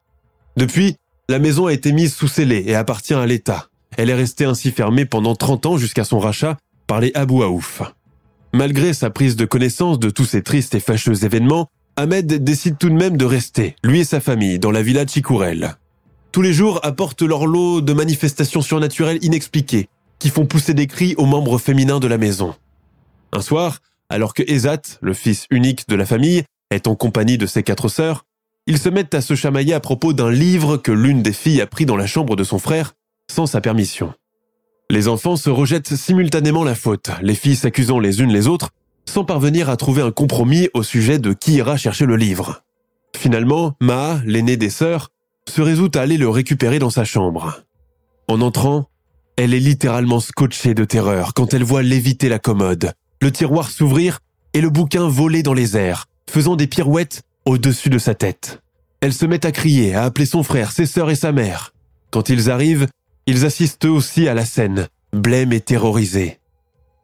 Depuis, 0.57 0.97
la 1.27 1.39
maison 1.39 1.67
a 1.67 1.73
été 1.73 1.91
mise 1.91 2.13
sous 2.13 2.27
scellé 2.27 2.63
et 2.67 2.75
appartient 2.75 3.13
à 3.13 3.25
l'État. 3.25 3.67
Elle 3.97 4.09
est 4.09 4.15
restée 4.15 4.45
ainsi 4.45 4.71
fermée 4.71 5.05
pendant 5.05 5.35
30 5.35 5.65
ans 5.65 5.77
jusqu'à 5.77 6.03
son 6.03 6.19
rachat 6.19 6.57
par 6.87 6.99
les 6.99 7.11
Abou 7.15 7.43
Aouf. 7.43 7.81
Malgré 8.53 8.93
sa 8.93 9.09
prise 9.09 9.35
de 9.35 9.45
connaissance 9.45 9.99
de 9.99 10.09
tous 10.09 10.25
ces 10.25 10.43
tristes 10.43 10.75
et 10.75 10.79
fâcheux 10.79 11.25
événements, 11.25 11.69
Ahmed 11.97 12.43
décide 12.43 12.77
tout 12.77 12.89
de 12.89 12.95
même 12.95 13.15
de 13.15 13.23
rester, 13.23 13.77
lui 13.81 14.01
et 14.01 14.03
sa 14.03 14.19
famille, 14.19 14.59
dans 14.59 14.71
la 14.71 14.81
villa 14.81 15.07
Chicourel. 15.07 15.77
Tous 16.33 16.41
les 16.41 16.51
jours 16.51 16.81
apportent 16.83 17.21
leur 17.21 17.47
lot 17.47 17.79
de 17.79 17.93
manifestations 17.93 18.61
surnaturelles 18.61 19.23
inexpliquées, 19.23 19.87
qui 20.19 20.29
font 20.29 20.45
pousser 20.45 20.73
des 20.73 20.87
cris 20.87 21.15
aux 21.17 21.25
membres 21.25 21.57
féminins 21.57 22.01
de 22.01 22.07
la 22.07 22.17
maison. 22.17 22.53
Un 23.31 23.39
soir, 23.39 23.79
alors 24.09 24.33
que 24.33 24.43
Ezat, 24.45 24.81
le 25.01 25.13
fils 25.13 25.47
unique 25.49 25.87
de 25.87 25.95
la 25.95 26.05
famille, 26.05 26.43
est 26.69 26.87
en 26.87 26.95
compagnie 26.95 27.37
de 27.37 27.45
ses 27.45 27.63
quatre 27.63 27.87
sœurs, 27.87 28.25
ils 28.67 28.79
se 28.79 28.89
mettent 28.89 29.15
à 29.15 29.21
se 29.21 29.35
chamailler 29.35 29.73
à 29.73 29.79
propos 29.79 30.11
d'un 30.11 30.31
livre 30.31 30.75
que 30.75 30.91
l'une 30.91 31.21
des 31.21 31.33
filles 31.33 31.61
a 31.61 31.67
pris 31.67 31.85
dans 31.85 31.95
la 31.95 32.07
chambre 32.07 32.35
de 32.35 32.43
son 32.43 32.59
frère 32.59 32.93
sans 33.31 33.45
sa 33.45 33.61
permission. 33.61 34.13
Les 34.89 35.07
enfants 35.07 35.37
se 35.37 35.49
rejettent 35.49 35.95
simultanément 35.95 36.65
la 36.65 36.75
faute, 36.75 37.09
les 37.21 37.35
filles 37.35 37.55
s'accusant 37.55 37.99
les 37.99 38.19
unes 38.21 38.33
les 38.33 38.47
autres, 38.47 38.71
sans 39.07 39.23
parvenir 39.23 39.69
à 39.69 39.77
trouver 39.77 40.01
un 40.01 40.11
compromis 40.11 40.69
au 40.73 40.83
sujet 40.83 41.19
de 41.19 41.33
qui 41.33 41.53
ira 41.53 41.77
chercher 41.77 42.05
le 42.05 42.15
livre. 42.15 42.63
Finalement, 43.15 43.75
Maa, 43.79 44.21
l'aînée 44.25 44.57
des 44.57 44.69
sœurs, 44.69 45.09
se 45.49 45.61
résout 45.61 45.91
à 45.95 45.99
aller 45.99 46.17
le 46.17 46.29
récupérer 46.29 46.79
dans 46.79 46.89
sa 46.89 47.05
chambre. 47.05 47.61
En 48.27 48.41
entrant, 48.41 48.89
elle 49.37 49.53
est 49.53 49.59
littéralement 49.59 50.19
scotchée 50.19 50.73
de 50.73 50.85
terreur 50.85 51.33
quand 51.33 51.53
elle 51.53 51.63
voit 51.63 51.83
léviter 51.83 52.29
la 52.29 52.39
commode, 52.39 52.93
le 53.21 53.31
tiroir 53.31 53.69
s'ouvrir 53.69 54.19
et 54.53 54.61
le 54.61 54.69
bouquin 54.69 55.07
voler 55.07 55.43
dans 55.43 55.53
les 55.53 55.77
airs, 55.77 56.05
faisant 56.29 56.55
des 56.55 56.67
pirouettes 56.67 57.23
au-dessus 57.45 57.89
de 57.89 57.99
sa 57.99 58.15
tête. 58.15 58.61
Elle 59.01 59.13
se 59.13 59.25
met 59.25 59.45
à 59.45 59.51
crier, 59.51 59.93
à 59.93 60.03
appeler 60.03 60.25
son 60.25 60.41
frère, 60.41 60.71
ses 60.71 60.85
sœurs 60.85 61.11
et 61.11 61.15
sa 61.15 61.31
mère. 61.31 61.73
Quand 62.11 62.29
ils 62.29 62.49
arrivent, 62.49 62.87
ils 63.27 63.45
assistent 63.45 63.85
eux 63.85 63.91
aussi 63.91 64.27
à 64.27 64.33
la 64.33 64.45
scène, 64.45 64.87
blêmes 65.13 65.53
et 65.53 65.61
terrorisés. 65.61 66.39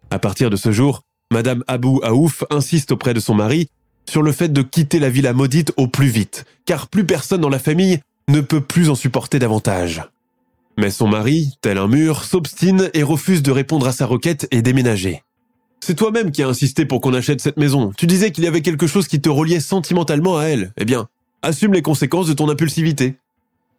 À 0.09 0.19
partir 0.19 0.49
de 0.49 0.55
ce 0.55 0.71
jour, 0.71 1.03
Madame 1.31 1.63
Abou 1.67 2.01
Aouf 2.03 2.43
insiste 2.49 2.91
auprès 2.91 3.13
de 3.13 3.21
son 3.21 3.33
mari 3.33 3.69
sur 4.07 4.21
le 4.21 4.33
fait 4.33 4.51
de 4.51 4.61
quitter 4.61 4.99
la 4.99 5.09
villa 5.09 5.31
maudite 5.31 5.71
au 5.77 5.87
plus 5.87 6.09
vite, 6.09 6.43
car 6.65 6.89
plus 6.89 7.05
personne 7.05 7.39
dans 7.39 7.49
la 7.49 7.57
famille 7.57 8.01
ne 8.27 8.41
peut 8.41 8.59
plus 8.59 8.89
en 8.89 8.95
supporter 8.95 9.39
davantage. 9.39 10.03
Mais 10.77 10.91
son 10.91 11.07
mari, 11.07 11.57
tel 11.61 11.77
un 11.77 11.87
mur, 11.87 12.25
s'obstine 12.25 12.89
et 12.93 13.03
refuse 13.03 13.41
de 13.43 13.51
répondre 13.51 13.87
à 13.87 13.93
sa 13.93 14.05
requête 14.05 14.47
et 14.51 14.61
déménager. 14.61 15.23
C'est 15.79 15.95
toi-même 15.95 16.31
qui 16.31 16.43
as 16.43 16.49
insisté 16.49 16.85
pour 16.85 16.99
qu'on 16.99 17.13
achète 17.13 17.39
cette 17.39 17.57
maison. 17.57 17.93
Tu 17.97 18.07
disais 18.07 18.31
qu'il 18.31 18.43
y 18.43 18.47
avait 18.47 18.61
quelque 18.61 18.87
chose 18.87 19.07
qui 19.07 19.21
te 19.21 19.29
reliait 19.29 19.61
sentimentalement 19.61 20.37
à 20.37 20.43
elle. 20.43 20.73
Eh 20.77 20.85
bien, 20.85 21.07
assume 21.41 21.73
les 21.73 21.81
conséquences 21.81 22.27
de 22.27 22.33
ton 22.33 22.49
impulsivité. 22.49 23.15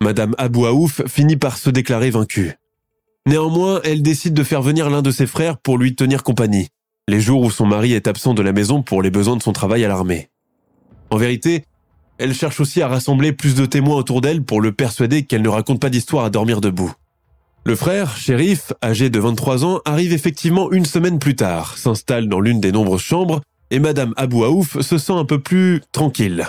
Madame 0.00 0.34
Abou 0.38 0.64
Aouf 0.64 1.02
finit 1.06 1.36
par 1.36 1.58
se 1.58 1.68
déclarer 1.68 2.10
vaincue. 2.10 2.54
Néanmoins, 3.26 3.80
elle 3.84 4.02
décide 4.02 4.34
de 4.34 4.42
faire 4.42 4.62
venir 4.62 4.88
l'un 4.88 5.02
de 5.02 5.10
ses 5.10 5.26
frères 5.26 5.58
pour 5.58 5.78
lui 5.78 5.94
tenir 5.94 6.22
compagnie, 6.24 6.68
les 7.08 7.20
jours 7.20 7.42
où 7.42 7.50
son 7.50 7.66
mari 7.66 7.92
est 7.92 8.06
absent 8.06 8.34
de 8.34 8.42
la 8.42 8.52
maison 8.52 8.82
pour 8.82 9.02
les 9.02 9.10
besoins 9.10 9.36
de 9.36 9.42
son 9.42 9.52
travail 9.52 9.84
à 9.84 9.88
l'armée. 9.88 10.30
En 11.10 11.16
vérité, 11.16 11.64
elle 12.18 12.34
cherche 12.34 12.60
aussi 12.60 12.80
à 12.82 12.88
rassembler 12.88 13.32
plus 13.32 13.54
de 13.54 13.66
témoins 13.66 13.96
autour 13.96 14.20
d'elle 14.20 14.44
pour 14.44 14.60
le 14.60 14.72
persuader 14.72 15.24
qu'elle 15.24 15.42
ne 15.42 15.48
raconte 15.48 15.80
pas 15.80 15.90
d'histoire 15.90 16.24
à 16.24 16.30
dormir 16.30 16.60
debout. 16.60 16.92
Le 17.64 17.76
frère, 17.76 18.16
shérif, 18.16 18.72
âgé 18.82 19.10
de 19.10 19.18
23 19.18 19.64
ans, 19.64 19.80
arrive 19.84 20.12
effectivement 20.12 20.70
une 20.72 20.84
semaine 20.84 21.18
plus 21.18 21.36
tard, 21.36 21.76
s'installe 21.76 22.28
dans 22.28 22.40
l'une 22.40 22.60
des 22.60 22.72
nombreuses 22.72 23.02
chambres, 23.02 23.40
et 23.70 23.78
Madame 23.78 24.14
Abou 24.16 24.44
Aouf 24.44 24.80
se 24.80 24.98
sent 24.98 25.12
un 25.12 25.24
peu 25.24 25.40
plus 25.40 25.80
tranquille. 25.92 26.46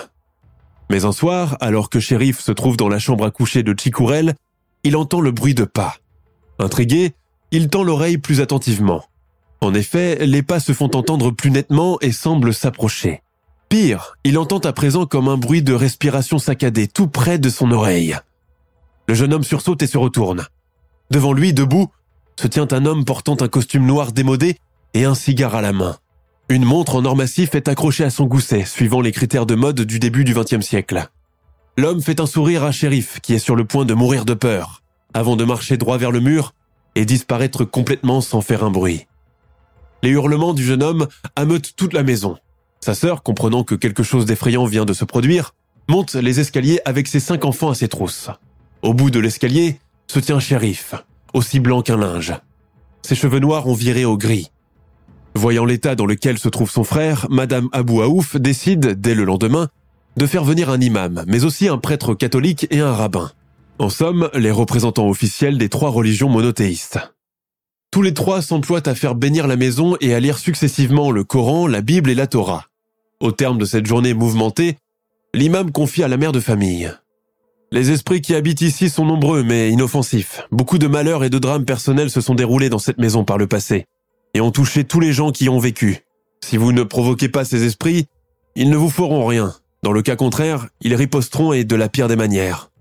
Mais 0.90 1.04
un 1.04 1.12
soir, 1.12 1.56
alors 1.60 1.88
que 1.88 2.00
Shérif 2.00 2.40
se 2.40 2.52
trouve 2.52 2.76
dans 2.76 2.88
la 2.88 2.98
chambre 2.98 3.24
à 3.24 3.30
coucher 3.30 3.62
de 3.62 3.74
Chicourel, 3.78 4.34
il 4.82 4.96
entend 4.96 5.20
le 5.20 5.30
bruit 5.30 5.54
de 5.54 5.64
pas. 5.64 5.96
Intrigué, 6.58 7.14
il 7.50 7.68
tend 7.68 7.82
l'oreille 7.82 8.18
plus 8.18 8.40
attentivement. 8.40 9.04
En 9.64 9.72
effet, 9.72 10.26
les 10.26 10.42
pas 10.42 10.60
se 10.60 10.74
font 10.74 10.94
entendre 10.94 11.30
plus 11.30 11.50
nettement 11.50 11.96
et 12.02 12.12
semblent 12.12 12.52
s'approcher. 12.52 13.22
Pire, 13.70 14.18
il 14.22 14.36
entend 14.36 14.58
à 14.58 14.74
présent 14.74 15.06
comme 15.06 15.26
un 15.26 15.38
bruit 15.38 15.62
de 15.62 15.72
respiration 15.72 16.38
saccadée 16.38 16.86
tout 16.86 17.08
près 17.08 17.38
de 17.38 17.48
son 17.48 17.70
oreille. 17.70 18.14
Le 19.08 19.14
jeune 19.14 19.32
homme 19.32 19.42
sursaute 19.42 19.82
et 19.82 19.86
se 19.86 19.96
retourne. 19.96 20.46
Devant 21.10 21.32
lui, 21.32 21.54
debout, 21.54 21.88
se 22.38 22.46
tient 22.46 22.68
un 22.72 22.84
homme 22.84 23.06
portant 23.06 23.38
un 23.40 23.48
costume 23.48 23.86
noir 23.86 24.12
démodé 24.12 24.58
et 24.92 25.06
un 25.06 25.14
cigare 25.14 25.54
à 25.54 25.62
la 25.62 25.72
main. 25.72 25.96
Une 26.50 26.66
montre 26.66 26.96
en 26.96 27.04
or 27.06 27.16
massif 27.16 27.54
est 27.54 27.68
accrochée 27.68 28.04
à 28.04 28.10
son 28.10 28.26
gousset, 28.26 28.66
suivant 28.66 29.00
les 29.00 29.12
critères 29.12 29.46
de 29.46 29.54
mode 29.54 29.80
du 29.80 29.98
début 29.98 30.24
du 30.24 30.34
XXe 30.34 30.60
siècle. 30.60 31.08
L'homme 31.78 32.02
fait 32.02 32.20
un 32.20 32.26
sourire 32.26 32.64
à 32.64 32.70
shérif, 32.70 33.18
qui 33.20 33.32
est 33.32 33.38
sur 33.38 33.56
le 33.56 33.64
point 33.64 33.86
de 33.86 33.94
mourir 33.94 34.26
de 34.26 34.34
peur, 34.34 34.82
avant 35.14 35.36
de 35.36 35.44
marcher 35.44 35.78
droit 35.78 35.96
vers 35.96 36.10
le 36.10 36.20
mur 36.20 36.52
et 36.96 37.06
disparaître 37.06 37.64
complètement 37.64 38.20
sans 38.20 38.42
faire 38.42 38.62
un 38.62 38.70
bruit. 38.70 39.06
Les 40.04 40.10
hurlements 40.10 40.52
du 40.52 40.62
jeune 40.62 40.82
homme 40.82 41.06
ameutent 41.34 41.72
toute 41.76 41.94
la 41.94 42.02
maison. 42.02 42.36
Sa 42.82 42.92
sœur, 42.92 43.22
comprenant 43.22 43.64
que 43.64 43.74
quelque 43.74 44.02
chose 44.02 44.26
d'effrayant 44.26 44.66
vient 44.66 44.84
de 44.84 44.92
se 44.92 45.06
produire, 45.06 45.54
monte 45.88 46.14
les 46.14 46.40
escaliers 46.40 46.78
avec 46.84 47.08
ses 47.08 47.20
cinq 47.20 47.46
enfants 47.46 47.70
à 47.70 47.74
ses 47.74 47.88
trousses. 47.88 48.28
Au 48.82 48.92
bout 48.92 49.10
de 49.10 49.18
l'escalier 49.18 49.80
se 50.06 50.18
tient 50.18 50.40
shérif, 50.40 50.94
aussi 51.32 51.58
blanc 51.58 51.80
qu'un 51.80 51.96
linge. 51.96 52.34
Ses 53.00 53.14
cheveux 53.14 53.38
noirs 53.38 53.66
ont 53.66 53.72
viré 53.72 54.04
au 54.04 54.18
gris, 54.18 54.50
Voyant 55.36 55.64
l'état 55.64 55.94
dans 55.94 56.04
lequel 56.04 56.36
se 56.36 56.50
trouve 56.50 56.70
son 56.70 56.84
frère, 56.84 57.26
Madame 57.30 57.70
Abou 57.72 58.02
Aouf 58.02 58.36
décide, 58.36 59.00
dès 59.00 59.14
le 59.14 59.24
lendemain, 59.24 59.68
de 60.18 60.26
faire 60.26 60.44
venir 60.44 60.68
un 60.68 60.82
imam, 60.82 61.24
mais 61.26 61.44
aussi 61.44 61.66
un 61.66 61.78
prêtre 61.78 62.12
catholique 62.12 62.66
et 62.70 62.80
un 62.80 62.92
rabbin. 62.92 63.32
En 63.78 63.88
somme, 63.88 64.28
les 64.34 64.50
représentants 64.50 65.08
officiels 65.08 65.56
des 65.56 65.70
trois 65.70 65.88
religions 65.88 66.28
monothéistes. 66.28 66.98
Tous 67.94 68.02
les 68.02 68.12
trois 68.12 68.42
s'emploient 68.42 68.88
à 68.88 68.96
faire 68.96 69.14
bénir 69.14 69.46
la 69.46 69.54
maison 69.54 69.96
et 70.00 70.14
à 70.14 70.18
lire 70.18 70.38
successivement 70.38 71.12
le 71.12 71.22
Coran, 71.22 71.68
la 71.68 71.80
Bible 71.80 72.10
et 72.10 72.16
la 72.16 72.26
Torah. 72.26 72.66
Au 73.20 73.30
terme 73.30 73.56
de 73.56 73.64
cette 73.64 73.86
journée 73.86 74.14
mouvementée, 74.14 74.78
l'imam 75.32 75.70
confie 75.70 76.02
à 76.02 76.08
la 76.08 76.16
mère 76.16 76.32
de 76.32 76.40
famille. 76.40 76.92
Les 77.70 77.92
esprits 77.92 78.20
qui 78.20 78.34
habitent 78.34 78.62
ici 78.62 78.90
sont 78.90 79.04
nombreux 79.04 79.44
mais 79.44 79.70
inoffensifs. 79.70 80.42
Beaucoup 80.50 80.78
de 80.78 80.88
malheurs 80.88 81.22
et 81.22 81.30
de 81.30 81.38
drames 81.38 81.64
personnels 81.64 82.10
se 82.10 82.20
sont 82.20 82.34
déroulés 82.34 82.68
dans 82.68 82.80
cette 82.80 82.98
maison 82.98 83.22
par 83.22 83.38
le 83.38 83.46
passé 83.46 83.86
et 84.34 84.40
ont 84.40 84.50
touché 84.50 84.82
tous 84.82 84.98
les 84.98 85.12
gens 85.12 85.30
qui 85.30 85.44
y 85.44 85.48
ont 85.48 85.60
vécu. 85.60 85.98
Si 86.44 86.56
vous 86.56 86.72
ne 86.72 86.82
provoquez 86.82 87.28
pas 87.28 87.44
ces 87.44 87.62
esprits, 87.62 88.08
ils 88.56 88.70
ne 88.70 88.76
vous 88.76 88.90
feront 88.90 89.24
rien. 89.24 89.54
Dans 89.84 89.92
le 89.92 90.02
cas 90.02 90.16
contraire, 90.16 90.66
ils 90.80 90.96
riposteront 90.96 91.52
et 91.52 91.62
de 91.62 91.76
la 91.76 91.88
pire 91.88 92.08
des 92.08 92.16
manières. 92.16 92.72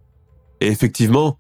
Et 0.60 0.70
effectivement, 0.70 1.38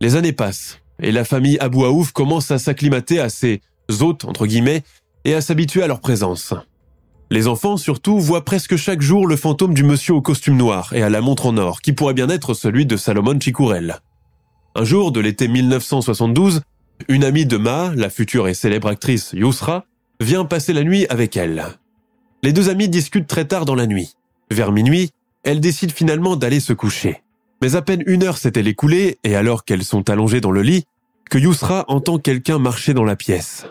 les 0.00 0.16
années 0.16 0.32
passent, 0.32 0.80
et 1.02 1.12
la 1.12 1.24
famille 1.24 1.58
Abou 1.58 1.84
Aouf 1.84 2.12
commence 2.12 2.50
à 2.50 2.58
s'acclimater 2.58 3.20
à 3.20 3.28
ces 3.28 3.60
hôtes, 4.00 4.24
entre 4.24 4.46
guillemets, 4.46 4.82
et 5.24 5.34
à 5.34 5.40
s'habituer 5.40 5.82
à 5.82 5.86
leur 5.86 6.00
présence. 6.00 6.54
Les 7.30 7.46
enfants, 7.46 7.76
surtout, 7.76 8.18
voient 8.18 8.44
presque 8.44 8.76
chaque 8.76 9.02
jour 9.02 9.26
le 9.26 9.36
fantôme 9.36 9.74
du 9.74 9.84
monsieur 9.84 10.14
au 10.14 10.22
costume 10.22 10.56
noir 10.56 10.94
et 10.94 11.02
à 11.02 11.10
la 11.10 11.20
montre 11.20 11.46
en 11.46 11.56
or, 11.58 11.82
qui 11.82 11.92
pourrait 11.92 12.14
bien 12.14 12.30
être 12.30 12.54
celui 12.54 12.86
de 12.86 12.96
Salomon 12.96 13.38
Chicourel. 13.38 13.98
Un 14.74 14.84
jour 14.84 15.12
de 15.12 15.20
l'été 15.20 15.46
1972, 15.46 16.62
une 17.08 17.24
amie 17.24 17.46
de 17.46 17.58
Ma, 17.58 17.92
la 17.94 18.10
future 18.10 18.48
et 18.48 18.54
célèbre 18.54 18.88
actrice 18.88 19.32
Yousra, 19.34 19.84
vient 20.20 20.44
passer 20.44 20.72
la 20.72 20.84
nuit 20.84 21.06
avec 21.10 21.36
elle. 21.36 21.64
Les 22.42 22.52
deux 22.52 22.70
amies 22.70 22.88
discutent 22.88 23.26
très 23.26 23.44
tard 23.44 23.64
dans 23.64 23.74
la 23.74 23.86
nuit. 23.86 24.14
Vers 24.50 24.72
minuit, 24.72 25.10
elles 25.44 25.60
décident 25.60 25.92
finalement 25.94 26.36
d'aller 26.36 26.60
se 26.60 26.72
coucher. 26.72 27.22
Mais 27.60 27.74
à 27.74 27.82
peine 27.82 28.02
une 28.06 28.22
heure 28.22 28.38
s'est-elle 28.38 28.68
écoulée, 28.68 29.18
et 29.24 29.34
alors 29.36 29.64
qu'elles 29.64 29.84
sont 29.84 30.08
allongées 30.10 30.40
dans 30.40 30.50
le 30.50 30.62
lit, 30.62 30.84
que 31.30 31.38
Yousra 31.38 31.84
entend 31.88 32.18
quelqu'un 32.18 32.58
marcher 32.58 32.94
dans 32.94 33.04
la 33.04 33.16
pièce. 33.16 33.66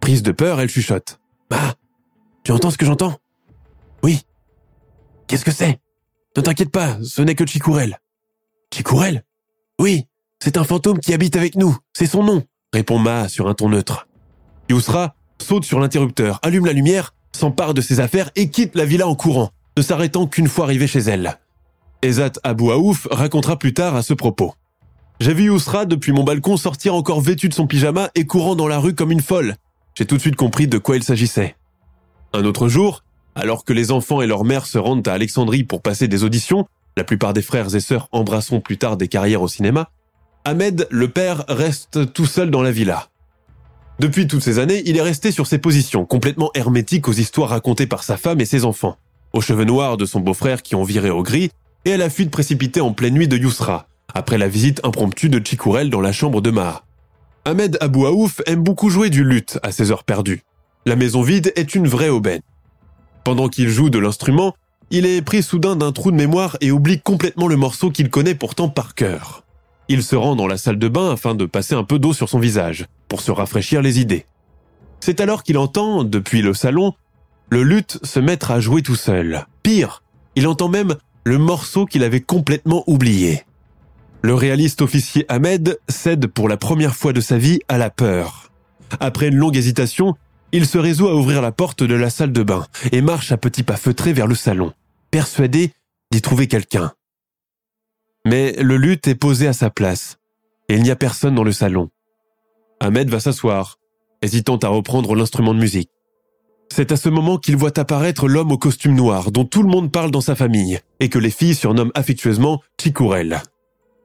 Prise 0.00 0.22
de 0.22 0.32
peur, 0.32 0.60
elle 0.60 0.68
chuchote. 0.68 1.20
Bah, 1.50 1.74
tu 2.44 2.52
entends 2.52 2.70
ce 2.70 2.78
que 2.78 2.86
j'entends? 2.86 3.18
Oui. 4.02 4.22
Qu'est-ce 5.26 5.44
que 5.44 5.50
c'est 5.50 5.80
Ne 6.36 6.42
t'inquiète 6.42 6.70
pas, 6.70 6.98
ce 7.02 7.22
n'est 7.22 7.34
que 7.34 7.46
Chikourel. 7.46 7.98
Chikourel 8.72 9.24
Oui, 9.80 10.04
c'est 10.40 10.56
un 10.56 10.64
fantôme 10.64 11.00
qui 11.00 11.12
habite 11.12 11.36
avec 11.36 11.56
nous, 11.56 11.76
c'est 11.92 12.06
son 12.06 12.22
nom, 12.22 12.44
répond 12.72 12.98
Ma 12.98 13.28
sur 13.28 13.48
un 13.48 13.54
ton 13.54 13.68
neutre. 13.68 14.06
Yousra 14.68 15.14
saute 15.42 15.64
sur 15.64 15.80
l'interrupteur, 15.80 16.38
allume 16.42 16.66
la 16.66 16.72
lumière, 16.72 17.14
s'empare 17.32 17.74
de 17.74 17.80
ses 17.80 18.00
affaires 18.00 18.30
et 18.36 18.50
quitte 18.50 18.74
la 18.74 18.84
villa 18.84 19.06
en 19.06 19.14
courant, 19.14 19.50
ne 19.76 19.82
s'arrêtant 19.82 20.26
qu'une 20.26 20.48
fois 20.48 20.64
arrivé 20.64 20.86
chez 20.86 21.00
elle. 21.00 21.38
Ezat 22.06 22.32
Abou 22.44 22.70
Aouf 22.70 23.08
racontera 23.10 23.58
plus 23.58 23.74
tard 23.74 23.96
à 23.96 24.02
ce 24.02 24.14
propos. 24.14 24.54
J'ai 25.18 25.34
vu 25.34 25.44
Yousra 25.44 25.86
depuis 25.86 26.12
mon 26.12 26.22
balcon 26.22 26.56
sortir 26.56 26.94
encore 26.94 27.20
vêtu 27.20 27.48
de 27.48 27.54
son 27.54 27.66
pyjama 27.66 28.10
et 28.14 28.26
courant 28.26 28.54
dans 28.54 28.68
la 28.68 28.78
rue 28.78 28.94
comme 28.94 29.10
une 29.10 29.22
folle. 29.22 29.56
J'ai 29.96 30.06
tout 30.06 30.14
de 30.16 30.20
suite 30.20 30.36
compris 30.36 30.68
de 30.68 30.78
quoi 30.78 30.96
il 30.96 31.02
s'agissait. 31.02 31.56
Un 32.32 32.44
autre 32.44 32.68
jour, 32.68 33.02
alors 33.34 33.64
que 33.64 33.72
les 33.72 33.90
enfants 33.90 34.22
et 34.22 34.28
leur 34.28 34.44
mère 34.44 34.66
se 34.66 34.78
rendent 34.78 35.06
à 35.08 35.14
Alexandrie 35.14 35.64
pour 35.64 35.82
passer 35.82 36.06
des 36.06 36.22
auditions, 36.22 36.68
la 36.96 37.02
plupart 37.02 37.32
des 37.32 37.42
frères 37.42 37.74
et 37.74 37.80
sœurs 37.80 38.08
embrasseront 38.12 38.60
plus 38.60 38.78
tard 38.78 38.96
des 38.96 39.08
carrières 39.08 39.42
au 39.42 39.48
cinéma, 39.48 39.90
Ahmed, 40.44 40.86
le 40.92 41.08
père, 41.08 41.44
reste 41.48 42.12
tout 42.12 42.26
seul 42.26 42.52
dans 42.52 42.62
la 42.62 42.70
villa. 42.70 43.08
Depuis 43.98 44.28
toutes 44.28 44.42
ces 44.42 44.60
années, 44.60 44.82
il 44.86 44.96
est 44.96 45.02
resté 45.02 45.32
sur 45.32 45.48
ses 45.48 45.58
positions, 45.58 46.04
complètement 46.04 46.50
hermétique 46.54 47.08
aux 47.08 47.12
histoires 47.12 47.50
racontées 47.50 47.88
par 47.88 48.04
sa 48.04 48.16
femme 48.16 48.40
et 48.40 48.44
ses 48.44 48.64
enfants, 48.64 48.96
aux 49.32 49.40
cheveux 49.40 49.64
noirs 49.64 49.96
de 49.96 50.04
son 50.04 50.20
beau-frère 50.20 50.62
qui 50.62 50.76
ont 50.76 50.84
viré 50.84 51.10
au 51.10 51.24
gris, 51.24 51.50
et 51.86 51.92
à 51.92 51.96
la 51.96 52.10
fuite 52.10 52.32
précipitée 52.32 52.80
en 52.80 52.92
pleine 52.92 53.14
nuit 53.14 53.28
de 53.28 53.38
Yousra, 53.38 53.86
après 54.12 54.38
la 54.38 54.48
visite 54.48 54.84
impromptue 54.84 55.28
de 55.28 55.40
Chikourel 55.42 55.88
dans 55.88 56.00
la 56.00 56.12
chambre 56.12 56.40
de 56.40 56.50
Maha. 56.50 56.84
Ahmed 57.44 57.78
Abou 57.80 58.06
Aouf 58.06 58.42
aime 58.46 58.64
beaucoup 58.64 58.90
jouer 58.90 59.08
du 59.08 59.22
luth 59.22 59.60
à 59.62 59.70
ses 59.70 59.92
heures 59.92 60.02
perdues. 60.02 60.42
La 60.84 60.96
maison 60.96 61.22
vide 61.22 61.52
est 61.54 61.76
une 61.76 61.86
vraie 61.86 62.08
aubaine. 62.08 62.42
Pendant 63.22 63.48
qu'il 63.48 63.68
joue 63.68 63.88
de 63.88 64.00
l'instrument, 64.00 64.56
il 64.90 65.06
est 65.06 65.22
pris 65.22 65.44
soudain 65.44 65.76
d'un 65.76 65.92
trou 65.92 66.10
de 66.10 66.16
mémoire 66.16 66.56
et 66.60 66.72
oublie 66.72 67.00
complètement 67.00 67.46
le 67.46 67.56
morceau 67.56 67.92
qu'il 67.92 68.10
connaît 68.10 68.34
pourtant 68.34 68.68
par 68.68 68.96
cœur. 68.96 69.44
Il 69.88 70.02
se 70.02 70.16
rend 70.16 70.34
dans 70.34 70.48
la 70.48 70.58
salle 70.58 70.80
de 70.80 70.88
bain 70.88 71.12
afin 71.12 71.36
de 71.36 71.46
passer 71.46 71.76
un 71.76 71.84
peu 71.84 72.00
d'eau 72.00 72.12
sur 72.12 72.28
son 72.28 72.40
visage, 72.40 72.86
pour 73.08 73.20
se 73.20 73.30
rafraîchir 73.30 73.80
les 73.80 74.00
idées. 74.00 74.26
C'est 74.98 75.20
alors 75.20 75.44
qu'il 75.44 75.56
entend, 75.56 76.02
depuis 76.02 76.42
le 76.42 76.52
salon, 76.52 76.94
le 77.48 77.62
luth 77.62 78.00
se 78.02 78.18
mettre 78.18 78.50
à 78.50 78.58
jouer 78.58 78.82
tout 78.82 78.96
seul. 78.96 79.46
Pire, 79.62 80.02
il 80.34 80.48
entend 80.48 80.68
même 80.68 80.96
le 81.26 81.38
morceau 81.38 81.86
qu'il 81.86 82.04
avait 82.04 82.20
complètement 82.20 82.84
oublié. 82.86 83.42
Le 84.22 84.32
réaliste 84.32 84.80
officier 84.80 85.24
Ahmed 85.28 85.76
cède 85.88 86.28
pour 86.28 86.48
la 86.48 86.56
première 86.56 86.94
fois 86.94 87.12
de 87.12 87.20
sa 87.20 87.36
vie 87.36 87.58
à 87.66 87.78
la 87.78 87.90
peur. 87.90 88.52
Après 89.00 89.26
une 89.26 89.34
longue 89.34 89.56
hésitation, 89.56 90.14
il 90.52 90.66
se 90.66 90.78
résout 90.78 91.08
à 91.08 91.16
ouvrir 91.16 91.42
la 91.42 91.50
porte 91.50 91.82
de 91.82 91.96
la 91.96 92.10
salle 92.10 92.30
de 92.30 92.44
bain 92.44 92.64
et 92.92 93.00
marche 93.00 93.32
à 93.32 93.36
petits 93.38 93.64
pas 93.64 93.76
feutrés 93.76 94.12
vers 94.12 94.28
le 94.28 94.36
salon, 94.36 94.72
persuadé 95.10 95.72
d'y 96.12 96.22
trouver 96.22 96.46
quelqu'un. 96.46 96.92
Mais 98.24 98.52
le 98.62 98.76
luth 98.76 99.08
est 99.08 99.16
posé 99.16 99.48
à 99.48 99.52
sa 99.52 99.68
place, 99.68 100.18
et 100.68 100.76
il 100.76 100.82
n'y 100.84 100.92
a 100.92 100.96
personne 100.96 101.34
dans 101.34 101.42
le 101.42 101.50
salon. 101.50 101.90
Ahmed 102.78 103.10
va 103.10 103.18
s'asseoir, 103.18 103.80
hésitant 104.22 104.58
à 104.58 104.68
reprendre 104.68 105.16
l'instrument 105.16 105.54
de 105.54 105.58
musique. 105.58 105.90
C'est 106.76 106.92
à 106.92 106.96
ce 106.98 107.08
moment 107.08 107.38
qu'il 107.38 107.56
voit 107.56 107.78
apparaître 107.78 108.28
l'homme 108.28 108.52
au 108.52 108.58
costume 108.58 108.94
noir 108.94 109.32
dont 109.32 109.46
tout 109.46 109.62
le 109.62 109.68
monde 109.70 109.90
parle 109.90 110.10
dans 110.10 110.20
sa 110.20 110.34
famille 110.34 110.78
et 111.00 111.08
que 111.08 111.18
les 111.18 111.30
filles 111.30 111.54
surnomment 111.54 111.90
affectueusement 111.94 112.60
Chikourel. 112.78 113.42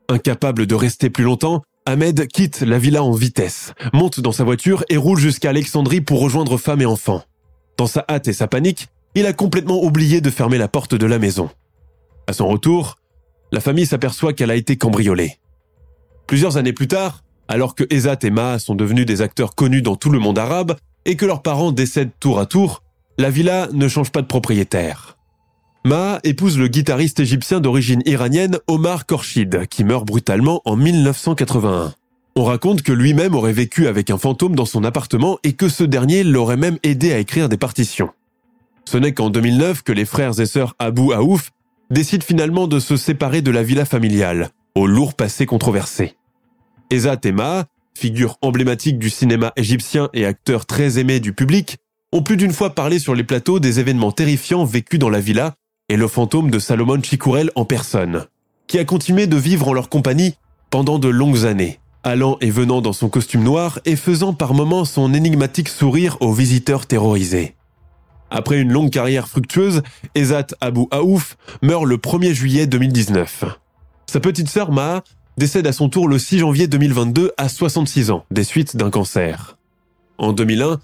Incapable 0.07 0.65
de 0.65 0.73
rester 0.73 1.09
plus 1.09 1.25
longtemps, 1.25 1.63
Ahmed 1.85 2.25
quitte 2.29 2.61
la 2.61 2.79
villa 2.79 3.03
en 3.03 3.11
vitesse, 3.11 3.73
monte 3.91 4.21
dans 4.21 4.31
sa 4.31 4.45
voiture 4.45 4.85
et 4.87 4.95
roule 4.95 5.19
jusqu'à 5.19 5.49
Alexandrie 5.49 5.99
pour 5.99 6.21
rejoindre 6.21 6.57
femme 6.57 6.81
et 6.81 6.85
enfants. 6.85 7.25
Dans 7.75 7.87
sa 7.87 8.05
hâte 8.07 8.29
et 8.29 8.33
sa 8.33 8.47
panique, 8.47 8.87
il 9.15 9.25
a 9.25 9.33
complètement 9.33 9.83
oublié 9.83 10.21
de 10.21 10.29
fermer 10.29 10.57
la 10.57 10.69
porte 10.69 10.95
de 10.95 11.05
la 11.05 11.19
maison. 11.19 11.49
À 12.27 12.31
son 12.31 12.47
retour, 12.47 12.95
la 13.51 13.59
famille 13.59 13.85
s'aperçoit 13.85 14.31
qu'elle 14.31 14.49
a 14.49 14.55
été 14.55 14.77
cambriolée. 14.77 15.39
Plusieurs 16.25 16.55
années 16.55 16.71
plus 16.71 16.87
tard, 16.87 17.25
alors 17.49 17.75
que 17.75 17.83
Ezat 17.89 18.19
et 18.23 18.29
Ma 18.29 18.59
sont 18.59 18.75
devenus 18.75 19.05
des 19.05 19.21
acteurs 19.21 19.55
connus 19.55 19.81
dans 19.81 19.97
tout 19.97 20.09
le 20.09 20.19
monde 20.19 20.39
arabe 20.39 20.77
et 21.05 21.15
que 21.15 21.25
leurs 21.25 21.41
parents 21.41 21.71
décèdent 21.71 22.11
tour 22.19 22.39
à 22.39 22.45
tour, 22.45 22.83
la 23.17 23.29
villa 23.29 23.67
ne 23.73 23.87
change 23.87 24.11
pas 24.11 24.21
de 24.21 24.27
propriétaire. 24.27 25.17
Ma 25.83 26.19
épouse 26.23 26.59
le 26.59 26.67
guitariste 26.67 27.19
égyptien 27.19 27.59
d'origine 27.59 28.03
iranienne 28.05 28.59
Omar 28.67 29.05
Korshid, 29.07 29.65
qui 29.67 29.83
meurt 29.83 30.05
brutalement 30.05 30.61
en 30.65 30.75
1981. 30.75 31.93
On 32.35 32.43
raconte 32.43 32.83
que 32.83 32.91
lui-même 32.91 33.35
aurait 33.35 33.51
vécu 33.51 33.87
avec 33.87 34.09
un 34.09 34.17
fantôme 34.17 34.55
dans 34.55 34.65
son 34.65 34.83
appartement 34.83 35.39
et 35.43 35.53
que 35.53 35.69
ce 35.69 35.83
dernier 35.83 36.23
l'aurait 36.23 36.55
même 36.55 36.77
aidé 36.83 37.11
à 37.11 37.17
écrire 37.17 37.49
des 37.49 37.57
partitions. 37.57 38.11
Ce 38.85 38.97
n'est 38.97 39.13
qu'en 39.13 39.29
2009 39.29 39.81
que 39.81 39.91
les 39.91 40.05
frères 40.05 40.39
et 40.39 40.45
sœurs 40.45 40.75
Abu 40.79 41.13
Aouf 41.13 41.51
décide 41.89 42.23
finalement 42.23 42.67
de 42.67 42.79
se 42.79 42.95
séparer 42.95 43.41
de 43.41 43.51
la 43.51 43.63
villa 43.63 43.85
familiale, 43.85 44.49
au 44.75 44.87
lourd 44.87 45.15
passé 45.15 45.45
controversé. 45.45 46.15
Eza 46.89 47.17
Tema, 47.17 47.65
figure 47.93 48.37
emblématique 48.41 48.99
du 48.99 49.09
cinéma 49.09 49.53
égyptien 49.55 50.09
et 50.13 50.25
acteur 50.25 50.65
très 50.65 50.99
aimé 50.99 51.19
du 51.19 51.33
public, 51.33 51.77
ont 52.11 52.23
plus 52.23 52.37
d'une 52.37 52.53
fois 52.53 52.75
parlé 52.75 52.99
sur 52.99 53.15
les 53.15 53.23
plateaux 53.23 53.59
des 53.59 53.79
événements 53.79 54.11
terrifiants 54.11 54.65
vécus 54.65 54.99
dans 54.99 55.09
la 55.09 55.19
villa 55.19 55.55
et 55.89 55.97
le 55.97 56.07
fantôme 56.07 56.51
de 56.51 56.59
Salomon 56.59 57.01
Chikourel 57.01 57.51
en 57.55 57.65
personne, 57.65 58.25
qui 58.67 58.79
a 58.79 58.85
continué 58.85 59.27
de 59.27 59.37
vivre 59.37 59.67
en 59.67 59.73
leur 59.73 59.89
compagnie 59.89 60.35
pendant 60.69 60.99
de 60.99 61.09
longues 61.09 61.45
années, 61.45 61.79
allant 62.03 62.37
et 62.41 62.49
venant 62.49 62.81
dans 62.81 62.93
son 62.93 63.09
costume 63.09 63.43
noir 63.43 63.79
et 63.85 63.95
faisant 63.95 64.33
par 64.33 64.53
moments 64.53 64.85
son 64.85 65.13
énigmatique 65.13 65.69
sourire 65.69 66.17
aux 66.21 66.33
visiteurs 66.33 66.85
terrorisés. 66.85 67.55
Après 68.29 68.59
une 68.59 68.71
longue 68.71 68.89
carrière 68.89 69.27
fructueuse, 69.27 69.83
Ezat 70.15 70.47
Abou 70.61 70.87
Aouf 70.91 71.35
meurt 71.61 71.83
le 71.83 71.97
1er 71.97 72.33
juillet 72.33 72.65
2019. 72.65 73.43
Sa 74.07 74.19
petite 74.21 74.49
sœur 74.49 74.71
Maha 74.71 75.03
décède 75.37 75.67
à 75.67 75.73
son 75.73 75.89
tour 75.89 76.07
le 76.07 76.19
6 76.19 76.39
janvier 76.39 76.67
2022 76.67 77.31
à 77.37 77.49
66 77.49 78.11
ans, 78.11 78.25
des 78.31 78.43
suites 78.43 78.75
d'un 78.75 78.89
cancer. 78.89 79.57
En 80.17 80.33
2001, 80.33 80.79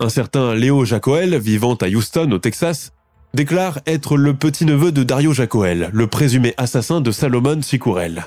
un 0.00 0.08
certain 0.08 0.54
Léo 0.54 0.84
Jacoel, 0.84 1.38
vivant 1.38 1.74
à 1.74 1.88
Houston, 1.88 2.30
au 2.32 2.38
Texas, 2.38 2.92
déclare 3.34 3.80
être 3.86 4.16
le 4.16 4.34
petit-neveu 4.34 4.92
de 4.92 5.02
Dario 5.02 5.32
Jacoel, 5.32 5.90
le 5.92 6.06
présumé 6.06 6.54
assassin 6.56 7.00
de 7.00 7.10
Salomon 7.10 7.62
Sikourel. 7.62 8.26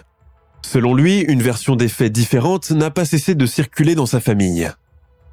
Selon 0.64 0.96
lui, 0.96 1.20
une 1.20 1.44
version 1.44 1.76
des 1.76 1.90
faits 1.90 2.12
différente 2.12 2.72
n'a 2.72 2.90
pas 2.90 3.06
cessé 3.06 3.36
de 3.36 3.46
circuler 3.46 3.94
dans 3.94 4.08
sa 4.08 4.20
famille. 4.20 4.70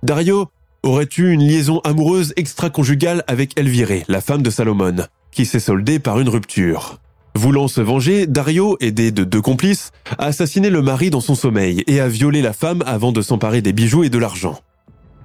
Dario 0.02 0.48
aurait 0.82 1.08
eu 1.16 1.30
une 1.30 1.46
liaison 1.46 1.80
amoureuse 1.84 2.34
extra-conjugale 2.36 3.24
avec 3.28 3.58
Elviré, 3.58 4.04
la 4.08 4.20
femme 4.20 4.42
de 4.42 4.50
Salomon, 4.50 4.96
qui 5.30 5.46
s'est 5.46 5.60
soldée 5.60 5.98
par 5.98 6.20
une 6.20 6.28
rupture. 6.28 6.98
Voulant 7.34 7.66
se 7.66 7.80
venger, 7.80 8.26
Dario, 8.26 8.76
aidé 8.80 9.10
de 9.10 9.24
deux 9.24 9.40
complices, 9.40 9.90
a 10.18 10.26
assassiné 10.26 10.68
le 10.68 10.82
mari 10.82 11.10
dans 11.10 11.20
son 11.20 11.34
sommeil 11.34 11.82
et 11.86 12.00
a 12.00 12.08
violé 12.08 12.42
la 12.42 12.52
femme 12.52 12.82
avant 12.86 13.12
de 13.12 13.22
s'emparer 13.22 13.62
des 13.62 13.72
bijoux 13.72 14.04
et 14.04 14.10
de 14.10 14.18
l'argent. 14.18 14.60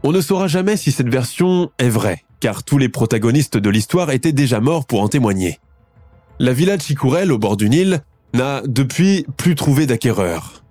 On 0.04 0.12
ne 0.12 0.22
saura 0.22 0.48
jamais 0.48 0.78
si 0.78 0.92
cette 0.92 1.10
version 1.10 1.70
est 1.80 1.90
vraie, 1.90 2.24
car 2.40 2.64
tous 2.64 2.78
les 2.78 2.90
protagonistes 2.90 3.58
de 3.58 3.70
l'histoire 3.70 4.12
étaient 4.12 4.32
déjà 4.32 4.62
morts 4.62 4.86
pour 4.86 5.02
en 5.02 5.10
témoigner. 5.10 5.60
La 6.40 6.54
villa 6.54 6.78
de 6.78 6.82
Chicourel, 6.82 7.32
au 7.32 7.38
bord 7.38 7.58
du 7.58 7.70
Nil, 7.70 8.02
n'a 8.34 8.62
depuis 8.66 9.26
plus 9.36 9.56
trouvé 9.56 9.86
d'acquéreur. 9.86 10.64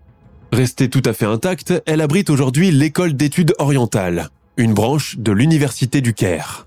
Restée 0.52 0.88
tout 0.88 1.02
à 1.04 1.12
fait 1.12 1.26
intacte, 1.26 1.74
elle 1.86 2.00
abrite 2.00 2.30
aujourd'hui 2.30 2.70
l'école 2.70 3.14
d'études 3.14 3.52
orientales, 3.58 4.30
une 4.56 4.74
branche 4.74 5.18
de 5.18 5.32
l'Université 5.32 6.00
du 6.00 6.14
Caire. 6.14 6.66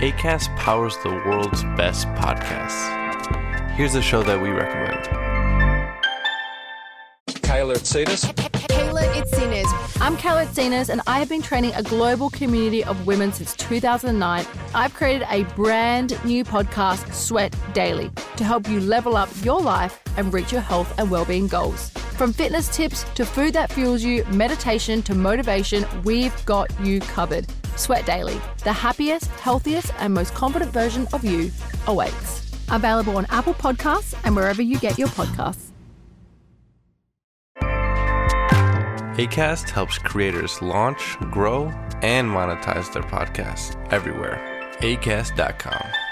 ACAST 0.00 0.56
powers 0.56 0.96
the 1.02 1.10
world's 1.10 1.62
best 1.76 2.08
podcasts. 2.14 2.88
Here's 3.72 3.94
a 3.94 4.00
show 4.00 4.22
that 4.22 4.40
we 4.40 4.48
recommend. 4.48 5.04
Kayla 7.42 7.74
Itsinas. 7.74 8.24
Kayla 8.68 9.02
Itsinas. 9.12 10.00
I'm 10.00 10.16
Kayla 10.16 10.46
Itsinas, 10.46 10.88
and 10.88 11.02
I 11.06 11.18
have 11.18 11.28
been 11.28 11.42
training 11.42 11.74
a 11.74 11.82
global 11.82 12.30
community 12.30 12.82
of 12.82 13.06
women 13.06 13.30
since 13.30 13.54
2009. 13.56 14.46
I've 14.74 14.94
created 14.94 15.26
a 15.28 15.44
brand 15.54 16.18
new 16.24 16.44
podcast, 16.44 17.12
Sweat 17.12 17.54
Daily, 17.74 18.10
to 18.38 18.44
help 18.44 18.70
you 18.70 18.80
level 18.80 19.18
up 19.18 19.28
your 19.42 19.60
life 19.60 20.00
and 20.16 20.32
reach 20.32 20.50
your 20.50 20.62
health 20.62 20.98
and 20.98 21.10
well-being 21.10 21.46
goals. 21.46 21.90
From 21.90 22.32
fitness 22.32 22.74
tips 22.74 23.04
to 23.16 23.26
food 23.26 23.52
that 23.52 23.70
fuels 23.70 24.02
you, 24.02 24.24
meditation 24.30 25.02
to 25.02 25.14
motivation, 25.14 25.84
we've 26.04 26.34
got 26.46 26.70
you 26.80 27.00
covered. 27.00 27.46
Sweat 27.80 28.04
Daily, 28.04 28.40
the 28.62 28.72
happiest, 28.72 29.26
healthiest, 29.40 29.92
and 29.98 30.12
most 30.12 30.34
confident 30.34 30.70
version 30.70 31.08
of 31.14 31.24
you 31.24 31.50
awaits. 31.86 32.52
Available 32.70 33.16
on 33.16 33.26
Apple 33.30 33.54
Podcasts 33.54 34.14
and 34.24 34.36
wherever 34.36 34.60
you 34.62 34.78
get 34.78 34.98
your 34.98 35.08
podcasts. 35.08 35.70
ACAST 39.16 39.70
helps 39.70 39.98
creators 39.98 40.62
launch, 40.62 41.18
grow, 41.30 41.64
and 42.02 42.28
monetize 42.28 42.92
their 42.92 43.02
podcasts 43.02 43.74
everywhere. 43.92 44.38
ACAST.com. 44.80 46.09